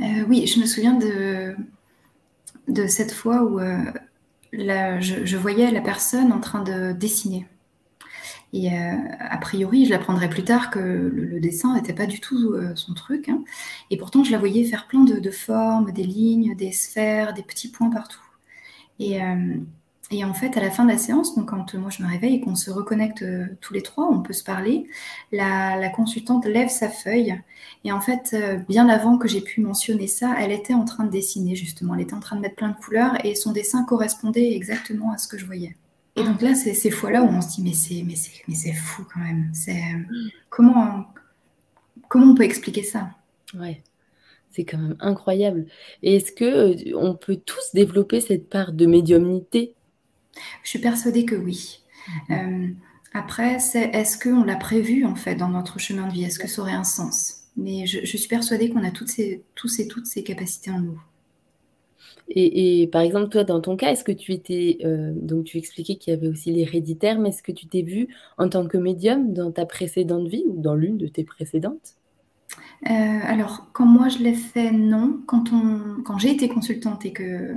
Euh, 0.00 0.24
Oui, 0.28 0.46
je 0.46 0.60
me 0.60 0.66
souviens 0.66 0.94
de, 0.94 1.54
de 2.68 2.86
cette 2.86 3.12
fois 3.12 3.42
où 3.42 3.60
euh, 3.60 3.84
je, 4.52 5.36
voyais 5.36 5.70
la 5.70 5.80
personne 5.80 6.32
en 6.32 6.40
train 6.40 6.62
de 6.62 6.92
dessiner. 6.92 7.46
Et 8.52 8.72
euh, 8.72 8.96
a 9.18 9.36
priori, 9.38 9.84
je 9.84 9.90
l'apprendrai 9.90 10.30
plus 10.30 10.44
tard 10.44 10.70
que 10.70 10.78
le, 10.78 11.38
dessin 11.38 11.74
n'était 11.74 11.92
pas 11.92 12.06
du 12.06 12.20
tout 12.20 12.52
euh, 12.54 12.74
son 12.76 12.94
truc. 12.94 13.28
Hein. 13.28 13.44
Et 13.90 13.98
pourtant, 13.98 14.24
je 14.24 14.32
la 14.32 14.38
voyais 14.38 14.64
faire 14.64 14.86
plein 14.86 15.04
de, 15.04 15.30
formes, 15.30 15.92
des 15.92 16.04
lignes, 16.04 16.54
des 16.56 16.72
sphères, 16.72 17.34
des 17.34 17.42
petits 17.42 17.70
points 17.70 17.90
partout. 17.90 18.22
Et, 18.98 19.22
euh, 19.22 19.56
et, 20.10 20.24
en 20.24 20.32
fait, 20.34 20.56
à 20.56 20.60
la 20.60 20.70
fin 20.70 20.84
de 20.84 20.90
la 20.90 20.98
séance, 20.98 21.34
donc 21.36 21.50
quand 21.50 21.74
moi 21.74 21.90
je 21.90 22.02
me 22.02 22.08
réveille 22.08 22.36
et 22.36 22.40
qu'on 22.40 22.54
se 22.54 22.70
reconnecte 22.70 23.24
tous 23.60 23.74
les 23.74 23.82
trois, 23.82 24.08
on 24.10 24.22
peut 24.22 24.32
se 24.32 24.44
parler, 24.44 24.86
la, 25.32 25.88
consultante 25.90 26.46
lève 26.46 26.68
sa 26.68 26.88
feuille. 26.88 27.38
Et 27.84 27.92
en 27.92 28.00
fait, 28.00 28.34
bien 28.68 28.88
avant 28.88 29.18
que 29.18 29.28
j'ai 29.28 29.40
pu 29.40 29.60
mentionner 29.60 30.06
ça, 30.06 30.34
elle 30.38 30.52
était 30.52 30.74
en 30.74 30.84
train 30.84 31.04
de 31.04 31.10
dessiner 31.10 31.56
justement. 31.56 31.94
Elle 31.94 32.02
était 32.02 32.14
en 32.14 32.20
train 32.20 32.36
de 32.36 32.40
mettre 32.40 32.56
plein 32.56 32.70
de 32.70 32.76
couleurs 32.76 33.24
et 33.24 33.34
son 33.34 33.52
dessin 33.52 33.84
correspondait 33.84 34.54
exactement 34.54 35.12
à 35.12 35.18
ce 35.18 35.28
que 35.28 35.36
je 35.36 35.44
je 35.44 35.68
et 36.18 36.24
donc 36.24 36.42
là, 36.42 36.54
c'est 36.54 36.74
ces 36.74 36.90
fois-là 36.90 37.22
où 37.22 37.28
on 37.28 37.40
se 37.40 37.54
dit, 37.54 37.62
mais 37.62 37.74
c'est, 37.74 38.02
mais 38.04 38.16
c'est, 38.16 38.42
mais 38.48 38.54
c'est 38.54 38.72
fou 38.72 39.04
quand 39.12 39.20
même. 39.20 39.50
C'est, 39.52 39.80
comment, 40.50 41.06
comment 42.08 42.32
on 42.32 42.34
peut 42.34 42.42
expliquer 42.42 42.82
ça? 42.82 43.10
Ouais, 43.54 43.82
c'est 44.50 44.64
quand 44.64 44.78
même 44.78 44.96
incroyable. 44.98 45.66
Et 46.02 46.16
est-ce 46.16 46.32
que 46.32 46.44
euh, 46.44 46.96
on 46.96 47.14
peut 47.14 47.36
tous 47.36 47.70
développer 47.72 48.20
cette 48.20 48.48
part 48.48 48.72
de 48.72 48.86
médiumnité? 48.86 49.74
Je 50.62 50.68
suis 50.68 50.78
persuadée 50.78 51.24
que 51.24 51.34
oui. 51.34 51.80
Mhm. 52.28 52.36
Euh, 52.36 52.68
après, 53.14 53.58
c'est, 53.58 53.90
est-ce 53.94 54.18
qu'on 54.18 54.44
l'a 54.44 54.56
prévu 54.56 55.04
en 55.04 55.14
fait 55.14 55.34
dans 55.34 55.48
notre 55.48 55.78
chemin 55.78 56.06
de 56.06 56.12
vie? 56.12 56.24
Est-ce 56.24 56.38
que 56.38 56.48
ça 56.48 56.62
aurait 56.62 56.72
un 56.72 56.84
sens? 56.84 57.44
Mais 57.56 57.86
je, 57.86 58.00
je, 58.04 58.16
suis 58.16 58.28
persuadée 58.28 58.70
qu'on 58.70 58.84
a 58.84 58.90
toutes 58.90 59.08
ces, 59.08 59.42
tous 59.54 59.80
et 59.80 59.88
toutes 59.88 60.06
ces 60.06 60.22
capacités 60.22 60.70
en 60.70 60.80
nous. 60.80 61.00
Et, 62.30 62.88
par 62.92 63.00
exemple, 63.00 63.30
toi, 63.30 63.44
dans 63.44 63.60
ton 63.60 63.76
cas, 63.76 63.90
est-ce 63.90 64.04
que 64.04 64.12
tu 64.12 64.32
étais, 64.32 64.78
euh, 64.84 65.12
donc 65.14 65.44
tu 65.44 65.56
expliquais 65.56 65.96
qu'il 65.96 66.12
y 66.12 66.16
avait 66.16 66.28
aussi 66.28 66.52
l'héréditaire, 66.52 67.18
mais 67.18 67.30
est-ce 67.30 67.42
que 67.42 67.52
tu 67.52 67.66
t'es 67.66 67.82
vue 67.82 68.08
en 68.36 68.48
tant 68.48 68.66
que 68.66 68.76
médium 68.76 69.32
dans 69.32 69.50
ta 69.50 69.64
précédente 69.64 70.28
vie 70.28 70.44
ou 70.46 70.60
dans 70.60 70.74
l'une 70.74 70.98
de 70.98 71.06
tes 71.06 71.24
précédentes? 71.24 71.94
Euh, 72.86 72.90
alors, 72.90 73.68
quand 73.72 73.86
moi 73.86 74.08
je 74.08 74.18
l'ai 74.18 74.34
fait, 74.34 74.70
non. 74.72 75.20
Quand, 75.26 75.52
on, 75.52 76.02
quand 76.02 76.18
j'ai 76.18 76.30
été 76.30 76.48
consultante 76.48 77.06
et 77.06 77.12
que 77.12 77.54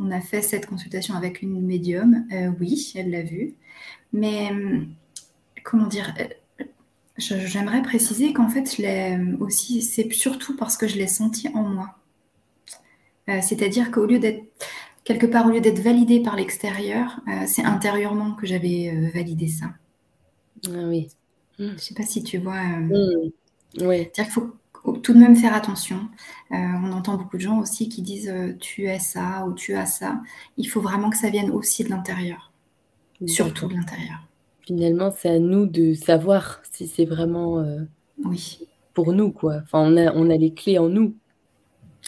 on 0.00 0.10
a 0.10 0.20
fait 0.20 0.42
cette 0.42 0.66
consultation 0.66 1.14
avec 1.14 1.42
une 1.42 1.60
médium, 1.60 2.26
euh, 2.32 2.50
oui, 2.58 2.92
elle 2.96 3.10
l'a 3.10 3.22
vu. 3.22 3.54
Mais 4.12 4.50
comment 5.62 5.86
dire 5.86 6.14
J'aimerais 7.16 7.82
préciser 7.82 8.32
qu'en 8.32 8.48
fait, 8.48 8.76
je 8.76 8.82
l'ai 8.82 9.18
aussi, 9.40 9.82
c'est 9.82 10.10
surtout 10.12 10.56
parce 10.56 10.76
que 10.76 10.88
je 10.88 10.96
l'ai 10.96 11.06
senti 11.06 11.48
en 11.54 11.62
moi. 11.64 11.96
Euh, 13.28 13.40
c'est-à-dire 13.42 13.90
qu'au 13.90 14.06
lieu 14.06 14.18
d'être 14.18 14.42
quelque 15.04 15.26
part, 15.26 15.46
au 15.46 15.50
lieu 15.50 15.60
d'être 15.60 15.80
validé 15.80 16.20
par 16.20 16.36
l'extérieur, 16.36 17.20
euh, 17.28 17.44
c'est 17.46 17.64
intérieurement 17.64 18.34
que 18.34 18.46
j'avais 18.46 18.90
euh, 18.90 19.10
validé 19.14 19.48
ça. 19.48 19.66
Ah 20.66 20.86
oui. 20.86 21.08
Je 21.58 21.64
ne 21.64 21.76
sais 21.76 21.94
pas 21.94 22.04
si 22.04 22.22
tu 22.22 22.38
vois. 22.38 22.62
Mmh. 22.62 23.30
Oui. 23.80 23.98
C'est-à-dire 23.98 24.24
qu'il 24.24 24.32
faut 24.32 24.50
tout 25.02 25.12
de 25.12 25.18
même 25.18 25.36
faire 25.36 25.54
attention. 25.54 26.08
on 26.50 26.92
entend 26.92 27.16
beaucoup 27.16 27.36
de 27.36 27.42
gens 27.42 27.58
aussi 27.58 27.88
qui 27.88 28.02
disent 28.02 28.32
tu 28.60 28.86
es 28.86 28.98
ça 28.98 29.44
ou 29.46 29.52
tu 29.52 29.74
as 29.74 29.86
ça. 29.86 30.20
Il 30.56 30.64
faut 30.64 30.80
vraiment 30.80 31.10
que 31.10 31.16
ça 31.16 31.30
vienne 31.30 31.50
aussi 31.50 31.84
de 31.84 31.90
l'intérieur. 31.90 32.52
Surtout 33.26 33.68
de 33.68 33.74
l'intérieur. 33.74 34.26
Finalement, 34.66 35.10
c'est 35.16 35.28
à 35.28 35.38
nous 35.38 35.66
de 35.66 35.94
savoir 35.94 36.60
si 36.70 36.86
c'est 36.86 37.04
vraiment 37.04 37.64
oui. 38.24 38.66
pour 38.94 39.12
nous. 39.12 39.30
Quoi. 39.32 39.60
Enfin, 39.62 39.80
on 39.80 39.96
a, 39.96 40.12
on 40.14 40.30
a 40.30 40.36
les 40.36 40.54
clés 40.54 40.78
en 40.78 40.88
nous 40.88 41.14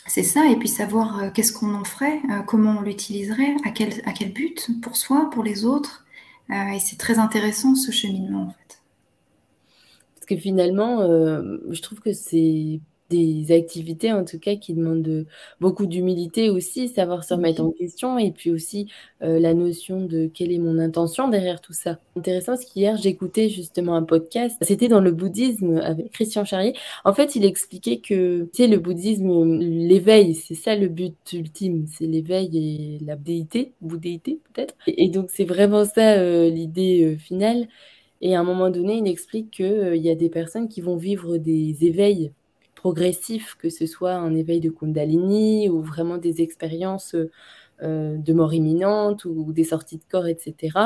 c'est 0.06 0.22
ça, 0.22 0.46
et 0.50 0.56
puis 0.56 0.68
savoir 0.68 1.22
euh, 1.22 1.30
qu'est-ce 1.30 1.52
qu'on 1.52 1.74
en 1.74 1.84
ferait, 1.84 2.20
euh, 2.30 2.42
comment 2.42 2.78
on 2.78 2.82
l'utiliserait, 2.82 3.54
à 3.64 3.70
quel, 3.70 4.02
à 4.04 4.12
quel 4.12 4.32
but, 4.32 4.68
pour 4.82 4.96
soi, 4.96 5.30
pour 5.30 5.44
les 5.44 5.64
autres. 5.64 6.04
Euh, 6.50 6.72
et 6.74 6.80
c'est 6.80 6.96
très 6.96 7.18
intéressant 7.18 7.74
ce 7.74 7.92
cheminement 7.92 8.42
en 8.42 8.50
fait. 8.50 8.81
Que 10.34 10.40
finalement, 10.40 11.02
je 11.70 11.82
trouve 11.82 12.00
que 12.00 12.12
c'est 12.12 12.80
des 13.12 13.52
activités 13.52 14.12
en 14.12 14.24
tout 14.24 14.38
cas 14.38 14.56
qui 14.56 14.72
demandent 14.74 15.26
beaucoup 15.60 15.86
d'humilité 15.86 16.48
aussi, 16.48 16.88
savoir 16.88 17.24
se 17.24 17.34
remettre 17.34 17.62
en 17.62 17.70
question 17.70 18.18
et 18.18 18.30
puis 18.30 18.50
aussi 18.50 18.90
euh, 19.22 19.38
la 19.38 19.52
notion 19.54 20.04
de 20.06 20.30
quelle 20.32 20.50
est 20.50 20.58
mon 20.58 20.78
intention 20.78 21.28
derrière 21.28 21.60
tout 21.60 21.74
ça. 21.74 21.98
Intéressant 22.16 22.52
parce 22.52 22.64
qu'hier 22.64 22.96
j'écoutais 22.96 23.50
justement 23.50 23.94
un 23.96 24.02
podcast, 24.02 24.56
c'était 24.62 24.88
dans 24.88 25.00
le 25.00 25.12
bouddhisme 25.12 25.76
avec 25.78 26.10
Christian 26.12 26.44
Charrier. 26.44 26.74
En 27.04 27.12
fait, 27.12 27.36
il 27.36 27.44
expliquait 27.44 27.98
que 27.98 28.44
tu 28.44 28.50
sais 28.54 28.66
le 28.66 28.78
bouddhisme 28.78 29.58
l'éveil, 29.58 30.34
c'est 30.34 30.54
ça 30.54 30.74
le 30.74 30.88
but 30.88 31.14
ultime, 31.32 31.86
c'est 31.88 32.06
l'éveil 32.06 32.50
et 32.56 33.04
la 33.04 33.16
déité, 33.16 33.74
bouddhéité 33.82 34.40
peut-être. 34.52 34.74
Et, 34.86 35.10
donc 35.10 35.30
c'est 35.30 35.44
vraiment 35.44 35.84
ça 35.84 36.14
euh, 36.14 36.48
l'idée 36.48 37.04
euh, 37.04 37.18
finale. 37.18 37.68
Et 38.22 38.34
à 38.36 38.40
un 38.40 38.44
moment 38.44 38.70
donné, 38.70 38.98
il 38.98 39.08
explique 39.08 39.50
qu'il 39.50 39.96
y 39.96 40.08
a 40.10 40.14
des 40.14 40.30
personnes 40.30 40.68
qui 40.68 40.80
vont 40.80 40.96
vivre 40.96 41.38
des 41.38 41.84
éveils 41.84 42.32
progressif, 42.76 43.56
que 43.58 43.68
ce 43.68 43.86
soit 43.86 44.14
un 44.14 44.34
éveil 44.34 44.60
de 44.60 44.70
Kundalini 44.70 45.68
ou 45.68 45.82
vraiment 45.82 46.18
des 46.18 46.40
expériences 46.40 47.14
euh, 47.82 48.16
de 48.16 48.32
mort 48.32 48.54
imminente 48.54 49.24
ou 49.24 49.52
des 49.52 49.64
sorties 49.64 49.98
de 49.98 50.04
corps, 50.08 50.26
etc., 50.28 50.78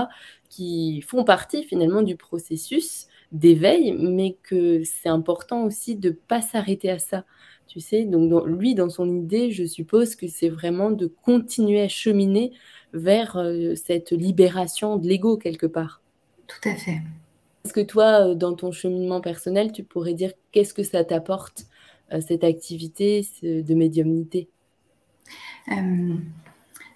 qui 0.49 1.03
font 1.03 1.25
partie 1.25 1.63
finalement 1.63 2.03
du 2.03 2.17
processus 2.17 3.07
d'éveil, 3.33 3.93
mais 3.93 4.37
que 4.43 4.83
c'est 4.85 5.09
important 5.09 5.65
aussi 5.65 5.97
de 5.97 6.09
ne 6.11 6.15
pas 6.15 6.41
s'arrêter 6.41 6.91
à 6.91 6.99
ça. 6.99 7.25
Tu 7.67 7.81
sais, 7.81 8.05
donc 8.05 8.47
lui, 8.47 8.75
dans 8.75 8.89
son 8.89 9.15
idée, 9.15 9.51
je 9.51 9.65
suppose 9.65 10.17
que 10.17 10.29
c'est 10.29 10.49
vraiment 10.49 10.91
de 10.91 11.07
continuer 11.07 11.83
à 11.83 11.89
cheminer 11.89 12.53
vers 12.93 13.37
euh, 13.37 13.75
cette 13.75 14.13
libération 14.13 14.97
de 14.97 15.07
l'ego 15.07 15.37
quelque 15.37 15.67
part. 15.67 16.01
Tout 16.47 16.69
à 16.69 16.75
fait. 16.75 17.01
Est-ce 17.67 17.73
que 17.75 17.81
toi, 17.81 18.29
euh, 18.29 18.35
dans 18.37 18.55
ton 18.55 18.71
cheminement 18.71 19.21
personnel, 19.21 19.73
tu 19.73 19.83
pourrais 19.83 20.15
dire 20.15 20.31
qu'est-ce 20.53 20.73
que 20.73 20.85
ça 20.85 21.03
t'apporte 21.03 21.67
euh, 22.13 22.21
cette 22.21 22.45
activité 22.45 23.27
de 23.43 23.75
médiumnité? 23.75 24.49
Euh, 25.73 26.15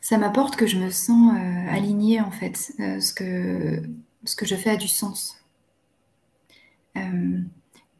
Ça 0.00 0.16
m'apporte 0.16 0.54
que 0.54 0.68
je 0.68 0.78
me 0.78 0.90
sens 0.90 1.34
alignée 1.68 2.20
en 2.20 2.30
fait. 2.30 2.56
ce, 2.56 3.12
que, 3.12 3.82
ce 4.24 4.36
que 4.36 4.46
je 4.46 4.54
fais 4.54 4.70
a 4.70 4.76
du 4.76 4.86
sens. 4.86 5.44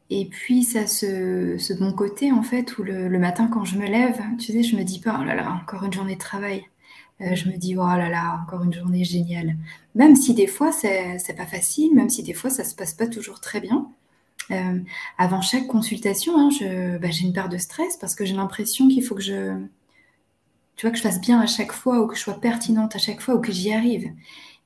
Et 0.09 0.29
puis, 0.29 0.63
ça 0.63 0.87
ce, 0.87 1.57
ce 1.57 1.73
bon 1.73 1.91
côté, 1.91 2.31
en 2.31 2.41
fait, 2.41 2.77
où 2.77 2.83
le, 2.83 3.09
matin, 3.19 3.47
quand 3.47 3.65
je 3.65 3.77
me 3.77 3.85
lève, 3.85 4.21
tu 4.39 4.53
sais, 4.53 4.63
je 4.63 4.77
me 4.77 4.83
dis 4.83 5.01
pas, 5.01 5.17
oh 5.19 5.25
là 5.25 5.35
là, 5.35 5.51
encore 5.61 5.83
une 5.83 5.93
journée 5.93 6.15
de 6.15 6.19
travail. 6.19 6.63
Je 7.21 7.49
me 7.49 7.57
dis, 7.57 7.75
oh 7.77 7.81
là 7.81 8.09
là, 8.09 8.41
encore 8.43 8.63
une 8.63 8.73
journée 8.73 9.03
géniale. 9.03 9.57
Même 9.95 10.15
si 10.15 10.33
des 10.33 10.47
fois, 10.47 10.71
c'est 10.71 11.35
pas 11.37 11.45
facile, 11.45 11.93
même 11.95 12.09
si 12.09 12.23
des 12.23 12.33
fois, 12.33 12.49
ça 12.49 12.63
se 12.63 12.75
passe 12.75 12.93
pas 12.93 13.07
toujours 13.07 13.39
très 13.39 13.61
bien. 13.61 13.87
Euh, 14.49 14.79
avant 15.17 15.41
chaque 15.41 15.67
consultation, 15.67 16.33
hein, 16.37 16.49
bah, 17.01 17.09
j'ai 17.11 17.25
une 17.25 17.33
part 17.33 17.49
de 17.49 17.57
stress 17.57 17.97
parce 17.97 18.15
que 18.15 18.25
j'ai 18.25 18.35
l'impression 18.35 18.87
qu'il 18.87 19.03
faut 19.03 19.15
que 19.15 19.21
je, 19.21 19.55
tu 20.75 20.85
vois, 20.85 20.91
que 20.91 20.97
je 20.97 21.03
fasse 21.03 21.21
bien 21.21 21.39
à 21.39 21.45
chaque 21.45 21.71
fois 21.71 22.01
ou 22.01 22.07
que 22.07 22.15
je 22.15 22.21
sois 22.21 22.39
pertinente 22.39 22.95
à 22.95 22.99
chaque 22.99 23.21
fois 23.21 23.35
ou 23.35 23.41
que 23.41 23.51
j'y 23.51 23.71
arrive. 23.71 24.09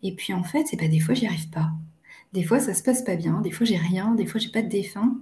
Et 0.04 0.16
puis 0.16 0.34
en 0.34 0.44
fait, 0.44 0.66
c'est 0.68 0.78
pas 0.78 0.88
des 0.88 1.00
fois 1.00 1.14
j'y 1.16 1.28
arrive 1.28 1.50
pas. 1.50 1.72
Des 2.34 2.44
fois 2.44 2.60
ça 2.60 2.74
se 2.74 2.84
passe 2.84 3.04
pas 3.04 3.16
bien, 3.16 3.42
des 3.42 3.52
fois 3.52 3.66
j'ai 3.66 3.78
rien, 3.78 4.14
des 4.16 4.26
fois 4.26 4.40
j'ai 4.40 4.50
pas 4.50 4.62
de 4.62 4.70
défunt. 4.70 5.16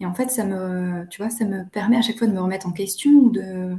Et 0.00 0.06
en 0.06 0.14
fait, 0.14 0.30
ça 0.30 0.44
me, 0.44 1.06
tu 1.10 1.22
vois, 1.22 1.30
ça 1.30 1.44
me 1.44 1.64
permet 1.68 1.96
à 1.96 2.02
chaque 2.02 2.18
fois 2.18 2.26
de 2.26 2.32
me 2.32 2.40
remettre 2.40 2.66
en 2.66 2.72
question 2.72 3.10
ou 3.12 3.30
de 3.30 3.76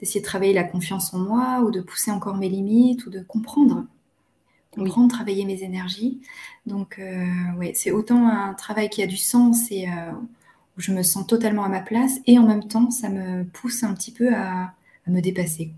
d'essayer 0.00 0.20
de 0.20 0.26
travailler 0.26 0.52
la 0.52 0.64
confiance 0.64 1.14
en 1.14 1.18
moi 1.18 1.60
ou 1.64 1.70
de 1.70 1.80
pousser 1.80 2.10
encore 2.10 2.36
mes 2.36 2.48
limites 2.48 3.06
ou 3.06 3.10
de 3.10 3.20
comprendre 3.20 3.84
comprendre, 4.74 5.12
travailler 5.12 5.44
mes 5.44 5.62
énergies. 5.62 6.20
Donc, 6.66 6.98
euh, 6.98 7.26
ouais, 7.58 7.72
c'est 7.74 7.90
autant 7.90 8.28
un 8.28 8.54
travail 8.54 8.88
qui 8.88 9.02
a 9.02 9.06
du 9.06 9.16
sens 9.16 9.70
et 9.70 9.88
euh, 9.88 10.12
où 10.76 10.80
je 10.80 10.92
me 10.92 11.02
sens 11.02 11.26
totalement 11.26 11.64
à 11.64 11.68
ma 11.68 11.80
place, 11.80 12.18
et 12.26 12.38
en 12.38 12.46
même 12.46 12.66
temps, 12.66 12.90
ça 12.90 13.08
me 13.08 13.44
pousse 13.44 13.82
un 13.82 13.94
petit 13.94 14.10
peu 14.10 14.34
à, 14.34 14.72
me 15.06 15.20
dépasser. 15.20 15.70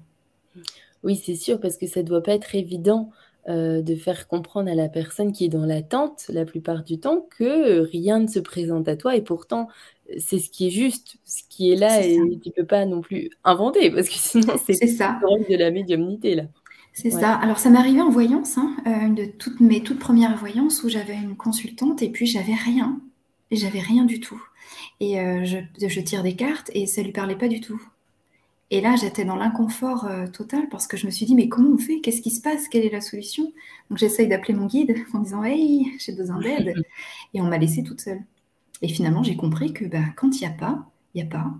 Oui, 1.02 1.20
c'est 1.24 1.34
sûr, 1.34 1.60
parce 1.60 1.76
que 1.76 1.86
ça 1.86 2.00
ne 2.00 2.06
doit 2.06 2.22
pas 2.22 2.32
être 2.32 2.54
évident 2.54 3.10
de 3.48 3.94
faire 3.94 4.26
comprendre 4.26 4.70
à 4.70 4.74
la 4.74 4.88
personne 4.88 5.32
qui 5.32 5.44
est 5.44 5.48
dans 5.48 5.64
l'attente, 5.64 6.26
la 6.28 6.44
plupart 6.44 6.82
du 6.82 6.98
temps, 6.98 7.26
que 7.38 7.80
rien 7.80 8.18
ne 8.18 8.26
se 8.26 8.40
présente 8.40 8.88
à 8.88 8.96
toi 8.96 9.14
et 9.14 9.22
pourtant, 9.22 9.68
c'est 10.18 10.38
ce 10.38 10.50
qui 10.50 10.68
est 10.68 10.70
juste, 10.70 11.16
ce 11.24 11.42
qui 11.48 11.72
est 11.72 11.76
là 11.76 12.04
et 12.04 12.18
tu 12.42 12.50
peux 12.50 12.64
pas 12.64 12.84
non 12.86 13.00
plus 13.00 13.30
inventer 13.44 13.90
parce 13.90 14.08
que 14.08 14.14
sinon 14.16 14.54
c'est 14.64 14.86
ça. 14.86 15.18
de 15.48 15.56
la 15.56 15.70
médiumnité 15.70 16.34
là. 16.34 16.44
C'est 16.92 17.10
ça. 17.10 17.34
Alors 17.34 17.58
ça 17.58 17.68
m'est 17.68 17.78
arrivé 17.78 18.00
en 18.00 18.08
voyance, 18.08 18.56
hein, 18.56 18.74
une 18.86 19.14
de 19.14 19.26
toutes 19.26 19.60
mes 19.60 19.82
toutes 19.82 19.98
premières 19.98 20.36
voyances 20.36 20.82
où 20.82 20.88
j'avais 20.88 21.14
une 21.14 21.36
consultante 21.36 22.02
et 22.02 22.08
puis 22.08 22.26
j'avais 22.26 22.54
rien. 22.54 23.00
J'avais 23.50 23.80
rien 23.80 24.04
du 24.04 24.18
tout. 24.18 24.42
Et 25.00 25.16
je, 25.44 25.58
je, 25.86 26.00
tire 26.00 26.22
des 26.22 26.34
cartes 26.34 26.70
et 26.72 26.86
ça 26.86 27.02
lui 27.02 27.12
parlait 27.12 27.36
pas 27.36 27.48
du 27.48 27.60
tout. 27.60 27.80
Et 28.70 28.80
là, 28.80 28.96
j'étais 28.96 29.24
dans 29.24 29.36
l'inconfort 29.36 30.06
euh, 30.06 30.26
total 30.26 30.68
parce 30.68 30.88
que 30.88 30.96
je 30.96 31.06
me 31.06 31.10
suis 31.12 31.24
dit, 31.24 31.36
mais 31.36 31.48
comment 31.48 31.70
on 31.70 31.78
fait? 31.78 32.00
Qu'est-ce 32.00 32.20
qui 32.20 32.30
se 32.30 32.40
passe? 32.40 32.68
Quelle 32.68 32.84
est 32.84 32.90
la 32.90 33.00
solution? 33.00 33.52
Donc 33.90 33.98
j'essaye 33.98 34.26
d'appeler 34.26 34.54
mon 34.54 34.66
guide 34.66 34.96
en 35.14 35.20
disant, 35.20 35.44
hey, 35.44 35.92
j'ai 35.98 36.12
besoin 36.12 36.40
d'aide. 36.40 36.74
Et 37.34 37.40
on 37.40 37.44
m'a 37.44 37.58
laissée 37.58 37.84
toute 37.84 38.00
seule. 38.00 38.22
Et 38.82 38.88
finalement, 38.88 39.22
j'ai 39.22 39.36
compris 39.36 39.72
que 39.72 39.84
bah, 39.84 40.04
quand 40.16 40.36
il 40.36 40.40
n'y 40.40 40.52
a 40.52 40.56
pas, 40.56 40.90
il 41.14 41.22
n'y 41.22 41.28
a 41.28 41.30
pas. 41.30 41.52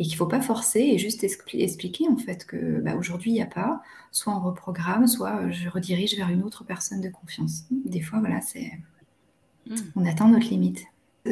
Et 0.00 0.04
qu'il 0.04 0.12
ne 0.12 0.18
faut 0.18 0.26
pas 0.26 0.40
forcer 0.40 0.80
et 0.80 0.98
juste 0.98 1.24
expliquer 1.24 2.08
en 2.08 2.16
fait 2.16 2.44
que 2.44 2.80
bah, 2.80 2.94
aujourd'hui, 2.94 3.30
il 3.32 3.34
n'y 3.34 3.42
a 3.42 3.46
pas. 3.46 3.82
Soit 4.12 4.34
on 4.34 4.40
reprogramme, 4.40 5.06
soit 5.06 5.42
euh, 5.42 5.50
je 5.50 5.68
redirige 5.68 6.16
vers 6.16 6.28
une 6.28 6.42
autre 6.42 6.64
personne 6.64 7.00
de 7.00 7.08
confiance. 7.08 7.64
Des 7.70 8.00
fois, 8.00 8.20
voilà, 8.20 8.40
c'est... 8.40 8.72
Hmm. 9.66 9.76
On 9.96 10.06
atteint 10.06 10.28
notre 10.28 10.48
limite. 10.48 10.84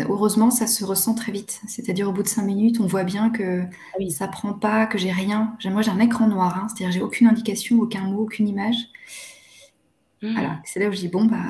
Heureusement, 0.08 0.50
ça 0.50 0.66
se 0.66 0.84
ressent 0.84 1.14
très 1.14 1.32
vite. 1.32 1.60
C'est-à-dire, 1.66 2.08
au 2.08 2.12
bout 2.12 2.22
de 2.22 2.28
cinq 2.28 2.42
minutes, 2.42 2.80
on 2.80 2.86
voit 2.86 3.04
bien 3.04 3.30
que 3.30 3.62
ça 3.62 3.68
ah 3.94 4.10
ça 4.10 4.28
prend 4.28 4.52
pas, 4.52 4.86
que 4.86 4.98
j'ai 4.98 5.12
rien. 5.12 5.56
Moi, 5.64 5.82
j'ai 5.82 5.90
un 5.90 6.00
écran 6.00 6.28
noir, 6.28 6.56
hein. 6.56 6.66
c'est-à-dire, 6.68 6.92
j'ai 6.92 7.02
aucune 7.02 7.26
indication, 7.26 7.78
aucun 7.78 8.02
mot, 8.02 8.22
aucune 8.22 8.48
image. 8.48 8.76
Hmm. 10.22 10.32
Voilà, 10.32 10.60
c'est 10.64 10.80
là 10.80 10.88
où 10.88 10.92
je 10.92 10.98
dis 10.98 11.08
bon, 11.08 11.24
bah, 11.26 11.44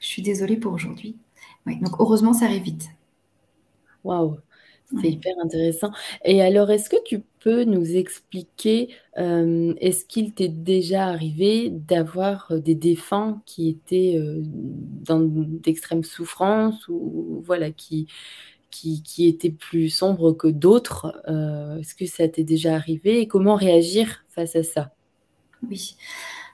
je 0.00 0.06
suis 0.06 0.22
désolée 0.22 0.56
pour 0.56 0.72
aujourd'hui. 0.72 1.16
donc, 1.66 2.00
heureusement, 2.00 2.32
ça 2.32 2.46
arrive 2.46 2.62
vite. 2.62 2.88
Waouh! 4.04 4.36
C'est 5.00 5.10
hyper 5.10 5.32
intéressant. 5.42 5.90
Et 6.24 6.42
alors, 6.42 6.70
est-ce 6.70 6.90
que 6.90 7.02
tu 7.04 7.22
peux 7.42 7.64
nous 7.64 7.96
expliquer, 7.96 8.94
euh, 9.18 9.74
est-ce 9.80 10.04
qu'il 10.04 10.32
t'est 10.32 10.48
déjà 10.48 11.06
arrivé 11.06 11.70
d'avoir 11.70 12.46
euh, 12.50 12.60
des 12.60 12.74
défunts 12.74 13.42
qui 13.46 13.68
étaient 13.68 14.14
euh, 14.16 14.40
dans 14.44 15.20
d'extrêmes 15.20 16.04
souffrances 16.04 16.86
ou 16.88 17.42
voilà, 17.44 17.70
qui, 17.70 18.06
qui, 18.70 19.02
qui 19.02 19.26
étaient 19.26 19.50
plus 19.50 19.88
sombres 19.88 20.32
que 20.32 20.48
d'autres 20.48 21.22
Est-ce 21.80 21.94
que 21.94 22.06
ça 22.06 22.28
t'est 22.28 22.44
déjà 22.44 22.74
arrivé 22.74 23.20
et 23.20 23.26
comment 23.26 23.54
réagir 23.54 24.24
face 24.28 24.56
à 24.56 24.62
ça? 24.62 24.92
Oui. 25.68 25.96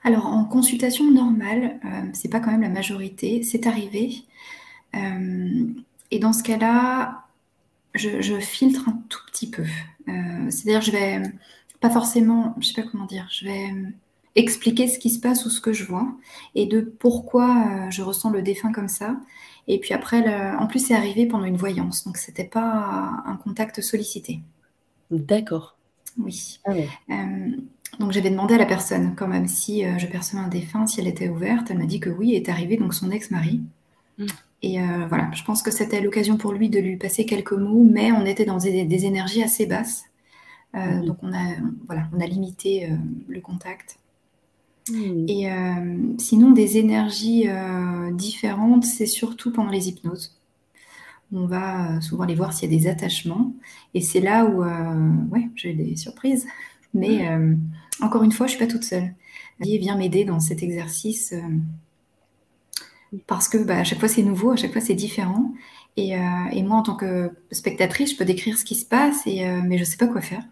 Alors, 0.03 0.25
en 0.25 0.45
consultation 0.45 1.11
normale, 1.11 1.79
c'est 2.13 2.29
pas 2.29 2.39
quand 2.39 2.51
même 2.51 2.61
la 2.61 2.69
majorité, 2.69 3.43
c'est 3.43 3.67
arrivé. 3.67 4.23
et 4.93 6.19
dans 6.19 6.33
ce 6.33 6.43
cas-là, 6.43 7.28
je, 7.93 8.39
filtre 8.39 8.87
un 8.87 9.01
tout 9.09 9.21
petit 9.27 9.49
peu. 9.49 9.63
Euh, 10.07 10.49
c'est-à-dire, 10.49 10.81
je 10.81 10.91
vais 10.91 11.21
pas 11.79 11.89
forcément, 11.89 12.55
je 12.59 12.67
sais 12.67 12.81
pas 12.81 12.87
comment 12.87 13.05
dire, 13.05 13.27
je 13.31 13.45
vais 13.45 13.69
expliquer 14.35 14.87
ce 14.87 14.99
qui 14.99 15.09
se 15.09 15.19
passe 15.19 15.45
ou 15.45 15.49
ce 15.49 15.59
que 15.59 15.73
je 15.73 15.83
vois 15.85 16.07
et 16.55 16.65
de 16.65 16.81
pourquoi 16.81 17.49
euh, 17.49 17.91
je 17.91 18.01
ressens 18.01 18.29
le 18.29 18.41
défunt 18.41 18.71
comme 18.71 18.87
ça. 18.87 19.17
Et 19.67 19.79
puis 19.79 19.93
après, 19.93 20.23
en 20.55 20.65
plus, 20.65 20.87
c'est 20.87 20.95
arrivé 20.95 21.27
pendant 21.27 21.45
une 21.45 21.57
voyance, 21.57 22.03
donc 22.03 22.17
c'était 22.17 22.43
pas 22.43 23.21
un 23.25 23.35
contact 23.35 23.81
sollicité. 23.81 24.39
D'accord. 25.11 25.77
Oui. 26.17 26.59
Ah 26.65 26.71
euh, 26.71 27.51
donc 27.99 28.11
j'avais 28.11 28.31
demandé 28.31 28.55
à 28.55 28.57
la 28.57 28.65
personne, 28.65 29.13
quand 29.15 29.27
même, 29.27 29.47
si 29.47 29.83
je 29.99 30.07
percevais 30.07 30.41
un 30.41 30.47
défunt, 30.47 30.87
si 30.87 30.99
elle 30.99 31.07
était 31.07 31.29
ouverte. 31.29 31.69
Elle 31.69 31.77
m'a 31.77 31.85
dit 31.85 31.99
que 31.99 32.09
oui, 32.09 32.33
est 32.33 32.49
arrivé 32.49 32.77
donc 32.77 32.93
son 32.93 33.11
ex-mari. 33.11 33.61
Et 34.61 34.81
euh, 34.81 35.05
voilà, 35.07 35.29
je 35.33 35.43
pense 35.43 35.61
que 35.61 35.71
c'était 35.71 36.01
l'occasion 36.01 36.37
pour 36.37 36.51
lui 36.51 36.69
de 36.69 36.79
lui 36.79 36.97
passer 36.97 37.25
quelques 37.25 37.53
mots, 37.53 37.83
mais 37.83 38.11
on 38.11 38.25
était 38.25 38.45
dans 38.45 38.57
des, 38.57 39.05
énergies 39.05 39.41
assez 39.41 39.65
basses. 39.65 40.03
Euh, 40.75 41.01
donc 41.01 41.17
on 41.23 41.33
a, 41.33 41.55
voilà, 41.85 42.09
on 42.13 42.19
a 42.19 42.25
limité 42.25 42.85
euh, 42.85 42.95
le 43.27 43.41
contact. 43.41 43.97
Et 45.27 45.47
sinon, 46.17 46.49
des 46.49 46.77
énergies 46.79 47.47
différentes, 48.13 48.85
c'est 48.85 49.05
surtout 49.05 49.53
pendant 49.53 49.69
les 49.69 49.87
hypnoses. 49.87 50.35
On 51.31 51.45
va 51.45 52.01
souvent 52.01 52.25
les 52.25 52.33
voir 52.33 52.53
s'il 52.53 52.73
y 52.73 52.75
a 52.75 52.79
des 52.79 52.87
attachements. 52.87 53.53
Et 53.93 54.01
c'est 54.01 54.19
là 54.19 54.45
où 54.45 54.63
ouais, 55.31 55.47
j'ai 55.53 55.73
des 55.73 55.95
surprises. 55.95 56.47
Mais 56.95 57.29
encore 58.01 58.23
une 58.23 58.31
fois, 58.31 58.47
je 58.47 58.53
ne 58.53 58.57
suis 58.57 58.65
pas 58.65 58.71
toute 58.71 58.83
seule. 58.83 59.13
Vient 59.59 59.95
m'aider 59.95 60.25
dans 60.25 60.39
cet 60.39 60.63
exercice 60.63 61.35
parce 63.27 63.49
que 63.49 63.57
bah, 63.57 63.79
à 63.79 63.83
chaque 63.83 63.99
fois 63.99 64.07
c'est 64.07 64.23
nouveau, 64.23 64.51
à 64.51 64.55
chaque 64.55 64.71
fois 64.71 64.81
c'est 64.81 64.93
différent. 64.93 65.51
Et, 65.97 66.15
euh, 66.15 66.19
et, 66.51 66.63
moi, 66.63 66.77
en 66.77 66.83
tant 66.83 66.95
que 66.95 67.31
spectatrice, 67.51 68.11
je 68.11 68.17
peux 68.17 68.23
décrire 68.23 68.57
ce 68.57 68.63
qui 68.63 68.75
se 68.75 68.85
passe, 68.85 69.25
et, 69.25 69.45
euh, 69.45 69.59
mais 69.63 69.77
je 69.77 69.81
ne 69.81 69.85
sais 69.85 69.97
pas 69.97 70.07
quoi 70.07 70.21
faire. 70.21 70.43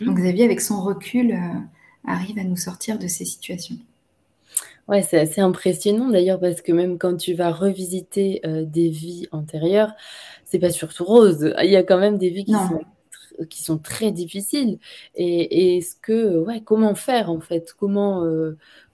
Mmh. 0.00 0.04
Donc 0.04 0.18
Xavier, 0.18 0.44
avec 0.44 0.60
son 0.60 0.80
recul, 0.80 1.32
euh, 1.32 1.58
arrive 2.06 2.38
à 2.38 2.44
nous 2.44 2.56
sortir 2.56 2.98
de 2.98 3.08
ces 3.08 3.24
situations. 3.24 3.76
Ouais, 4.86 5.02
c'est 5.02 5.18
assez 5.18 5.40
impressionnant 5.40 6.08
d'ailleurs 6.08 6.40
parce 6.40 6.62
que 6.62 6.72
même 6.72 6.96
quand 6.96 7.14
tu 7.16 7.34
vas 7.34 7.50
revisiter 7.50 8.40
des 8.44 8.88
vies 8.88 9.26
antérieures, 9.32 9.92
c'est 10.46 10.58
pas 10.58 10.70
surtout 10.70 11.04
rose. 11.04 11.52
Il 11.62 11.68
y 11.68 11.76
a 11.76 11.82
quand 11.82 11.98
même 11.98 12.16
des 12.16 12.30
vies 12.30 12.46
qui 12.46 12.52
sont 12.52 12.80
qui 13.50 13.62
sont 13.62 13.76
très 13.76 14.12
difficiles. 14.12 14.78
Et, 15.14 15.26
et 15.26 15.76
est-ce 15.76 15.94
que, 15.94 16.38
ouais, 16.38 16.62
comment 16.62 16.94
faire 16.94 17.30
en 17.30 17.38
fait? 17.38 17.74
Comment 17.78 18.24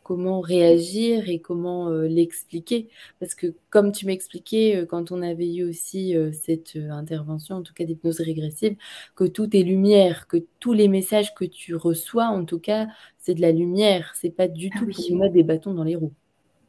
comment 0.04 0.40
réagir 0.40 1.28
et 1.28 1.40
comment 1.40 1.88
euh, 1.88 2.06
l'expliquer. 2.06 2.88
Parce 3.18 3.34
que 3.34 3.54
comme 3.70 3.90
tu 3.90 4.06
m'expliquais 4.06 4.76
euh, 4.76 4.86
quand 4.86 5.10
on 5.10 5.22
avait 5.22 5.52
eu 5.52 5.64
aussi 5.64 6.14
euh, 6.14 6.30
cette 6.30 6.76
intervention, 6.76 7.56
en 7.56 7.62
tout 7.62 7.74
cas 7.74 7.84
d'hypnose 7.84 8.20
régressive, 8.20 8.76
que 9.16 9.24
tout 9.24 9.56
est 9.56 9.62
lumière, 9.62 10.28
que 10.28 10.36
tous 10.60 10.74
les 10.74 10.86
messages 10.86 11.34
que 11.34 11.44
tu 11.44 11.74
reçois, 11.74 12.26
en 12.26 12.44
tout 12.44 12.60
cas, 12.60 12.86
c'est 13.18 13.34
de 13.34 13.40
la 13.40 13.50
lumière. 13.50 14.12
C'est 14.14 14.30
pas 14.30 14.46
du 14.46 14.70
ah 14.74 14.78
tout 14.78 14.86
pour 14.86 15.16
moi 15.16 15.28
des 15.28 15.42
bâtons 15.42 15.74
dans 15.74 15.84
les 15.84 15.96
roues. 15.96 16.12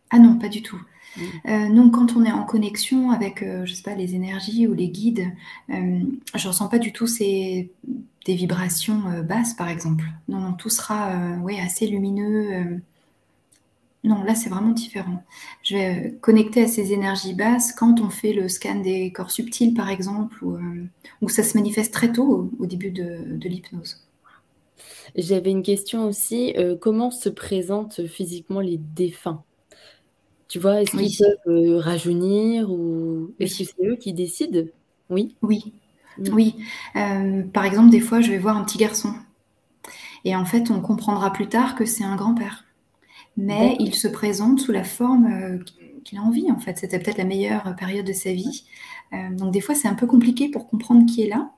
Ah 0.10 0.19
non, 0.19 0.39
pas 0.39 0.50
du 0.50 0.62
tout. 0.62 0.80
Mmh. 1.17 1.74
non, 1.74 1.89
quand 1.91 2.15
on 2.17 2.26
est 2.26 2.32
en 2.32 2.43
connexion 2.43 3.12
avec, 3.12 3.43
je 3.63 3.74
sais 3.74 3.84
pas, 3.84 3.95
les 3.95 4.15
énergies 4.15 4.67
ou 4.67 4.74
les 4.74 4.89
guides, 4.89 5.28
je 5.69 6.48
ressens 6.48 6.67
pas 6.67 6.78
du 6.78 6.91
tout 6.91 7.08
ces 7.08 7.71
des 8.26 8.36
vibrations 8.36 9.02
basses, 9.24 9.54
par 9.54 9.69
exemple. 9.69 10.04
Non, 10.28 10.39
non, 10.39 10.54
tout 10.54 10.69
sera, 10.69 11.38
ouais, 11.41 11.60
assez 11.60 11.88
lumineux 11.88 12.82
non, 14.06 14.24
là, 14.24 14.36
c'est 14.36 14.50
vraiment 14.50 14.72
différent. 14.72 15.24
Je 15.63 15.76
vais 15.76 15.89
euh, 15.89 16.10
connecter 16.22 16.62
à 16.62 16.68
ces 16.68 16.94
énergies 16.94 17.34
basses 17.34 17.74
quand 17.74 18.00
on 18.02 18.10
fait 18.10 18.34
le 18.34 18.48
scan 18.48 18.76
des 18.76 19.12
corps 19.12 19.32
subtils, 19.32 19.74
par 19.74 19.89
exemple, 19.89 20.44
ou 20.46 20.56
euh, 20.56 21.28
ça 21.28 21.44
se 21.44 21.58
manifeste 21.58 21.91
très 21.91 22.12
tôt 22.12 22.52
au, 22.60 22.65
début 22.68 22.91
de, 22.91 23.18
l'hypnose. 23.48 24.06
J'avais 25.15 25.50
une 25.50 25.63
question 25.63 26.06
aussi. 26.06 26.54
Euh, 26.58 26.76
comment 26.80 27.10
se 27.10 27.30
présentent 27.30 28.06
physiquement 28.06 28.60
les 28.60 28.78
défunts? 28.78 29.44
Tu 30.48 30.60
vois, 30.60 30.84
est-ce 30.84 30.96
qu'ils 30.96 31.18
peuvent 31.44 31.78
rajeunir 31.80 32.72
ou 32.72 33.34
est-ce 33.39 33.60
que 33.60 33.63
c'est 33.63 33.88
eux 33.88 33.96
qui 33.96 34.13
décident? 34.13 34.68
Oui. 35.10 35.36
Oui. 35.41 35.74
Mm. 36.20 36.34
Oui. 36.34 36.56
par 37.54 37.65
exemple, 37.65 37.89
des 37.89 38.00
fois, 38.00 38.22
je 38.22 38.30
vais 38.30 38.38
voir 38.38 38.56
un 38.56 38.63
petit 38.63 38.78
garçon. 38.78 39.13
Et 40.26 40.36
en 40.36 40.46
fait, 40.46 40.70
on 40.70 40.80
comprendra 40.80 41.34
plus 41.34 41.48
tard 41.48 41.76
que 41.76 41.86
c'est 41.86 42.04
un 42.04 42.15
grand-père 42.15 42.64
mais 43.38 43.76
il 43.80 43.93
se 43.93 44.08
présente 44.08 44.60
sous 44.60 44.71
la 44.71 44.84
forme 44.84 45.26
euh, 45.26 45.63
qu'il 46.04 46.17
a 46.17 46.21
envie, 46.21 46.52
en 46.52 46.60
fait. 46.60 46.78
C'était 46.78 47.00
peut-être 47.00 47.17
la 47.17 47.26
meilleure 47.26 47.76
période 47.78 48.06
de 48.06 48.13
sa 48.13 48.32
vie. 48.32 48.65
Euh, 49.13 49.36
donc, 49.36 49.52
des 49.52 49.62
fois, 49.62 49.76
c'est 49.76 49.88
un 49.88 49.95
peu 49.95 50.08
compliqué 50.08 50.50
pour 50.50 50.67
comprendre 50.67 51.06
qui 51.06 51.24
est 51.24 51.30
là. 51.30 51.52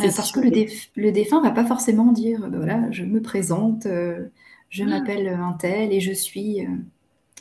Euh, 0.00 0.08
parce 0.14 0.30
que 0.30 0.38
le, 0.38 0.50
déf 0.50 0.90
le 0.94 1.10
défunt 1.10 1.42
va 1.42 1.50
pas 1.50 1.66
forcément 1.66 2.12
dire 2.12 2.48
ben 2.48 2.58
voilà, 2.58 2.88
je 2.92 3.02
me 3.02 3.20
présente, 3.20 3.88
je 3.88 4.84
ah. 4.84 4.86
m'appelle 4.86 5.26
un 5.26 5.52
tel 5.54 5.92
et 5.92 6.00
je 6.00 6.12
suis. 6.12 6.64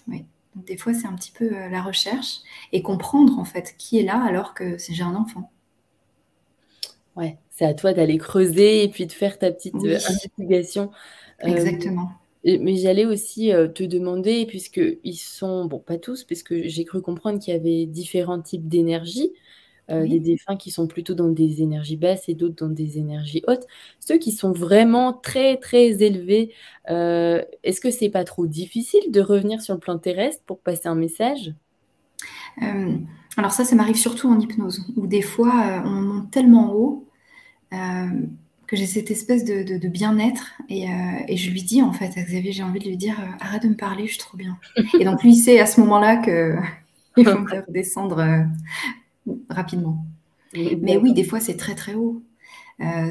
Oui. 0.08 0.26
Donc, 0.56 0.66
des 0.66 0.76
fois, 0.76 0.96
c'est 0.96 1.06
un 1.06 1.14
petit 1.14 1.32
peu 1.32 1.48
la 1.48 1.84
recherche 1.84 2.40
et 2.72 2.82
comprendre, 2.82 3.38
en 3.38 3.46
fait, 3.46 3.76
qui 3.78 4.00
est 4.00 4.04
là 4.04 4.24
alors 4.24 4.56
que 4.56 4.78
j'ai 4.80 5.04
un 5.04 5.14
enfant. 5.14 5.52
Ouais, 7.16 7.38
c'est 7.52 7.66
à 7.66 7.76
toi 7.76 7.94
d'aller 7.94 8.18
creuser 8.18 8.84
et 8.84 8.90
puis 8.90 9.06
de 9.06 9.12
faire 9.12 9.38
ta 9.38 9.52
petite 9.52 9.76
investigation. 9.76 10.90
Exactement 11.44 12.19
mais 12.46 12.76
j'allais 12.78 13.06
aussi, 13.06 13.52
te 13.76 13.84
demander 13.84 14.46
puisqu'ils 14.46 15.18
sont 15.18 15.66
bon, 15.66 15.80
pas 15.80 15.98
tous, 15.98 16.24
puisque 16.24 16.68
j'ai 16.68 16.86
cru 16.86 17.02
comprendre 17.02 17.40
qu'il 17.40 17.54
y 17.54 17.58
avait 17.58 17.86
différents 17.86 18.42
types 18.42 18.68
d'énergie, 18.68 19.32
des 19.90 20.20
défunts 20.20 20.56
qui 20.56 20.72
sont 20.72 20.88
plutôt 20.88 21.16
dans 21.16 21.30
des 21.30 21.62
énergies 21.64 21.98
basses 21.98 22.30
et 22.30 22.36
d'autres 22.36 22.56
dans 22.56 22.72
des 22.72 22.98
énergies 23.00 23.44
hautes. 23.48 23.66
Ceux 24.00 24.18
qui 24.18 24.32
sont 24.32 24.52
vraiment 24.52 25.14
très, 25.14 25.58
très 25.58 26.04
élevés, 26.04 26.54
est-ce 26.88 27.82
que 27.82 27.92
c'est 27.92 28.10
pas 28.10 28.24
trop 28.24 28.48
difficile 28.48 29.12
de 29.12 29.22
revenir 29.22 29.62
sur 29.62 29.74
le 29.74 29.80
plan 29.80 29.98
terrestre 29.98 30.44
pour 30.46 30.60
passer 30.60 30.88
un 30.88 30.96
message? 30.96 31.54
alors 33.38 33.52
ça, 33.52 33.64
ça 33.64 33.76
m'arrive 33.76 33.96
surtout 33.96 34.30
en 34.30 34.40
hypnose, 34.40 34.86
où 34.96 35.08
des 35.08 35.22
fois, 35.22 35.82
on 35.86 36.02
monte 36.02 36.32
tellement 36.32 36.74
haut, 36.74 37.08
que 38.70 38.78
j'ai 38.78 38.86
cette 38.88 39.12
espèce 39.12 39.46
de 39.46 39.64
de 39.64 39.78
de 39.78 39.88
bien-être 39.90 40.54
et 40.70 40.88
heu 40.88 40.92
et 41.28 41.38
je 41.38 41.52
lui 41.52 41.64
dis 41.64 41.82
en 41.82 41.94
fait 41.94 42.18
à 42.18 42.24
Xavier, 42.24 42.52
j'ai 42.54 42.64
envie 42.64 42.80
de 42.80 42.86
lui 42.88 42.98
dire, 42.98 43.20
heu: 43.20 43.28
«Arrête 43.42 43.64
de 43.64 43.70
me 43.70 43.76
parler, 43.78 44.06
je 44.08 44.12
suis 44.14 44.20
trop 44.20 44.38
bien» 44.38 44.58
et 45.00 45.06
donc 45.06 45.24
lui, 45.24 45.34
il 45.34 45.38
sait 45.42 45.60
à 45.60 45.66
ce 45.66 45.82
moment-là 45.82 46.18
qu'il 46.18 47.26
faut 47.28 47.40
me 47.40 47.48
faire 47.48 47.66
redescendre, 47.68 48.20
heu, 48.20 48.46
rapidement. 49.50 50.06
Mais 50.54 50.98
oui, 50.98 51.14
des 51.14 51.24
fois, 51.24 51.40
c'est 51.40 51.58
très, 51.58 51.76
très 51.76 51.96
haut. 51.96 52.24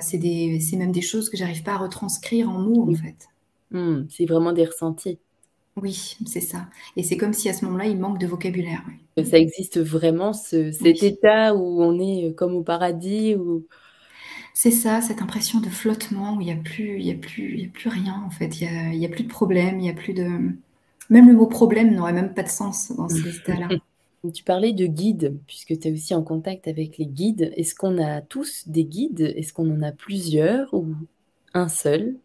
C'est 0.02 0.20
c'est 0.60 0.76
même 0.76 0.92
des 0.92 1.02
choses 1.02 1.30
que 1.30 1.36
j'arrive 1.36 1.62
pas 1.62 1.74
à 1.74 1.78
retranscrire 1.78 2.50
en 2.50 2.58
mots, 2.60 2.90
en 2.90 2.94
fait. 2.94 3.28
Mmh, 3.70 4.06
c'est 4.10 4.26
vraiment 4.26 4.52
des 4.52 4.64
ressentis. 4.64 5.18
Oui, 5.76 6.16
c'est 6.26 6.40
ça 6.40 6.66
et 6.96 7.02
c'est 7.04 7.16
comme 7.16 7.32
si 7.32 7.48
à 7.48 7.52
ce 7.52 7.64
moment-là, 7.66 7.86
il 7.86 7.98
manque 7.98 8.18
de 8.18 8.26
vocabulaire, 8.26 8.82
oui. 8.88 8.94
Que 9.16 9.24
ça 9.24 9.38
existe 9.38 9.78
vraiment 9.80 10.32
ce 10.32 10.70
cet 10.72 11.02
Oui. 11.02 11.02
état 11.02 11.54
où 11.54 11.82
on 11.82 11.98
est, 11.98 12.34
comme 12.34 12.54
au 12.54 12.62
paradis 12.62 13.34
où 13.34 13.66
C'est 14.60 14.72
ça, 14.72 15.00
cette 15.00 15.22
impression 15.22 15.60
de 15.60 15.68
flottement 15.68 16.34
où 16.34 16.40
il 16.40 16.48
y 16.48 16.50
a 16.50 16.56
plus 16.56 16.98
il 16.98 17.06
y 17.06 17.12
a 17.12 17.14
plus 17.14 17.54
il 17.54 17.60
y 17.60 17.66
a 17.66 17.68
plus 17.68 17.88
rien 17.88 18.20
en 18.26 18.30
fait. 18.30 18.60
Il 18.60 18.64
y 18.64 18.66
a 18.66 18.92
y 18.92 19.06
a 19.06 19.08
plus 19.08 19.22
de 19.22 19.28
problème, 19.28 19.78
il 19.78 19.86
y 19.86 19.88
a 19.88 19.92
plus 19.94 20.14
de 20.14 20.24
même 21.10 21.28
le 21.28 21.32
mot 21.34 21.46
problème 21.46 21.94
n'aurait 21.94 22.12
même 22.12 22.34
pas 22.34 22.42
de 22.42 22.48
sens 22.48 22.90
dans 22.96 23.08
ces 23.08 23.36
états-là. 23.36 23.76
Tu 24.34 24.42
parlais 24.42 24.72
de 24.72 24.86
guides, 24.86 25.38
puisque 25.46 25.78
tu 25.78 25.88
es 25.88 25.92
aussi 25.92 26.12
en 26.12 26.24
contact 26.24 26.66
avec 26.66 26.98
les 26.98 27.06
guides. 27.06 27.52
Est-ce 27.56 27.76
qu'on 27.76 28.02
a 28.02 28.20
tous 28.20 28.66
des 28.66 28.84
guides? 28.84 29.20
Est-ce 29.20 29.52
qu'on 29.52 29.70
en 29.70 29.80
a 29.80 29.92
plusieurs 29.92 30.74
ou 30.74 30.88
1 31.54 31.68
seul? 31.68 32.16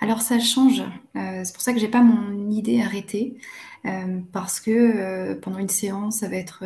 Alors 0.00 0.22
ça 0.22 0.38
change, 0.40 0.80
heu, 1.16 1.42
c'est 1.44 1.52
pour 1.52 1.62
ça 1.62 1.72
que 1.72 1.78
j'ai 1.78 1.88
pas 1.88 2.02
mon 2.02 2.50
idée 2.50 2.80
arrêtée, 2.82 3.38
hem, 3.84 4.24
parce 4.32 4.60
que, 4.60 4.70
heu, 5.32 5.40
pendant 5.40 5.58
une 5.58 5.68
séance, 5.68 6.18
ça 6.18 6.28
va 6.28 6.36
être, 6.36 6.64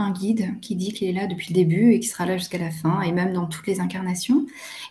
un 0.00 0.12
guide 0.12 0.60
qui 0.60 0.76
dit 0.76 0.92
qu'il 0.92 1.08
est 1.08 1.12
là 1.12 1.26
depuis 1.26 1.48
le 1.50 1.54
début 1.54 1.92
et 1.92 2.00
qui 2.00 2.08
sera 2.08 2.26
là 2.26 2.36
jusqu'à 2.38 2.58
la 2.58 2.70
fin 2.70 3.00
et 3.02 3.12
même 3.12 3.32
dans 3.32 3.46
toutes 3.46 3.66
les 3.66 3.80
incarnations 3.80 4.46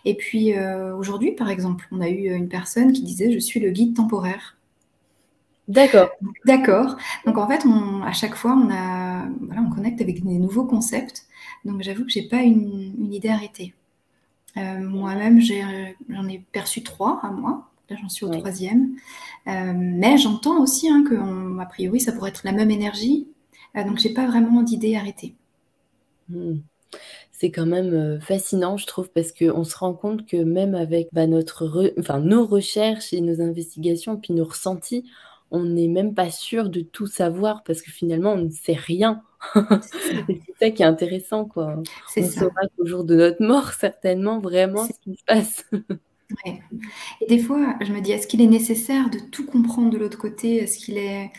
et 0.05 0.15
puis, 0.15 0.53
heu, 0.53 0.93
aujourd'hui, 0.95 1.31
par 1.33 1.49
exemple, 1.49 1.87
on 1.91 2.01
a 2.01 2.09
eu, 2.09 2.33
une 2.33 2.47
personne 2.49 2.93
qui 2.93 3.03
disait: 3.03 3.31
«Je 3.31 3.39
suis 3.39 3.59
le 3.59 3.71
guide 3.71 3.95
temporaire». 3.95 4.57
D'accord. 5.67 6.09
D'accord, 6.45 6.95
donc 7.27 7.37
en 7.37 7.47
fait, 7.47 7.63
on 7.65 8.01
à 8.01 8.11
chaque 8.11 8.35
fois, 8.35 8.53
on 8.53 8.69
a 8.71 9.27
voilà, 9.41 9.61
on 9.61 9.69
connecte 9.69 10.01
avec 10.01 10.23
des 10.23 10.39
nouveaux 10.39 10.65
concepts, 10.65 11.25
donc 11.63 11.83
j'avoue 11.83 12.05
que 12.05 12.11
j'ai 12.11 12.27
pas 12.27 12.41
une 12.41 12.93
une 12.99 13.13
idée 13.13 13.29
arrêtée. 13.29 13.73
Heu, 14.57 14.79
moi-même, 14.87 15.41
j'en 15.41 16.27
ai 16.29 16.39
perçu 16.51 16.83
3 16.83 17.19
à 17.23 17.31
moi, 17.31 17.69
là 17.89 17.97
j'en 18.01 18.09
suis 18.09 18.25
au 18.25 18.29
Oui. 18.29 18.39
3e, 18.41 18.95
hem, 19.47 19.97
mais 19.99 20.17
j'entends 20.17 20.61
aussi, 20.61 20.89
hein, 20.89 21.03
a 21.61 21.65
priori, 21.65 21.99
ça 22.01 22.13
pourrait 22.13 22.31
être 22.31 22.43
la 22.45 22.51
même 22.53 22.71
énergie, 22.71 23.27
heu, 23.75 23.83
donc 23.85 23.99
j'ai 23.99 24.13
pas 24.13 24.27
vraiment 24.27 24.61
d'idée 24.63 24.95
arrêtée. 24.95 25.35
Mmh. 26.29 26.55
C'est 27.31 27.51
quand 27.51 27.65
même, 27.67 27.93
heu, 27.93 28.19
fascinant, 28.21 28.77
je 28.77 28.87
trouve, 28.87 29.09
parce 29.11 29.31
qu'on 29.33 29.63
se 29.65 29.77
rend 29.77 29.93
compte 29.93 30.25
que 30.27 30.37
même 30.37 30.75
avec, 30.75 31.09
bah, 31.13 31.27
notre 31.27 31.65
re 31.67 31.91
enfin, 31.99 32.19
nos 32.19 32.45
recherches 32.45 33.13
et 33.13 33.21
nos 33.21 33.41
investigations, 33.41 34.17
puis 34.17 34.33
nos 34.33 34.45
ressentis, 34.45 35.05
on 35.51 35.63
n'est 35.65 35.87
même 35.89 36.15
pas 36.15 36.31
sûr 36.31 36.69
de 36.69 36.81
tout 36.81 37.07
savoir 37.07 37.63
parce 37.63 37.81
que 37.81 37.91
finalement, 37.91 38.33
on 38.33 38.37
ne 38.45 38.49
sait 38.51 38.73
rien 38.75 39.23
C'est 39.81 40.41
ça. 40.59 40.71
qui 40.71 40.83
est 40.83 40.85
intéressant, 40.85 41.45
quoi. 41.45 41.77
On 42.17 42.27
ça. 42.27 42.41
saura 42.41 42.61
qu'au 42.77 42.85
jour 42.85 43.03
de 43.05 43.15
notre 43.15 43.43
mort, 43.43 43.73
certainement, 43.73 44.39
vraiment 44.39 44.87
ce 44.87 44.99
qui 45.01 45.15
se 45.17 45.23
passe. 45.25 45.65
Ouais 46.45 46.61
et 47.21 47.27
des 47.27 47.39
fois, 47.39 47.75
je 47.81 47.91
me 47.93 48.01
dis: 48.01 48.11
«Est-ce 48.11 48.27
qu'il 48.27 48.41
est 48.41 48.47
nécessaire 48.47 49.09
de 49.09 49.19
tout 49.19 49.45
comprendre 49.45 49.89
de 49.91 49.97
l'autre 49.97 50.17
côté? 50.17 50.57
Est-ce 50.57 50.77
qu'il 50.79 50.97
est» 50.97 51.31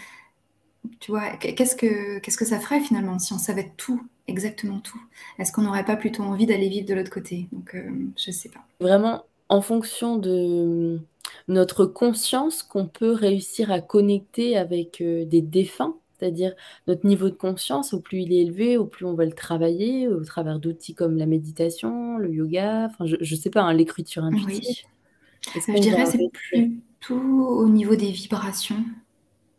tu 1.01 1.11
vois? 1.13 1.37
Qu'est 1.37 1.55
qu'est-ce 1.55 1.77
que 1.77 2.19
qu'est-ce 2.21 2.37
que 2.39 2.45
ça 2.45 2.61
ferait 2.61 2.81
finalement 2.81 3.19
si 3.19 3.33
on 3.33 3.39
savait 3.39 3.73
tout, 3.77 4.03
exactement 4.29 4.81
tout? 4.81 5.01
Est-ce 5.39 5.53
qu'on 5.53 5.63
n'aurait 5.63 5.85
pas 5.85 5.97
plutôt 5.97 6.23
envie 6.23 6.47
d'aller 6.47 6.69
vivre 6.69 6.87
de 6.87 6.95
l'autre 6.95 7.11
côté? 7.11 7.49
Donc 7.53 7.75
hem, 7.75 8.13
je 8.17 8.31
sais 8.31 8.49
pas. 8.51 8.65
Vraiment, 8.81 9.25
en 9.49 9.61
fonction 9.63 10.17
de, 10.17 10.97
mmh, 10.97 11.05
notre 11.49 11.85
conscience 11.87 12.63
qu'on 12.63 12.87
peut 12.89 13.13
réussir 13.13 13.71
à 13.71 13.81
connecter 13.81 14.57
avec, 14.57 15.01
heu, 15.03 15.25
des 15.27 15.43
défunts? 15.43 15.97
C'est-à-dire 16.19 16.55
notre 16.87 17.07
niveau 17.07 17.31
de 17.31 17.35
conscience, 17.35 17.95
au 17.95 18.01
plus 18.01 18.21
il 18.23 18.33
est 18.33 18.43
élevé, 18.43 18.77
au 18.77 18.87
plus 18.87 19.07
on 19.07 19.15
va 19.15 19.25
le 19.25 19.33
travailler 19.33 20.07
au 20.09 20.23
travers 20.25 20.59
d'outils 20.61 20.95
comme 20.95 21.17
la 21.17 21.25
méditation, 21.27 22.19
le 22.19 22.31
yoga, 22.33 22.87
enfin 22.91 23.07
je 23.07 23.17
je 23.21 23.35
sais 23.37 23.49
pas, 23.51 23.63
hein, 23.63 23.73
l'écriture 23.73 24.25
intuitive? 24.25 24.67
Oui, 24.67 25.57
heu, 25.57 25.61
je 25.75 25.81
dirais 25.81 26.07
c'est 26.07 26.19
réussir? 26.19 26.31
plutôt 26.33 27.17
au 27.21 27.69
niveau 27.69 27.97
des 27.97 28.11
vibrations. 28.13 28.85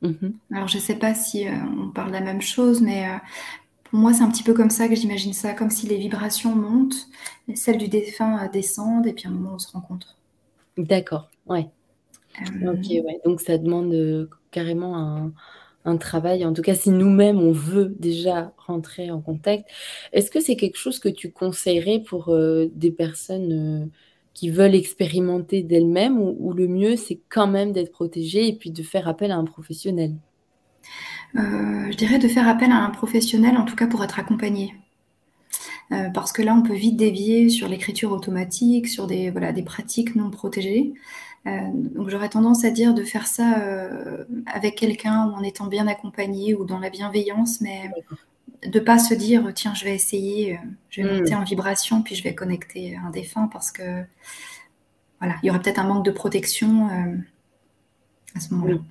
Mmh 0.02 0.10
mh. 0.22 0.56
Alors 0.56 0.68
je 0.68 0.80
sais 0.80 0.96
pas 0.96 1.14
si, 1.14 1.48
heu, 1.48 1.52
on 1.80 1.90
parle 1.90 2.10
de 2.10 2.14
la 2.14 2.22
même 2.22 2.42
chose, 2.42 2.82
mais 2.82 3.06
heu, 3.08 3.20
pour 3.86 4.00
moi, 4.00 4.14
c'est 4.14 4.24
un 4.24 4.32
petit 4.32 4.44
peu 4.44 4.54
comme 4.54 4.70
ça 4.72 4.88
que 4.88 4.96
j'imagine 4.96 5.34
ça, 5.34 5.54
comme 5.54 5.70
si 5.70 5.88
les 5.88 5.98
vibrations 5.98 6.56
montent 6.56 7.08
et 7.48 7.56
celles 7.56 7.78
du 7.78 7.88
défunt, 7.90 8.46
heu, 8.46 8.50
descendent 8.52 9.08
et 9.08 9.14
puis 9.14 9.28
à 9.28 9.30
un 9.30 9.34
moment, 9.34 9.54
on 9.56 9.60
se 9.60 9.72
rencontre. 9.72 10.18
D'accord, 10.78 11.30
ouais. 11.48 11.68
OK, 12.64 12.88
ouais, 12.92 13.20
donc 13.26 13.42
ça 13.42 13.58
demande, 13.58 14.30
carrément 14.52 14.98
un 14.98 15.34
un 15.86 15.98
travail, 15.98 16.46
en 16.46 16.54
tout 16.54 16.62
cas, 16.62 16.76
si 16.76 16.92
nous-mêmes, 16.92 17.40
on 17.40 17.52
veut 17.54 17.96
déjà 18.00 18.54
rentrer 18.58 19.12
en 19.12 19.22
contact. 19.22 19.70
Est-ce 20.14 20.32
que 20.32 20.40
c'est 20.40 20.56
quelque 20.56 20.78
chose 20.78 21.00
que 21.00 21.10
tu 21.10 21.32
conseillerais 21.32 22.00
pour, 22.02 22.36
des 22.74 22.92
personnes, 22.92 23.90
qui 24.34 24.50
veulent 24.50 24.76
expérimenter 24.76 25.64
d'elles-mêmes 25.64 26.20
ou 26.20 26.36
ou 26.40 26.54
le 26.54 26.68
mieux, 26.68 26.96
c'est 26.98 27.22
quand 27.30 27.48
même 27.48 27.72
d'être 27.74 27.92
protégé 27.92 28.48
et 28.48 28.54
puis 28.56 28.72
de 28.72 28.84
faire 28.84 29.08
appel 29.08 29.32
à 29.32 29.38
un 29.38 29.46
professionnel? 29.46 30.16
Heu, 31.36 31.92
je 31.92 31.98
dirais 31.98 32.20
de 32.20 32.28
faire 32.28 32.48
appel 32.48 32.72
à 32.72 32.78
un 32.78 32.90
professionnel, 32.90 33.58
en 33.58 33.66
tout 33.66 33.76
cas 33.76 33.88
pour 33.88 34.04
être 34.04 34.20
accompagné. 34.20 34.74
Heu, 35.92 36.10
parce 36.14 36.32
que 36.32 36.42
là, 36.42 36.54
on 36.56 36.64
peut 36.64 36.74
vite 36.76 36.98
dévier 36.98 37.50
sur 37.50 37.68
l'écriture 37.68 38.12
automatique, 38.12 38.88
sur 38.88 39.08
des 39.08 39.30
voilà, 39.32 39.52
des 39.52 39.64
pratiques 39.64 40.16
non 40.16 40.30
protégées. 40.30 40.94
Heu, 41.48 41.52
donc 41.96 42.10
j'aurais 42.10 42.30
tendance 42.30 42.64
à 42.66 42.72
dire 42.72 42.94
de 42.94 43.04
faire 43.04 43.28
ça, 43.28 43.58
avec 44.48 44.76
quelqu'un 44.76 45.28
ou 45.30 45.34
en 45.34 45.44
étant 45.44 45.68
bien 45.68 45.88
accompagné 45.88 46.56
ou 46.56 46.66
dans 46.66 46.80
la 46.80 46.90
bienveillance, 46.90 47.62
mais. 47.62 47.90
De 48.66 48.80
pas 48.80 49.00
se 49.00 49.14
dire: 49.14 49.52
«Tiens, 49.56 49.74
je 49.74 49.86
vais 49.86 49.96
essayer, 49.96 50.56
heu, 50.56 50.60
je 50.90 51.02
vais 51.02 51.08
monter 51.08 51.36
Mmh. 51.36 51.38
en 51.40 51.44
vibration, 51.44 52.04
puis 52.04 52.16
je 52.16 52.24
vais 52.24 52.36
connecter 52.36 52.96
un 52.98 53.10
défunt» 53.12 53.50
parce 53.52 53.72
que 53.72 54.04
voilà, 55.20 55.36
il 55.44 55.48
y 55.48 55.50
aurait 55.50 55.62
peut-être 55.62 55.80
un 55.80 55.84
manque 55.88 56.06
de 56.06 56.12
protection, 56.12 56.90
hem, 56.90 57.24
à 58.36 58.40
ce 58.40 58.54
moment-là. 58.54 58.76
Oui. 58.76 58.82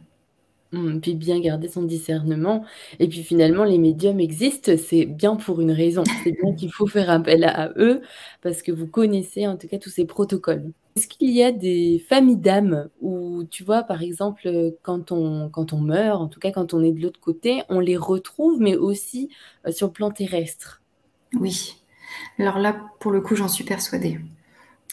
Mmh, 0.73 1.01
puis 1.01 1.15
bien 1.17 1.41
garder 1.41 1.69
son 1.69 1.83
discernement 1.83 2.65
et 3.01 3.09
puis 3.09 3.25
finalement 3.25 3.65
les 3.65 3.79
médiums 3.79 4.21
existent, 4.21 4.73
c'est 4.79 5.07
bien 5.07 5.37
pour 5.37 5.61
une 5.61 5.73
raison. 5.73 6.11
C'est 6.25 6.33
bien 6.33 6.55
qu'il 6.55 6.73
faut 6.73 6.87
faire 6.87 7.11
appel 7.11 7.45
à 7.45 7.73
eux 7.77 8.03
parce 8.43 8.63
que 8.63 8.73
vous 8.73 8.87
connaissez 8.89 9.47
en 9.49 9.57
tout 9.57 9.69
cas 9.69 9.79
tous 9.79 9.91
ces 9.91 10.07
protocoles. 10.07 10.73
Est-ce 10.97 11.07
qu'il 11.07 11.31
y 11.31 11.43
a 11.43 11.53
des 11.53 12.05
familles 12.09 12.37
d'âmes 12.37 12.89
où 13.01 13.45
tu 13.45 13.63
vois, 13.65 13.83
par 13.85 14.03
exemple, 14.03 14.51
quand 14.83 15.13
on 15.13 15.49
quand 15.49 15.73
on 15.73 15.79
meurt, 15.81 16.21
en 16.21 16.27
tout 16.29 16.41
cas 16.41 16.51
quand 16.51 16.75
on 16.75 16.83
est 16.83 16.93
de 16.93 17.01
l'autre 17.01 17.21
côté, 17.21 17.63
on 17.69 17.79
les 17.81 17.97
retrouve 17.97 18.61
mais 18.61 18.77
aussi, 18.77 19.29
heu, 19.67 19.73
sur 19.73 19.87
le 19.89 19.93
plan 19.93 20.11
terrestre? 20.11 20.83
Oui. 21.41 21.77
Alors 22.39 22.59
là, 22.59 22.77
pour 23.01 23.13
le 23.13 23.21
coup, 23.23 23.37
j'en 23.37 23.49
suis 23.49 23.65
persuadée. 23.65 24.21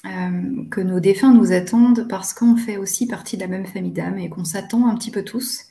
Hem, 0.05 0.69
que 0.69 0.81
nos 0.81 0.99
défunts 1.01 1.33
nous 1.33 1.53
attendent 1.53 2.07
parce 2.09 2.33
qu'on 2.33 2.57
fait 2.57 2.77
aussi 2.77 3.07
partie 3.07 3.37
de 3.37 3.41
la 3.43 3.47
même 3.49 3.65
famille 3.67 3.91
d'âmes 3.93 4.19
et 4.19 4.29
qu'on 4.29 4.45
s'attend 4.45 4.87
un 4.87 4.95
petit 4.95 5.11
peu 5.11 5.23
tous, 5.23 5.63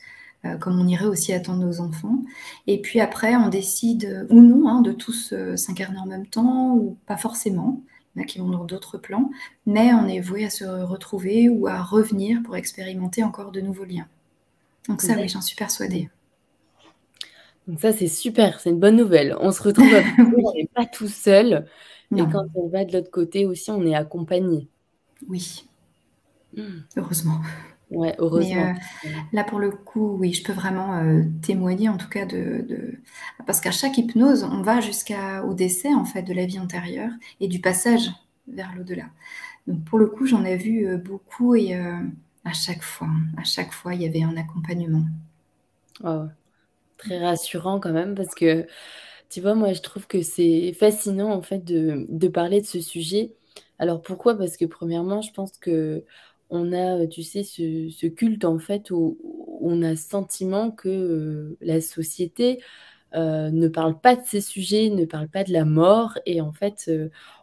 heu, 0.45 0.57
comme 0.59 0.79
on 0.79 0.87
irait 0.87 1.07
aussi 1.07 1.33
attendre 1.33 1.65
nos 1.65 1.81
enfants 1.81 2.23
et 2.67 2.81
puis 2.81 3.01
après 3.01 3.35
on 3.37 3.49
décide, 3.49 4.27
ou 4.31 4.41
non, 4.41 4.67
hein, 4.69 4.81
de 4.81 4.91
tous, 4.93 5.33
s'incarner 5.57 5.99
en 5.99 6.07
même 6.07 6.27
temps 6.27 6.75
ou 6.75 6.97
pas 7.07 7.17
forcément. 7.17 7.83
Il 8.17 8.21
y 8.21 8.23
en 8.23 8.23
a 8.23 8.25
qui 8.25 8.39
vont 8.39 8.49
dans 8.49 8.65
d'autres 8.65 8.97
plans, 8.97 9.29
mais 9.67 9.93
on 9.93 10.07
est 10.07 10.19
voués 10.19 10.45
à 10.45 10.49
se 10.49 10.65
retrouver 10.65 11.49
ou 11.49 11.67
à 11.67 11.83
revenir 11.83 12.41
pour 12.43 12.55
expérimenter 12.55 13.23
encore 13.23 13.51
de 13.51 13.61
nouveaux 13.61 13.85
liens. 13.85 14.07
Donc 14.89 15.01
ça 15.01 15.13
oui, 15.13 15.29
j'en 15.29 15.41
suis 15.41 15.55
persuadée. 15.55 16.09
Donc 17.67 17.79
ça, 17.79 17.93
c'est 17.93 18.07
super, 18.07 18.59
c'est 18.59 18.71
une 18.71 18.79
bonne 18.79 18.95
nouvelle. 18.95 19.35
On 19.39 19.51
se 19.51 19.61
retrouve 19.61 19.85
eux, 19.93 20.35
on 20.43 20.53
n'est 20.53 20.69
pas 20.73 20.85
tout 20.85 21.07
seul 21.07 21.67
et 22.15 22.21
quand 22.31 22.45
on 22.55 22.67
va 22.67 22.85
de 22.85 22.93
l'autre 22.93 23.11
côté 23.11 23.45
aussi, 23.45 23.69
on 23.69 23.85
est 23.85 23.95
accompagné. 23.95 24.67
Oui. 25.27 25.67
Mmh. 26.55 26.63
Heureusement. 26.95 27.41
Ouais, 27.89 28.15
heureusement. 28.19 28.71
heu, 28.73 28.73
là, 29.33 29.43
pour 29.43 29.59
le 29.59 29.71
coup, 29.71 30.17
oui, 30.19 30.33
je 30.33 30.43
peux 30.43 30.53
vraiment, 30.53 31.01
heu, 31.03 31.25
témoigner 31.41 31.89
en 31.89 31.97
tout 31.97 32.09
cas 32.09 32.25
de 32.25 32.65
de 32.67 32.99
parce 33.45 33.61
qu'à 33.61 33.71
chaque 33.71 33.97
hypnose, 33.97 34.43
on 34.45 34.61
va 34.63 34.81
jusqu'au 34.81 35.53
décès 35.53 35.93
en 35.93 36.05
fait 36.05 36.23
de 36.23 36.33
la 36.33 36.45
vie 36.45 36.59
antérieure 36.59 37.11
et 37.41 37.47
du 37.47 37.59
passage 37.61 38.09
vers 38.47 38.73
l'au-delà. 38.75 39.05
Donc 39.67 39.83
pour 39.85 39.99
le 39.99 40.07
coup, 40.07 40.25
j'en 40.27 40.45
ai 40.45 40.57
vu, 40.57 40.87
heu, 40.87 40.97
beaucoup 40.97 41.55
et 41.55 41.75
à 41.75 42.53
chaque 42.53 42.83
fois, 42.83 43.09
à 43.37 43.43
chaque 43.45 43.73
fois, 43.73 43.95
il 43.95 44.01
y 44.03 44.07
avait 44.07 44.23
un 44.23 44.37
accompagnement. 44.37 45.05
Oh, 46.03 46.25
très 46.97 47.19
rassurant 47.19 47.79
quand 47.79 47.93
même 47.93 48.15
parce 48.15 48.35
que, 48.35 48.67
tu 49.29 49.41
vois, 49.41 49.55
moi, 49.55 49.73
je 49.73 49.81
trouve 49.81 50.07
que 50.07 50.21
c'est 50.23 50.73
fascinant 50.73 51.31
en 51.33 51.41
fait 51.43 51.59
de 51.65 52.05
de 52.09 52.27
parler 52.29 52.61
de 52.61 52.67
ce 52.67 52.81
sujet. 52.81 53.35
Alors 53.79 54.01
pourquoi? 54.01 54.37
Parce 54.37 54.57
que 54.57 54.65
premièrement, 54.65 55.21
je 55.21 55.31
pense 55.33 55.51
qu'on 56.49 56.73
a, 56.73 57.03
heu, 57.03 57.09
tu 57.09 57.23
sais, 57.23 57.43
ce 57.43 57.89
ce 57.89 58.07
culte 58.07 58.45
en 58.45 58.59
fait 58.59 58.91
où 58.91 59.17
on 59.61 59.81
a 59.83 59.95
sentiment 59.95 60.71
que, 60.71 60.89
heu, 60.89 61.57
la 61.61 61.81
société 61.81 62.59
ne 63.15 63.67
parlent 63.67 63.99
pas 63.99 64.15
de 64.15 64.21
ces 64.25 64.41
sujets, 64.41 64.89
ne 64.89 65.05
parlent 65.05 65.29
pas 65.29 65.43
de 65.43 65.51
la 65.51 65.65
mort 65.65 66.19
et 66.27 66.39
en 66.41 66.51
fait, 66.51 66.91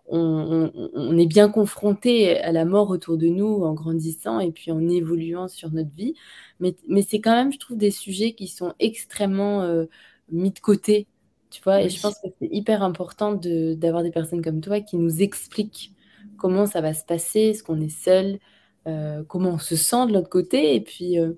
on, 0.07 0.71
on, 0.95 1.19
est 1.19 1.27
bien 1.27 1.49
confronté 1.49 2.39
à 2.39 2.53
la 2.53 2.65
mort 2.65 2.91
autour 2.91 3.17
de 3.19 3.27
nous 3.27 3.65
en 3.65 3.75
grandissant 3.75 4.39
et 4.39 4.53
puis 4.53 4.71
en 4.71 4.89
évoluant 4.89 5.49
sur 5.49 5.73
notre 5.73 5.91
vie. 5.93 6.15
Mais, 6.61 6.77
mais 6.89 7.03
c'est 7.03 7.21
quand 7.21 7.35
même, 7.35 7.53
je 7.53 7.59
trouve, 7.59 7.77
des 7.77 7.91
sujets 7.91 8.35
qui 8.35 8.47
sont 8.47 8.75
extrêmement 8.79 9.67
mis 10.31 10.53
de 10.53 10.59
côté, 10.61 11.07
tu 11.51 11.63
vois. 11.63 11.83
Et 11.83 11.89
je 11.89 12.01
pense 12.01 12.15
que 12.15 12.29
c'est 12.41 12.49
hyper 12.51 12.83
important 12.83 13.35
d'avoir 13.35 14.03
des 14.03 14.11
personnes 14.11 14.43
comme 14.43 14.61
toi 14.61 14.81
qui 14.81 14.97
nous 14.97 15.23
expliquent 15.23 15.93
comment 16.37 16.67
ça 16.67 16.81
va 16.81 16.95
se 16.95 17.05
passer, 17.05 17.41
est-ce 17.41 17.63
qu'on 17.63 17.81
est 17.81 17.89
seul, 17.89 18.27
euh, 18.35 18.39
comment 19.29 19.51
on 19.51 19.59
se 19.59 19.77
sent 19.77 20.07
de 20.07 20.13
l'autre 20.13 20.29
côté, 20.29 20.75
et 20.75 20.81
puis 20.81 21.19
euh, 21.19 21.33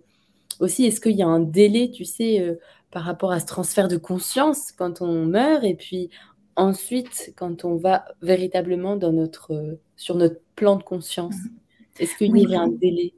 aussi, 0.60 0.84
est-ce 0.84 1.00
qu'il 1.00 1.16
y 1.16 1.22
a 1.22 1.26
un 1.26 1.40
délai, 1.40 1.90
tu 1.90 2.04
sais, 2.04 2.40
euh, 2.40 2.54
par 2.90 3.04
rapport 3.04 3.32
à 3.32 3.40
ce 3.40 3.46
transfert 3.46 3.88
de 3.88 3.96
conscience 3.96 4.72
quand 4.72 5.02
on 5.02 5.26
meurt, 5.26 5.64
et 5.64 5.74
puis 5.74 6.10
ensuite, 6.56 7.32
quand 7.36 7.64
on 7.64 7.76
va 7.76 8.04
véritablement 8.22 8.96
dans 8.96 9.12
notre, 9.12 9.78
sur 9.96 10.14
notre 10.14 10.40
plan 10.54 10.76
de 10.76 10.82
conscience, 10.82 11.34
mmh. 11.34 12.00
est-ce 12.00 12.16
qu'il 12.16 12.36
y 12.36 12.54
a 12.54 12.60
un 12.62 12.68
délai? 12.68 13.12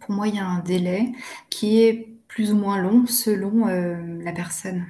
Pour 0.00 0.12
moi, 0.12 0.28
il 0.28 0.34
y 0.34 0.38
a 0.38 0.46
un 0.46 0.60
délai 0.60 1.12
qui 1.48 1.82
est 1.82 2.08
plus 2.26 2.52
ou 2.52 2.56
moins 2.56 2.82
long 2.82 3.06
selon 3.06 3.66
la 3.66 4.32
personne 4.32 4.84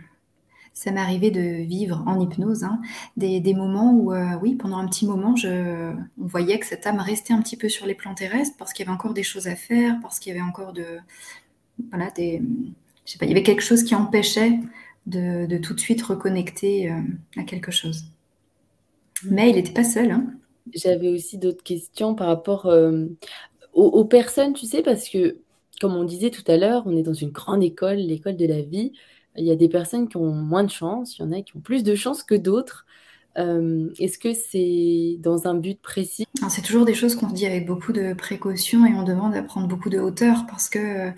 ça 0.74 0.90
m'est 0.90 1.00
arrivé 1.00 1.30
de 1.30 1.40
vivre 1.40 2.02
en 2.06 2.18
hypnose 2.20 2.64
hein, 2.64 2.80
des, 3.16 3.54
moments 3.54 3.92
où, 3.92 4.12
euh, 4.12 4.38
oui, 4.40 4.54
pendant 4.54 4.78
un 4.78 4.86
petit 4.86 5.06
moment, 5.06 5.36
je, 5.36 5.92
on 6.20 6.26
voyait 6.26 6.58
que 6.58 6.66
cette 6.66 6.86
âme 6.86 6.98
restait 6.98 7.34
un 7.34 7.42
petit 7.42 7.56
peu 7.56 7.68
sur 7.68 7.86
les 7.86 7.94
plans 7.94 8.14
terrestres 8.14 8.56
parce 8.58 8.72
qu'il 8.72 8.84
y 8.84 8.88
avait 8.88 8.96
encore 8.96 9.14
des 9.14 9.22
choses 9.22 9.46
à 9.48 9.56
faire, 9.56 9.98
parce 10.00 10.18
qu'il 10.18 10.32
y 10.32 10.36
avait 10.36 10.46
encore 10.46 10.72
de, 10.72 10.98
voilà, 11.90 12.10
des, 12.10 12.42
je 13.04 13.12
sais 13.12 13.18
pas, 13.18 13.26
il 13.26 13.28
y 13.28 13.32
avait 13.32 13.42
quelque 13.42 13.62
chose 13.62 13.82
qui 13.82 13.94
empêchait 13.94 14.60
de, 15.06 15.58
tout 15.58 15.74
de 15.74 15.80
suite 15.80 16.02
reconnecter 16.02 16.90
euh, 16.90 17.00
à 17.36 17.42
quelque 17.42 17.70
chose. 17.70 18.04
Mais 19.24 19.50
il 19.50 19.56
n'était 19.56 19.72
pas 19.72 19.84
seul. 19.84 20.10
Hein. 20.10 20.26
J'avais 20.74 21.08
aussi 21.08 21.38
d'autres 21.38 21.62
questions 21.62 22.14
par 22.14 22.28
rapport 22.28 22.66
euh, 22.66 23.06
aux, 23.74 23.86
aux, 23.86 24.04
personnes, 24.04 24.54
tu 24.54 24.66
sais, 24.66 24.82
parce 24.82 25.08
que, 25.08 25.38
comme 25.80 25.94
on 25.94 26.04
disait 26.04 26.30
tout 26.30 26.44
à 26.46 26.56
l'heure, 26.56 26.84
on 26.86 26.96
est 26.96 27.02
dans 27.02 27.12
une 27.12 27.30
grande 27.30 27.62
école, 27.62 27.96
l'école 27.96 28.36
de 28.36 28.46
la 28.46 28.62
vie. 28.62 28.92
Il 29.36 29.44
y 29.44 29.50
a 29.50 29.56
des 29.56 29.68
personnes 29.68 30.08
qui 30.08 30.16
ont 30.16 30.32
moins 30.32 30.64
de 30.64 30.70
chance, 30.70 31.18
il 31.18 31.22
y 31.22 31.24
en 31.24 31.32
a 31.32 31.42
qui 31.42 31.56
ont 31.56 31.60
plus 31.60 31.82
de 31.82 31.94
chance 31.94 32.22
que 32.22 32.34
d'autres. 32.34 32.86
Euh, 33.38 33.88
est-ce 33.98 34.18
que 34.18 34.34
c'est 34.34 35.16
dans 35.20 35.46
un 35.46 35.54
but 35.54 35.80
précis? 35.80 36.26
C'est 36.50 36.62
toujours 36.62 36.84
des 36.84 36.94
choses 36.94 37.14
qu'on 37.14 37.28
dit 37.28 37.46
avec 37.46 37.66
beaucoup 37.66 37.92
de 37.92 38.12
précaution 38.12 38.84
et 38.84 38.92
on 38.94 39.04
demande 39.04 39.34
à 39.34 39.42
prendre 39.42 39.68
beaucoup 39.68 39.88
de 39.88 39.98
hauteur 39.98 40.44
parce 40.46 40.68
que 40.68 41.10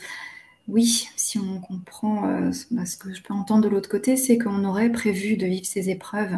oui, 0.68 1.08
si 1.16 1.38
on 1.38 1.60
comprend 1.60 2.28
euh, 2.28 2.50
bah, 2.70 2.86
ce 2.86 2.96
que 2.96 3.12
je 3.12 3.22
peux 3.22 3.34
entendre 3.34 3.64
de 3.64 3.68
l'autre 3.68 3.88
côté, 3.88 4.16
c'est 4.16 4.38
qu'on 4.38 4.64
aurait 4.64 4.90
prévu 4.92 5.36
de 5.36 5.46
vivre 5.46 5.66
ces 5.66 5.90
épreuves 5.90 6.36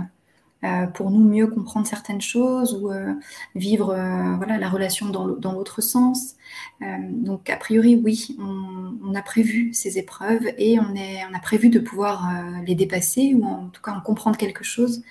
euh, 0.64 0.86
pour 0.86 1.10
nous 1.10 1.22
mieux 1.22 1.46
comprendre 1.48 1.86
certaines 1.86 2.22
choses 2.22 2.74
ou 2.74 2.90
euh, 2.90 3.12
vivre 3.54 3.90
euh, 3.90 4.36
voilà, 4.36 4.56
la 4.56 4.70
relation 4.70 5.06
dans 5.10 5.52
l'autre 5.52 5.82
sens. 5.82 6.34
donc, 6.80 7.50
a 7.50 7.56
priori, 7.56 8.00
oui, 8.02 8.36
on, 8.38 9.14
a 9.14 9.22
prévu 9.22 9.72
ces 9.74 9.98
épreuves 9.98 10.46
et 10.58 10.78
on, 10.80 10.94
est, 10.94 11.20
on 11.30 11.34
a 11.34 11.40
prévu 11.40 11.68
de 11.68 11.78
pouvoir 11.78 12.30
les 12.66 12.74
dépasser 12.74 13.34
ou 13.34 13.44
en 13.44 13.68
tout 13.68 13.82
cas 13.82 13.92
en 13.92 14.00
comprendre 14.00 14.36
quelque 14.36 14.64
chose. 14.64 15.02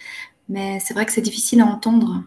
Mais 0.50 0.80
c'est 0.80 0.94
vrai 0.94 1.06
que 1.06 1.12
c'est 1.12 1.22
difficile 1.22 1.62
à 1.62 1.66
entendre 1.66 2.24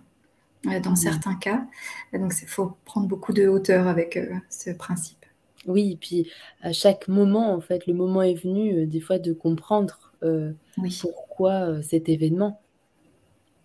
dans 0.64 0.92
mmh. 0.92 0.96
certains 0.96 1.34
cas. 1.34 1.66
Donc, 2.12 2.32
il 2.40 2.48
faut 2.48 2.76
prendre 2.84 3.06
beaucoup 3.08 3.32
de 3.32 3.46
hauteur 3.48 3.88
avec 3.88 4.18
ce 4.48 4.70
principe. 4.70 5.24
Oui, 5.66 5.92
et 5.92 5.96
puis 5.96 6.30
à 6.62 6.72
chaque 6.72 7.08
moment, 7.08 7.52
en 7.54 7.60
fait, 7.60 7.86
le 7.86 7.94
moment 7.94 8.22
est 8.22 8.34
venu, 8.34 8.86
des 8.86 9.00
fois, 9.00 9.18
de 9.18 9.32
comprendre 9.32 10.12
pourquoi 11.00 11.82
cet 11.82 12.08
événement. 12.08 12.60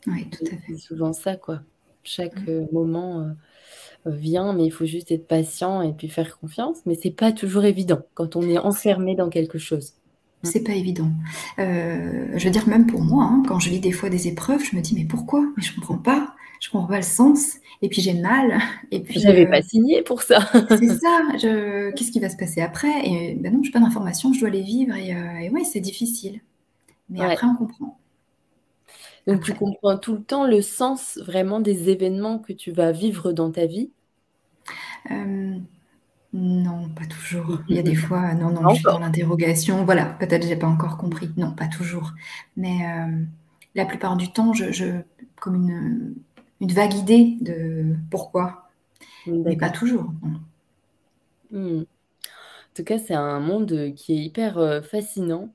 Oui, 0.08 0.28
tout 0.30 0.46
à 0.46 0.50
fait. 0.50 0.62
C'est 0.68 0.78
souvent 0.78 1.14
ça, 1.14 1.36
quoi. 1.36 1.62
Chaque 2.04 2.36
mmh. 2.48 2.50
euh, 2.50 2.66
moment 2.72 3.22
euh, 3.22 3.30
euh, 4.08 4.12
vient, 4.12 4.54
mais 4.54 4.66
il 4.66 4.72
faut 4.72 4.86
juste 4.86 5.12
être 5.12 5.28
patient 5.28 5.82
et 5.82 5.94
puis 5.94 6.10
faire 6.10 6.38
confiance. 6.40 6.80
Mais 6.86 6.96
c'est 7.02 7.12
pas 7.12 7.32
toujours 7.32 7.64
évident 7.64 8.02
quand 8.14 8.36
on 8.36 8.42
est 8.42 8.58
enfermé 8.58 9.16
dans 9.16 9.30
quelque 9.30 9.58
chose. 9.58 9.94
Mmh. 10.44 10.48
C'est 10.48 10.64
pas 10.64 10.74
évident. 10.74 11.10
je 11.58 12.44
veux 12.44 12.52
dire, 12.52 12.68
même 12.68 12.88
pour 12.88 13.02
moi, 13.02 13.24
hein, 13.24 13.44
quand 13.48 13.60
je 13.60 13.70
vis 13.70 13.80
des 13.80 13.94
fois 13.94 14.10
des 14.10 14.28
épreuves, 14.28 14.64
je 14.64 14.76
me 14.76 14.82
dis, 14.82 14.96
mais 14.96 15.06
pourquoi? 15.06 15.46
Mais 15.56 15.64
je 15.64 15.74
comprends 15.74 15.98
pas. 15.98 16.36
Je 16.60 16.70
comprends 16.70 16.88
pas 16.88 16.98
le 16.98 17.04
sens. 17.04 17.58
Et 17.82 17.90
puis 17.90 18.02
j'ai 18.02 18.14
mal. 18.14 18.60
Et 18.92 19.02
puis. 19.02 19.20
J'avais 19.20 19.46
pas 19.46 19.62
signé 19.62 20.02
pour 20.02 20.22
ça. 20.22 20.50
c'est 20.70 21.00
ça. 21.00 21.22
Je... 21.38 21.92
Qu'est-ce 21.92 22.12
qui 22.12 22.20
va 22.20 22.30
se 22.30 22.38
passer 22.38 22.62
après? 22.62 23.06
Et 23.06 23.36
ben 23.36 23.54
non, 23.54 23.62
je 23.64 23.68
n'ai 23.68 23.72
pas 23.72 23.80
d'informations. 23.80 24.32
Je 24.34 24.40
dois 24.40 24.50
les 24.50 24.62
vivre. 24.62 24.96
Et, 24.96 25.10
et 25.10 25.50
ouais, 25.50 25.64
c'est 25.66 25.82
difficile. 25.82 26.40
Mais 27.10 27.22
après, 27.22 27.48
on 27.48 27.56
comprend. 27.56 28.00
Donc 29.28 29.44
tu 29.44 29.54
comprends 29.54 29.98
tout 29.98 30.16
le 30.16 30.24
temps 30.24 30.46
le 30.46 30.62
sens 30.62 31.18
vraiment 31.26 31.60
des 31.60 31.90
événements 31.90 32.40
que 32.40 32.54
tu 32.54 32.72
vas 32.72 32.92
vivre 32.92 33.32
dans 33.32 33.52
ta 33.52 33.66
vie? 33.66 33.92
Euh, 35.12 35.58
Non, 36.34 36.90
pas 36.90 37.06
toujours. 37.06 37.60
Il 37.70 37.76
y 37.76 37.80
a 37.80 37.84
des 37.84 37.96
fois, 37.96 38.34
non, 38.34 38.50
non, 38.52 38.70
je 38.70 38.76
suis 38.76 38.84
dans 38.84 39.00
l'interrogation. 39.00 39.86
Voilà, 39.86 40.06
peut-être 40.06 40.48
j'ai 40.48 40.56
pas 40.56 40.68
encore 40.68 40.98
compris. 40.98 41.32
Non, 41.38 41.52
pas 41.52 41.68
toujours. 41.68 42.14
Mais 42.58 42.80
euh, 42.86 43.24
la 43.76 43.86
plupart 43.86 44.18
du 44.18 44.32
temps, 44.32 44.54
je, 44.54 45.02
comme 45.40 45.56
une, 45.56 46.16
une, 46.62 46.72
vague 46.72 46.94
idée 46.94 47.38
de 47.42 47.96
pourquoi, 48.12 48.70
mais 49.28 49.58
pas 49.58 49.70
toujours. 49.70 50.12
Hmm. 51.52 51.82
En 51.82 52.76
tout 52.76 52.84
cas, 52.84 52.98
c'est 52.98 53.14
un 53.14 53.40
monde 53.40 53.94
qui 53.96 54.14
est 54.14 54.26
hyper 54.26 54.58
euh, 54.58 54.82
fascinant. 54.82 55.54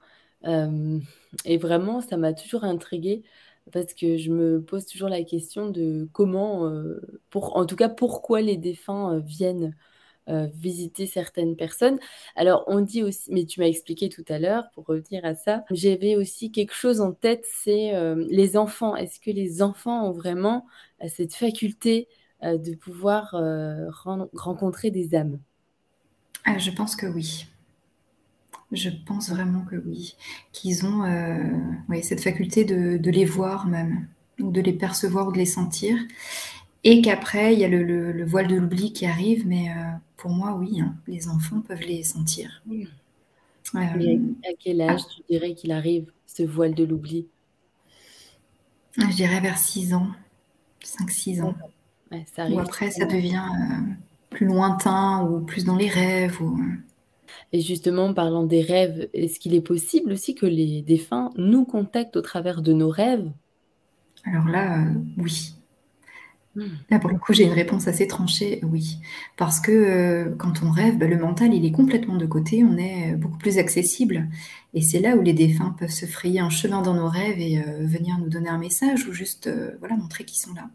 et 1.44 1.58
vraiment, 1.58 2.00
ça 2.00 2.16
m'a 2.16 2.32
toujours 2.32 2.64
intriguée 2.64 3.24
parce 3.72 3.94
que 3.94 4.16
je 4.16 4.30
me 4.30 4.62
pose 4.62 4.86
toujours 4.86 5.08
la 5.08 5.22
question 5.22 5.70
de 5.70 6.08
comment, 6.12 6.66
euh, 6.66 7.00
en 7.34 7.66
tout 7.66 7.76
cas, 7.76 7.88
pourquoi 7.88 8.40
les 8.40 8.56
défunts 8.56 9.14
euh, 9.14 9.20
viennent 9.20 9.74
euh, 10.28 10.46
visiter 10.54 11.06
certaines 11.06 11.56
personnes. 11.56 11.98
Alors, 12.36 12.64
on 12.66 12.80
dit 12.80 13.02
aussi, 13.02 13.32
mais 13.32 13.46
tu 13.46 13.60
m'as 13.60 13.66
expliqué 13.66 14.10
tout 14.10 14.24
à 14.28 14.38
l'heure, 14.38 14.70
pour 14.74 14.84
revenir 14.84 15.24
à 15.24 15.34
ça, 15.34 15.64
j'avais 15.70 16.16
aussi 16.16 16.52
quelque 16.52 16.74
chose 16.74 17.00
en 17.00 17.12
tête, 17.12 17.46
c'est 17.50 17.92
les 18.28 18.58
enfants. 18.58 18.94
Est-ce 18.94 19.20
que 19.20 19.30
les 19.30 19.62
enfants 19.62 20.06
ont 20.06 20.12
vraiment 20.12 20.66
cette 21.06 21.34
faculté 21.34 22.08
de 22.42 22.74
pouvoir 22.74 23.34
rencontrer 24.34 24.90
des 24.90 25.14
âmes? 25.14 25.38
Ah, 26.44 26.58
Je 26.58 26.72
pense 26.72 26.94
que 26.94 27.06
oui. 27.06 27.46
Je 28.70 28.90
pense 29.06 29.30
vraiment 29.30 29.62
que 29.62 29.76
oui, 29.76 30.14
qu'ils 30.52 30.84
ont 30.84 31.04
euh, 31.04 32.02
cette 32.02 32.22
faculté 32.22 32.64
de, 32.64 33.10
les 33.10 33.24
voir 33.24 33.66
même, 33.66 34.06
ou 34.40 34.50
de 34.50 34.60
les 34.60 34.74
percevoir 34.74 35.28
ou 35.28 35.32
de 35.32 35.38
les 35.38 35.46
sentir. 35.46 35.96
Et 36.84 37.00
qu'après, 37.00 37.54
il 37.54 37.60
y 37.60 37.64
a 37.64 37.68
le, 37.68 38.24
voile 38.24 38.46
de 38.46 38.56
l'oubli 38.56 38.92
qui 38.92 39.06
arrive, 39.06 39.46
mais 39.46 39.70
euh, 39.70 39.90
pour 40.16 40.30
moi, 40.30 40.54
oui, 40.54 40.80
hein, 40.80 40.94
les 41.06 41.28
enfants 41.28 41.60
peuvent 41.60 41.80
les 41.80 42.02
sentir. 42.02 42.62
Euh, 43.74 44.18
à 44.44 44.52
quel 44.58 44.80
âge 44.82 45.02
tu 45.08 45.22
dirais 45.30 45.54
qu'il 45.54 45.72
arrive, 45.72 46.10
ce 46.26 46.42
voile 46.42 46.74
de 46.74 46.84
l'oubli? 46.84 47.26
Je 48.96 49.06
dirais 49.14 49.40
vers 49.40 49.58
6 49.58 49.94
ans, 49.94 50.08
5-6 50.84 51.42
ans. 51.42 51.54
ou 52.50 52.58
après, 52.58 52.90
ça 52.90 53.06
devient 53.06 53.42
plus 54.30 54.46
lointain 54.46 55.22
ou 55.24 55.40
plus 55.40 55.64
dans 55.64 55.76
les 55.76 55.88
rêves. 55.88 56.40
Ou... 56.42 56.60
Et 57.52 57.60
justement, 57.60 58.12
parlant 58.14 58.44
des 58.44 58.62
rêves, 58.62 59.08
est-ce 59.14 59.38
qu'il 59.40 59.54
est 59.54 59.60
possible 59.60 60.12
aussi 60.12 60.34
que 60.34 60.46
les 60.46 60.82
défunts 60.82 61.30
nous 61.36 61.64
contactent 61.64 62.16
au 62.16 62.22
travers 62.22 62.62
de 62.62 62.72
nos 62.72 62.90
rêves? 62.90 63.30
Alors 64.24 64.48
là, 64.48 64.78
euh, 64.78 64.92
oui. 65.18 65.54
Hmm. 66.54 66.66
Là, 66.90 66.98
pour 66.98 67.10
le 67.10 67.18
coup, 67.18 67.32
j'ai 67.32 67.44
une 67.44 67.52
réponse 67.52 67.88
assez 67.88 68.06
tranchée, 68.06 68.60
oui. 68.64 68.98
Parce 69.36 69.60
que 69.60 69.70
euh, 69.70 70.34
quand 70.36 70.62
on 70.62 70.70
rêve, 70.70 70.98
bah, 70.98 71.06
le 71.06 71.18
mental, 71.18 71.54
il 71.54 71.64
est 71.64 71.72
complètement 71.72 72.16
de 72.16 72.26
côté, 72.26 72.64
on 72.64 72.76
est 72.76 73.14
beaucoup 73.14 73.38
plus 73.38 73.58
accessible. 73.58 74.28
Et 74.74 74.82
c'est 74.82 75.00
là 75.00 75.16
où 75.16 75.22
les 75.22 75.32
défunts 75.32 75.74
peuvent 75.78 75.90
se 75.90 76.06
frayer 76.06 76.40
un 76.40 76.50
chemin 76.50 76.82
dans 76.82 76.94
nos 76.94 77.08
rêves 77.08 77.38
et 77.38 77.58
euh, 77.58 77.86
venir 77.86 78.18
nous 78.18 78.28
donner 78.28 78.48
un 78.48 78.58
message 78.58 79.06
ou 79.06 79.12
juste 79.12 79.50
voilà, 79.78 79.96
montrer 79.96 80.24
qu'ils 80.24 80.38
sont 80.38 80.54
là. 80.54 80.68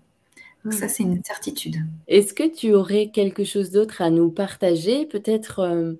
Donc 0.63 0.73
hmm. 0.73 0.77
ça, 0.77 0.87
c'est 0.87 1.03
une 1.03 1.23
certitude. 1.23 1.77
Est-ce 2.07 2.33
que 2.33 2.47
tu 2.47 2.73
aurais 2.73 3.09
quelque 3.09 3.43
chose 3.43 3.71
d'autre 3.71 4.01
à 4.01 4.09
nous 4.09 4.31
partager? 4.31 5.05
Peut-être 5.05 5.97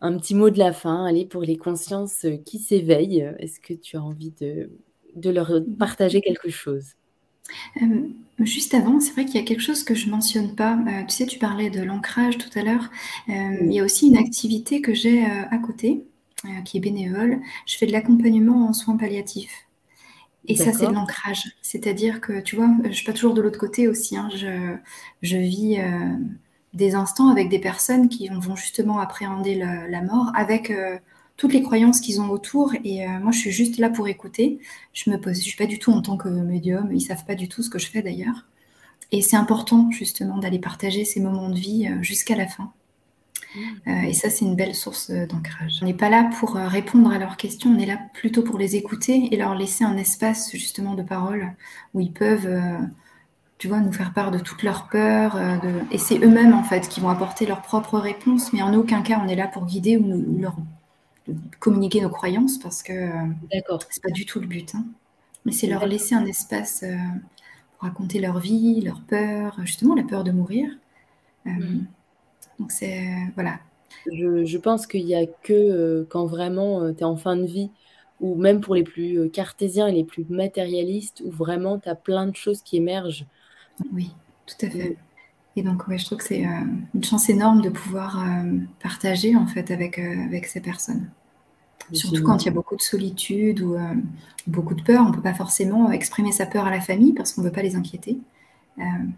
un 0.00 0.16
petit 0.18 0.34
mot 0.34 0.50
de 0.50 0.58
la 0.58 0.72
fin, 0.72 1.04
allez, 1.04 1.24
pour 1.24 1.42
les 1.42 1.56
consciences 1.56 2.24
euh, 2.24 2.36
qui 2.36 2.58
s'éveillent. 2.58 3.32
Est-ce 3.38 3.60
que 3.60 3.74
tu 3.74 3.96
as 3.96 4.02
envie 4.02 4.32
de, 4.40 4.70
de 5.16 5.30
leur 5.30 5.52
partager 5.78 6.20
quelque 6.20 6.50
chose? 6.50 6.94
Euh, 7.82 8.08
juste 8.40 8.74
avant, 8.74 9.00
c'est 9.00 9.12
vrai 9.12 9.24
qu'il 9.24 9.36
y 9.36 9.42
a 9.42 9.46
quelque 9.46 9.62
chose 9.62 9.84
que 9.84 9.94
je 9.94 10.10
mentionne 10.10 10.54
pas. 10.54 10.74
Euh, 10.74 11.04
tu 11.08 11.16
sais, 11.16 11.26
tu 11.26 11.38
parlais 11.38 11.70
de 11.70 11.82
l'ancrage 11.82 12.38
tout 12.38 12.50
à 12.58 12.62
l'heure. 12.62 12.90
Il 13.28 13.72
y 13.72 13.80
a 13.80 13.84
aussi 13.84 14.08
une 14.08 14.16
activité 14.16 14.80
que 14.80 14.94
j'ai 14.94 15.24
à 15.24 15.58
côté, 15.58 16.04
qui 16.64 16.78
est 16.78 16.80
bénévole. 16.80 17.40
Je 17.66 17.76
fais 17.76 17.86
de 17.86 17.92
l'accompagnement 17.92 18.68
en 18.68 18.72
soins 18.72 18.96
palliatifs. 18.96 19.66
Et 20.46 20.56
ça, 20.56 20.72
c'est 20.72 20.86
de 20.86 20.92
l'ancrage. 20.92 21.44
C'est-à-dire 21.62 22.20
que, 22.20 22.40
tu 22.40 22.56
vois, 22.56 22.70
je 22.84 22.92
suis 22.92 23.06
pas 23.06 23.14
toujours 23.14 23.34
de 23.34 23.40
l'autre 23.40 23.58
côté 23.58 23.88
aussi. 23.88 24.16
Hein. 24.16 24.28
Je, 24.34 24.76
je, 25.22 25.36
vis 25.38 25.78
des 26.74 26.94
instants 26.94 27.28
avec 27.28 27.48
des 27.48 27.58
personnes 27.58 28.08
qui 28.08 28.28
vont 28.28 28.56
justement 28.56 28.98
appréhender 28.98 29.54
la, 29.54 30.02
mort 30.02 30.32
avec 30.34 30.70
euh, 30.70 30.98
toutes 31.36 31.52
les 31.52 31.62
croyances 31.62 32.00
qu'ils 32.00 32.20
ont 32.20 32.30
autour. 32.30 32.72
Et 32.84 33.06
moi, 33.06 33.32
je 33.32 33.38
suis 33.38 33.50
juste 33.50 33.78
là 33.78 33.90
pour 33.90 34.08
écouter. 34.08 34.58
Je 34.92 35.10
me 35.10 35.20
pose, 35.20 35.36
je 35.36 35.42
suis 35.42 35.56
pas 35.56 35.66
du 35.66 35.78
tout 35.78 35.92
en 35.92 36.02
tant 36.02 36.16
que 36.16 36.28
médium. 36.28 36.90
Ils 36.92 37.00
savent 37.00 37.24
pas 37.24 37.34
du 37.34 37.48
tout 37.48 37.62
ce 37.62 37.70
que 37.70 37.78
je 37.78 37.86
fais 37.86 38.02
d'ailleurs. 38.02 38.46
Et 39.12 39.22
c'est 39.22 39.36
important 39.36 39.90
justement 39.90 40.38
d'aller 40.38 40.58
partager 40.58 41.04
ces 41.04 41.20
moments 41.20 41.48
de 41.48 41.58
vie 41.58 41.88
jusqu'à 42.02 42.36
la 42.36 42.46
fin. 42.46 42.72
Euh, 43.86 44.02
et 44.02 44.12
ça, 44.12 44.30
c'est 44.30 44.44
une 44.44 44.56
belle 44.56 44.74
source 44.74 45.10
euh, 45.10 45.26
d'ancrage. 45.26 45.78
On 45.82 45.86
n'est 45.86 45.94
pas 45.94 46.10
là 46.10 46.30
pour 46.38 46.56
euh, 46.56 46.66
répondre 46.66 47.10
à 47.12 47.18
leurs 47.18 47.36
questions, 47.36 47.70
on 47.70 47.78
est 47.78 47.86
là 47.86 47.98
plutôt 48.14 48.42
pour 48.42 48.58
les 48.58 48.76
écouter 48.76 49.28
et 49.30 49.36
leur 49.36 49.54
laisser 49.54 49.84
un 49.84 49.96
espace 49.96 50.50
justement 50.52 50.94
de 50.94 51.02
parole 51.02 51.52
où 51.92 52.00
ils 52.00 52.12
peuvent, 52.12 52.48
tu 53.58 53.68
vois, 53.68 53.80
nous 53.80 53.92
faire 53.92 54.12
part 54.12 54.30
de 54.30 54.38
toutes 54.38 54.62
leurs 54.62 54.88
peurs. 54.88 55.38
Et 55.90 55.98
c'est 55.98 56.18
eux-mêmes 56.18 56.54
en 56.54 56.62
fait 56.64 56.88
qui 56.88 57.00
vont 57.00 57.08
apporter 57.08 57.46
leurs 57.46 57.62
propres 57.62 57.98
réponses, 57.98 58.52
mais 58.52 58.62
en 58.62 58.74
aucun 58.74 59.02
cas 59.02 59.20
on 59.24 59.28
est 59.28 59.36
là 59.36 59.46
pour 59.46 59.64
guider 59.64 59.96
ou, 59.96 60.38
leur 60.40 60.56
communiquer 61.58 62.02
nos 62.02 62.10
croyances 62.10 62.58
parce 62.58 62.82
que 62.82 63.10
c'est 63.90 64.02
pas 64.02 64.10
du 64.10 64.26
tout 64.26 64.40
le 64.40 64.46
but. 64.46 64.74
Hein. 64.74 64.84
Mais 65.44 65.52
c'est 65.52 65.66
leur 65.66 65.86
laisser 65.86 66.14
un 66.14 66.26
espace 66.26 66.84
pour 67.78 67.88
raconter 67.88 68.20
leur 68.20 68.38
vie, 68.38 68.80
leur 68.80 69.00
peur, 69.02 69.56
justement 69.62 69.94
la 69.94 70.02
peur 70.02 70.24
de 70.24 70.32
mourir. 70.32 70.68
Mm. 71.44 71.84
Donc 72.58 72.72
c'est 72.72 73.06
voilà. 73.34 73.58
Je, 74.12 74.58
pense 74.58 74.86
qu'il 74.86 75.04
n'y 75.04 75.14
a 75.14 75.26
que 75.26 75.52
euh, 75.52 76.06
quand 76.08 76.26
vraiment 76.26 76.82
euh, 76.82 76.92
tu 76.92 77.00
es 77.00 77.04
en 77.04 77.16
fin 77.16 77.36
de 77.36 77.44
vie, 77.44 77.70
ou 78.20 78.34
même 78.34 78.60
pour 78.60 78.74
les 78.74 78.84
plus 78.84 79.18
euh, 79.18 79.28
cartésiens 79.28 79.86
et 79.88 79.92
les 79.92 80.04
plus 80.04 80.24
matérialistes, 80.28 81.22
où 81.24 81.30
vraiment 81.30 81.78
tu 81.78 81.88
as 81.88 81.94
plein 81.94 82.26
de 82.26 82.36
choses 82.36 82.62
qui 82.62 82.76
émergent. 82.76 83.26
Oui, 83.92 84.12
tout 84.46 84.66
à 84.66 84.70
fait. 84.70 84.96
Et 85.56 85.62
donc 85.62 85.86
ouais, 85.86 85.98
je 85.98 86.04
trouve 86.04 86.18
que 86.18 86.24
c'est 86.24 86.42
une 86.94 87.04
chance 87.04 87.28
énorme 87.28 87.62
de 87.62 87.70
pouvoir 87.70 88.24
partager 88.82 89.36
en 89.36 89.46
fait 89.46 89.70
avec, 89.70 89.98
avec 89.98 90.46
ces 90.46 90.60
personnes. 90.60 91.08
Surtout 91.92 92.22
quand 92.22 92.42
il 92.42 92.46
y 92.46 92.48
a 92.48 92.52
beaucoup 92.52 92.76
de 92.76 92.82
solitude 92.82 93.60
ou 93.60 93.76
beaucoup 94.48 94.74
de 94.74 94.82
peur, 94.82 95.04
on 95.06 95.10
ne 95.10 95.14
peut 95.14 95.22
pas 95.22 95.34
forcément 95.34 95.92
exprimer 95.92 96.32
sa 96.32 96.46
peur 96.46 96.66
à 96.66 96.70
la 96.70 96.80
famille 96.80 97.12
parce 97.12 97.32
qu'on 97.32 97.42
ne 97.42 97.46
veut 97.46 97.52
pas 97.52 97.62
les 97.62 97.76
inquiéter. 97.76 98.18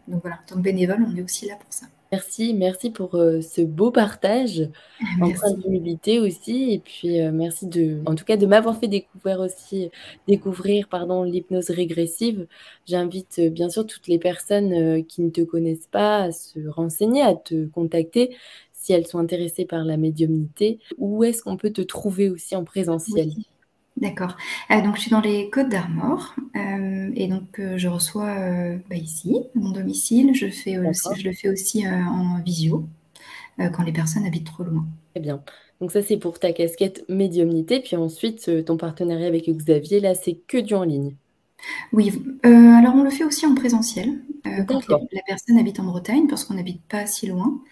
donc 0.08 0.20
voilà, 0.20 0.36
en 0.36 0.46
tant 0.46 0.56
que 0.56 0.60
bénévole, 0.60 1.06
on 1.08 1.16
est 1.16 1.22
aussi 1.22 1.46
là 1.46 1.54
pour 1.56 1.72
ça. 1.72 1.86
Merci, 2.16 2.54
merci 2.54 2.88
pour, 2.88 3.14
euh, 3.16 3.42
ce 3.42 3.60
beau 3.60 3.90
partage, 3.90 4.70
empreint 5.20 5.52
d'humilité 5.52 6.18
aussi 6.18 6.72
et 6.72 6.78
puis, 6.78 7.20
euh, 7.20 7.30
merci 7.30 7.66
de 7.66 8.00
en 8.06 8.14
tout 8.14 8.24
cas 8.24 8.38
de 8.38 8.46
m'avoir 8.46 8.78
fait 8.80 8.88
découvrir 8.88 9.40
aussi 9.40 9.90
découvrir 10.26 10.88
pardon, 10.88 11.24
l'hypnose 11.24 11.68
régressive. 11.68 12.46
J'invite, 12.86 13.38
euh, 13.38 13.50
bien 13.50 13.68
sûr 13.68 13.86
toutes 13.86 14.08
les 14.08 14.18
personnes, 14.18 15.04
qui 15.04 15.20
ne 15.20 15.28
te 15.28 15.42
connaissent 15.42 15.88
pas 15.88 16.22
à 16.22 16.32
se 16.32 16.66
renseigner, 16.68 17.20
à 17.20 17.34
te 17.34 17.66
contacter 17.66 18.34
si 18.72 18.94
elles 18.94 19.06
sont 19.06 19.18
intéressées 19.18 19.66
par 19.66 19.84
la 19.84 19.98
médiumnité. 19.98 20.78
Où 20.96 21.22
est-ce 21.22 21.42
qu'on 21.42 21.58
peut 21.58 21.70
te 21.70 21.82
trouver 21.82 22.30
aussi 22.30 22.56
en 22.56 22.64
présentiel? 22.64 23.30
D'accord. 23.96 24.36
Euh, 24.70 24.82
donc, 24.82 24.96
je 24.96 25.02
suis 25.02 25.10
dans 25.10 25.20
les 25.20 25.48
Côtes 25.48 25.70
d'Armor 25.70 26.34
euh, 26.54 27.10
et 27.14 27.28
donc 27.28 27.58
euh, 27.58 27.78
je 27.78 27.88
reçois 27.88 28.34
bah, 28.90 28.96
ici, 28.96 29.36
mon 29.54 29.70
domicile. 29.70 30.34
Je, 30.34 30.48
fais 30.48 30.74
je 30.74 31.24
le 31.24 31.32
fais 31.32 31.48
aussi 31.48 31.86
en 31.88 32.40
visio 32.42 32.86
quand 33.58 33.84
les 33.84 33.92
personnes 33.92 34.26
habitent 34.26 34.46
trop 34.46 34.64
loin. 34.64 34.84
Très 35.14 35.22
bien. 35.22 35.42
Donc 35.80 35.90
ça, 35.90 36.02
c'est 36.02 36.18
pour 36.18 36.38
ta 36.38 36.52
casquette 36.52 37.04
médiumnité. 37.08 37.80
Puis 37.80 37.96
ensuite, 37.96 38.64
ton 38.66 38.76
partenariat 38.76 39.26
avec 39.26 39.48
Xavier, 39.48 40.00
là, 40.00 40.14
c'est 40.14 40.38
que 40.46 40.58
du 40.58 40.74
en 40.74 40.82
ligne. 40.82 41.16
Oui, 41.92 42.12
alors 42.42 42.94
on 42.94 43.02
le 43.02 43.10
fait 43.10 43.24
aussi 43.24 43.46
en 43.46 43.54
présentiel 43.54 44.20
quand 44.68 44.86
la 44.88 45.22
personne 45.26 45.56
habite 45.56 45.80
en 45.80 45.84
Bretagne 45.84 46.26
parce 46.28 46.44
qu'on 46.44 46.54
n'habite 46.54 46.82
pas 46.82 47.06
si 47.06 47.28
loin. 47.28 47.62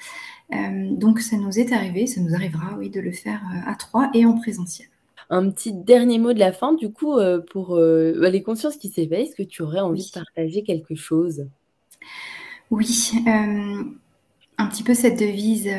donc 0.51 1.21
ça 1.21 1.37
nous 1.37 1.59
est 1.59 1.71
arrivé, 1.71 2.07
ça 2.07 2.23
nous 2.23 2.35
arrivera, 2.35 2.77
oui, 2.79 2.89
de 2.89 3.01
le 3.01 3.13
faire 3.13 3.43
à 3.67 3.75
trois 3.75 4.11
et 4.15 4.25
en 4.25 4.39
présentiel 4.39 4.89
un 5.31 5.51
petit 5.51 5.73
dernier 5.73 6.19
mot 6.19 6.33
de 6.33 6.39
la 6.39 6.53
fin, 6.53 6.73
du 6.75 6.93
coup, 6.93 7.17
euh, 7.19 7.41
pour 7.41 7.77
euh, 7.77 8.15
bah, 8.21 8.31
les 8.31 8.43
consciences 8.43 8.77
qui 8.77 8.89
s'éveillent, 8.89 9.27
est-ce 9.27 9.37
que 9.37 9.43
tu 9.43 9.63
aurais 9.63 9.81
envie 9.81 10.07
de 10.07 10.13
partager 10.13 10.63
quelque 10.63 10.95
chose? 10.95 11.47
Oui, 12.71 13.13
euh, 13.27 13.85
un 14.59 14.67
petit 14.67 14.83
peu 14.83 14.95
cette 14.95 15.19
devise, 15.19 15.71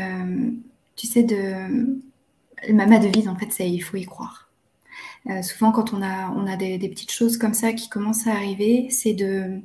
tu 0.95 1.07
sais, 1.07 1.23
de 1.23 1.99
ma, 2.71 2.99
devise, 2.99 3.27
en 3.27 3.35
fait, 3.35 3.51
c'est 3.51 3.69
il 3.69 3.79
faut 3.79 3.97
y 3.97 4.05
croire. 4.05 4.49
souvent, 5.43 5.71
quand 5.71 5.93
on 5.93 6.01
a, 6.01 6.29
on 6.31 6.47
a 6.47 6.55
des, 6.55 6.77
petites 6.89 7.11
choses 7.11 7.37
comme 7.37 7.53
ça 7.53 7.73
qui 7.73 7.89
commencent 7.89 8.27
à 8.27 8.31
arriver, 8.31 8.87
c'est 8.89 9.13
de, 9.13 9.59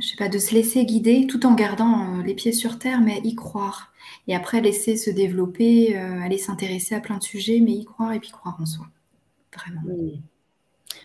je 0.00 0.06
sais 0.06 0.16
pas, 0.16 0.28
de 0.28 0.38
se 0.38 0.54
laisser 0.54 0.84
guider 0.84 1.26
tout 1.26 1.46
en 1.46 1.54
gardant 1.54 2.22
les 2.22 2.34
pieds 2.34 2.52
sur 2.52 2.78
terre, 2.78 3.00
mais 3.00 3.20
y 3.24 3.34
croire. 3.34 3.91
Et 4.28 4.34
après, 4.34 4.60
laisser 4.60 4.96
se 4.96 5.10
développer, 5.10 5.96
euh, 5.96 6.20
aller 6.20 6.38
s'intéresser 6.38 6.94
à 6.94 7.00
plein 7.00 7.18
de 7.18 7.22
sujets, 7.22 7.60
mais 7.60 7.72
y 7.72 7.84
croire 7.84 8.12
et 8.12 8.20
puis 8.20 8.30
croire 8.30 8.56
en 8.60 8.66
soi. 8.66 8.86
Vraiment. 9.54 9.82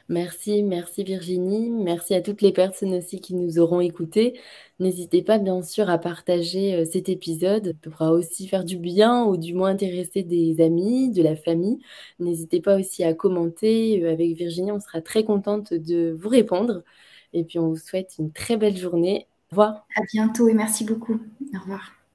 Merci, 0.10 0.64
merci 0.64 1.04
Virginie. 1.04 1.70
Merci 1.70 2.14
à 2.14 2.22
toutes 2.22 2.42
les 2.42 2.54
personnes 2.54 2.94
aussi 2.94 3.20
qui 3.20 3.36
nous 3.36 3.60
auront 3.60 3.82
écoutés. 3.82 4.40
N'hésitez 4.80 5.22
pas 5.22 5.38
bien 5.38 5.62
sûr 5.62 5.90
à 5.90 5.98
partager 5.98 6.76
euh, 6.76 6.86
cet 6.86 7.10
épisode. 7.10 7.76
Ça 7.84 7.90
pourra 7.90 8.12
aussi 8.12 8.48
faire 8.48 8.64
du 8.64 8.78
bien 8.78 9.26
ou 9.26 9.36
du 9.38 9.54
moins 9.54 9.70
intéresser 9.70 10.24
des 10.24 10.62
amis, 10.62 11.10
de 11.10 11.22
la 11.22 11.36
famille. 11.36 11.80
N'hésitez 12.20 12.62
pas 12.62 12.78
aussi 12.78 13.04
à 13.04 13.14
commenter. 13.14 14.04
Euh, 14.04 14.14
avec 14.14 14.36
Virginie, 14.38 14.72
on 14.72 14.80
sera 14.80 15.02
très 15.02 15.24
contente 15.24 15.74
de 15.74 16.16
vous 16.18 16.30
répondre. 16.30 16.84
Et 17.34 17.44
puis 17.44 17.60
on 17.60 17.70
vous 17.70 17.78
souhaite 17.78 18.16
une 18.18 18.32
très 18.32 18.56
belle 18.56 18.78
journée. 18.78 19.28
Au 19.52 19.56
revoir. 19.56 19.86
À 19.96 20.02
bientôt 20.14 20.48
et 20.48 20.54
merci 20.54 20.86
beaucoup. 20.86 21.20
Au 21.54 21.60
revoir. 21.60 21.97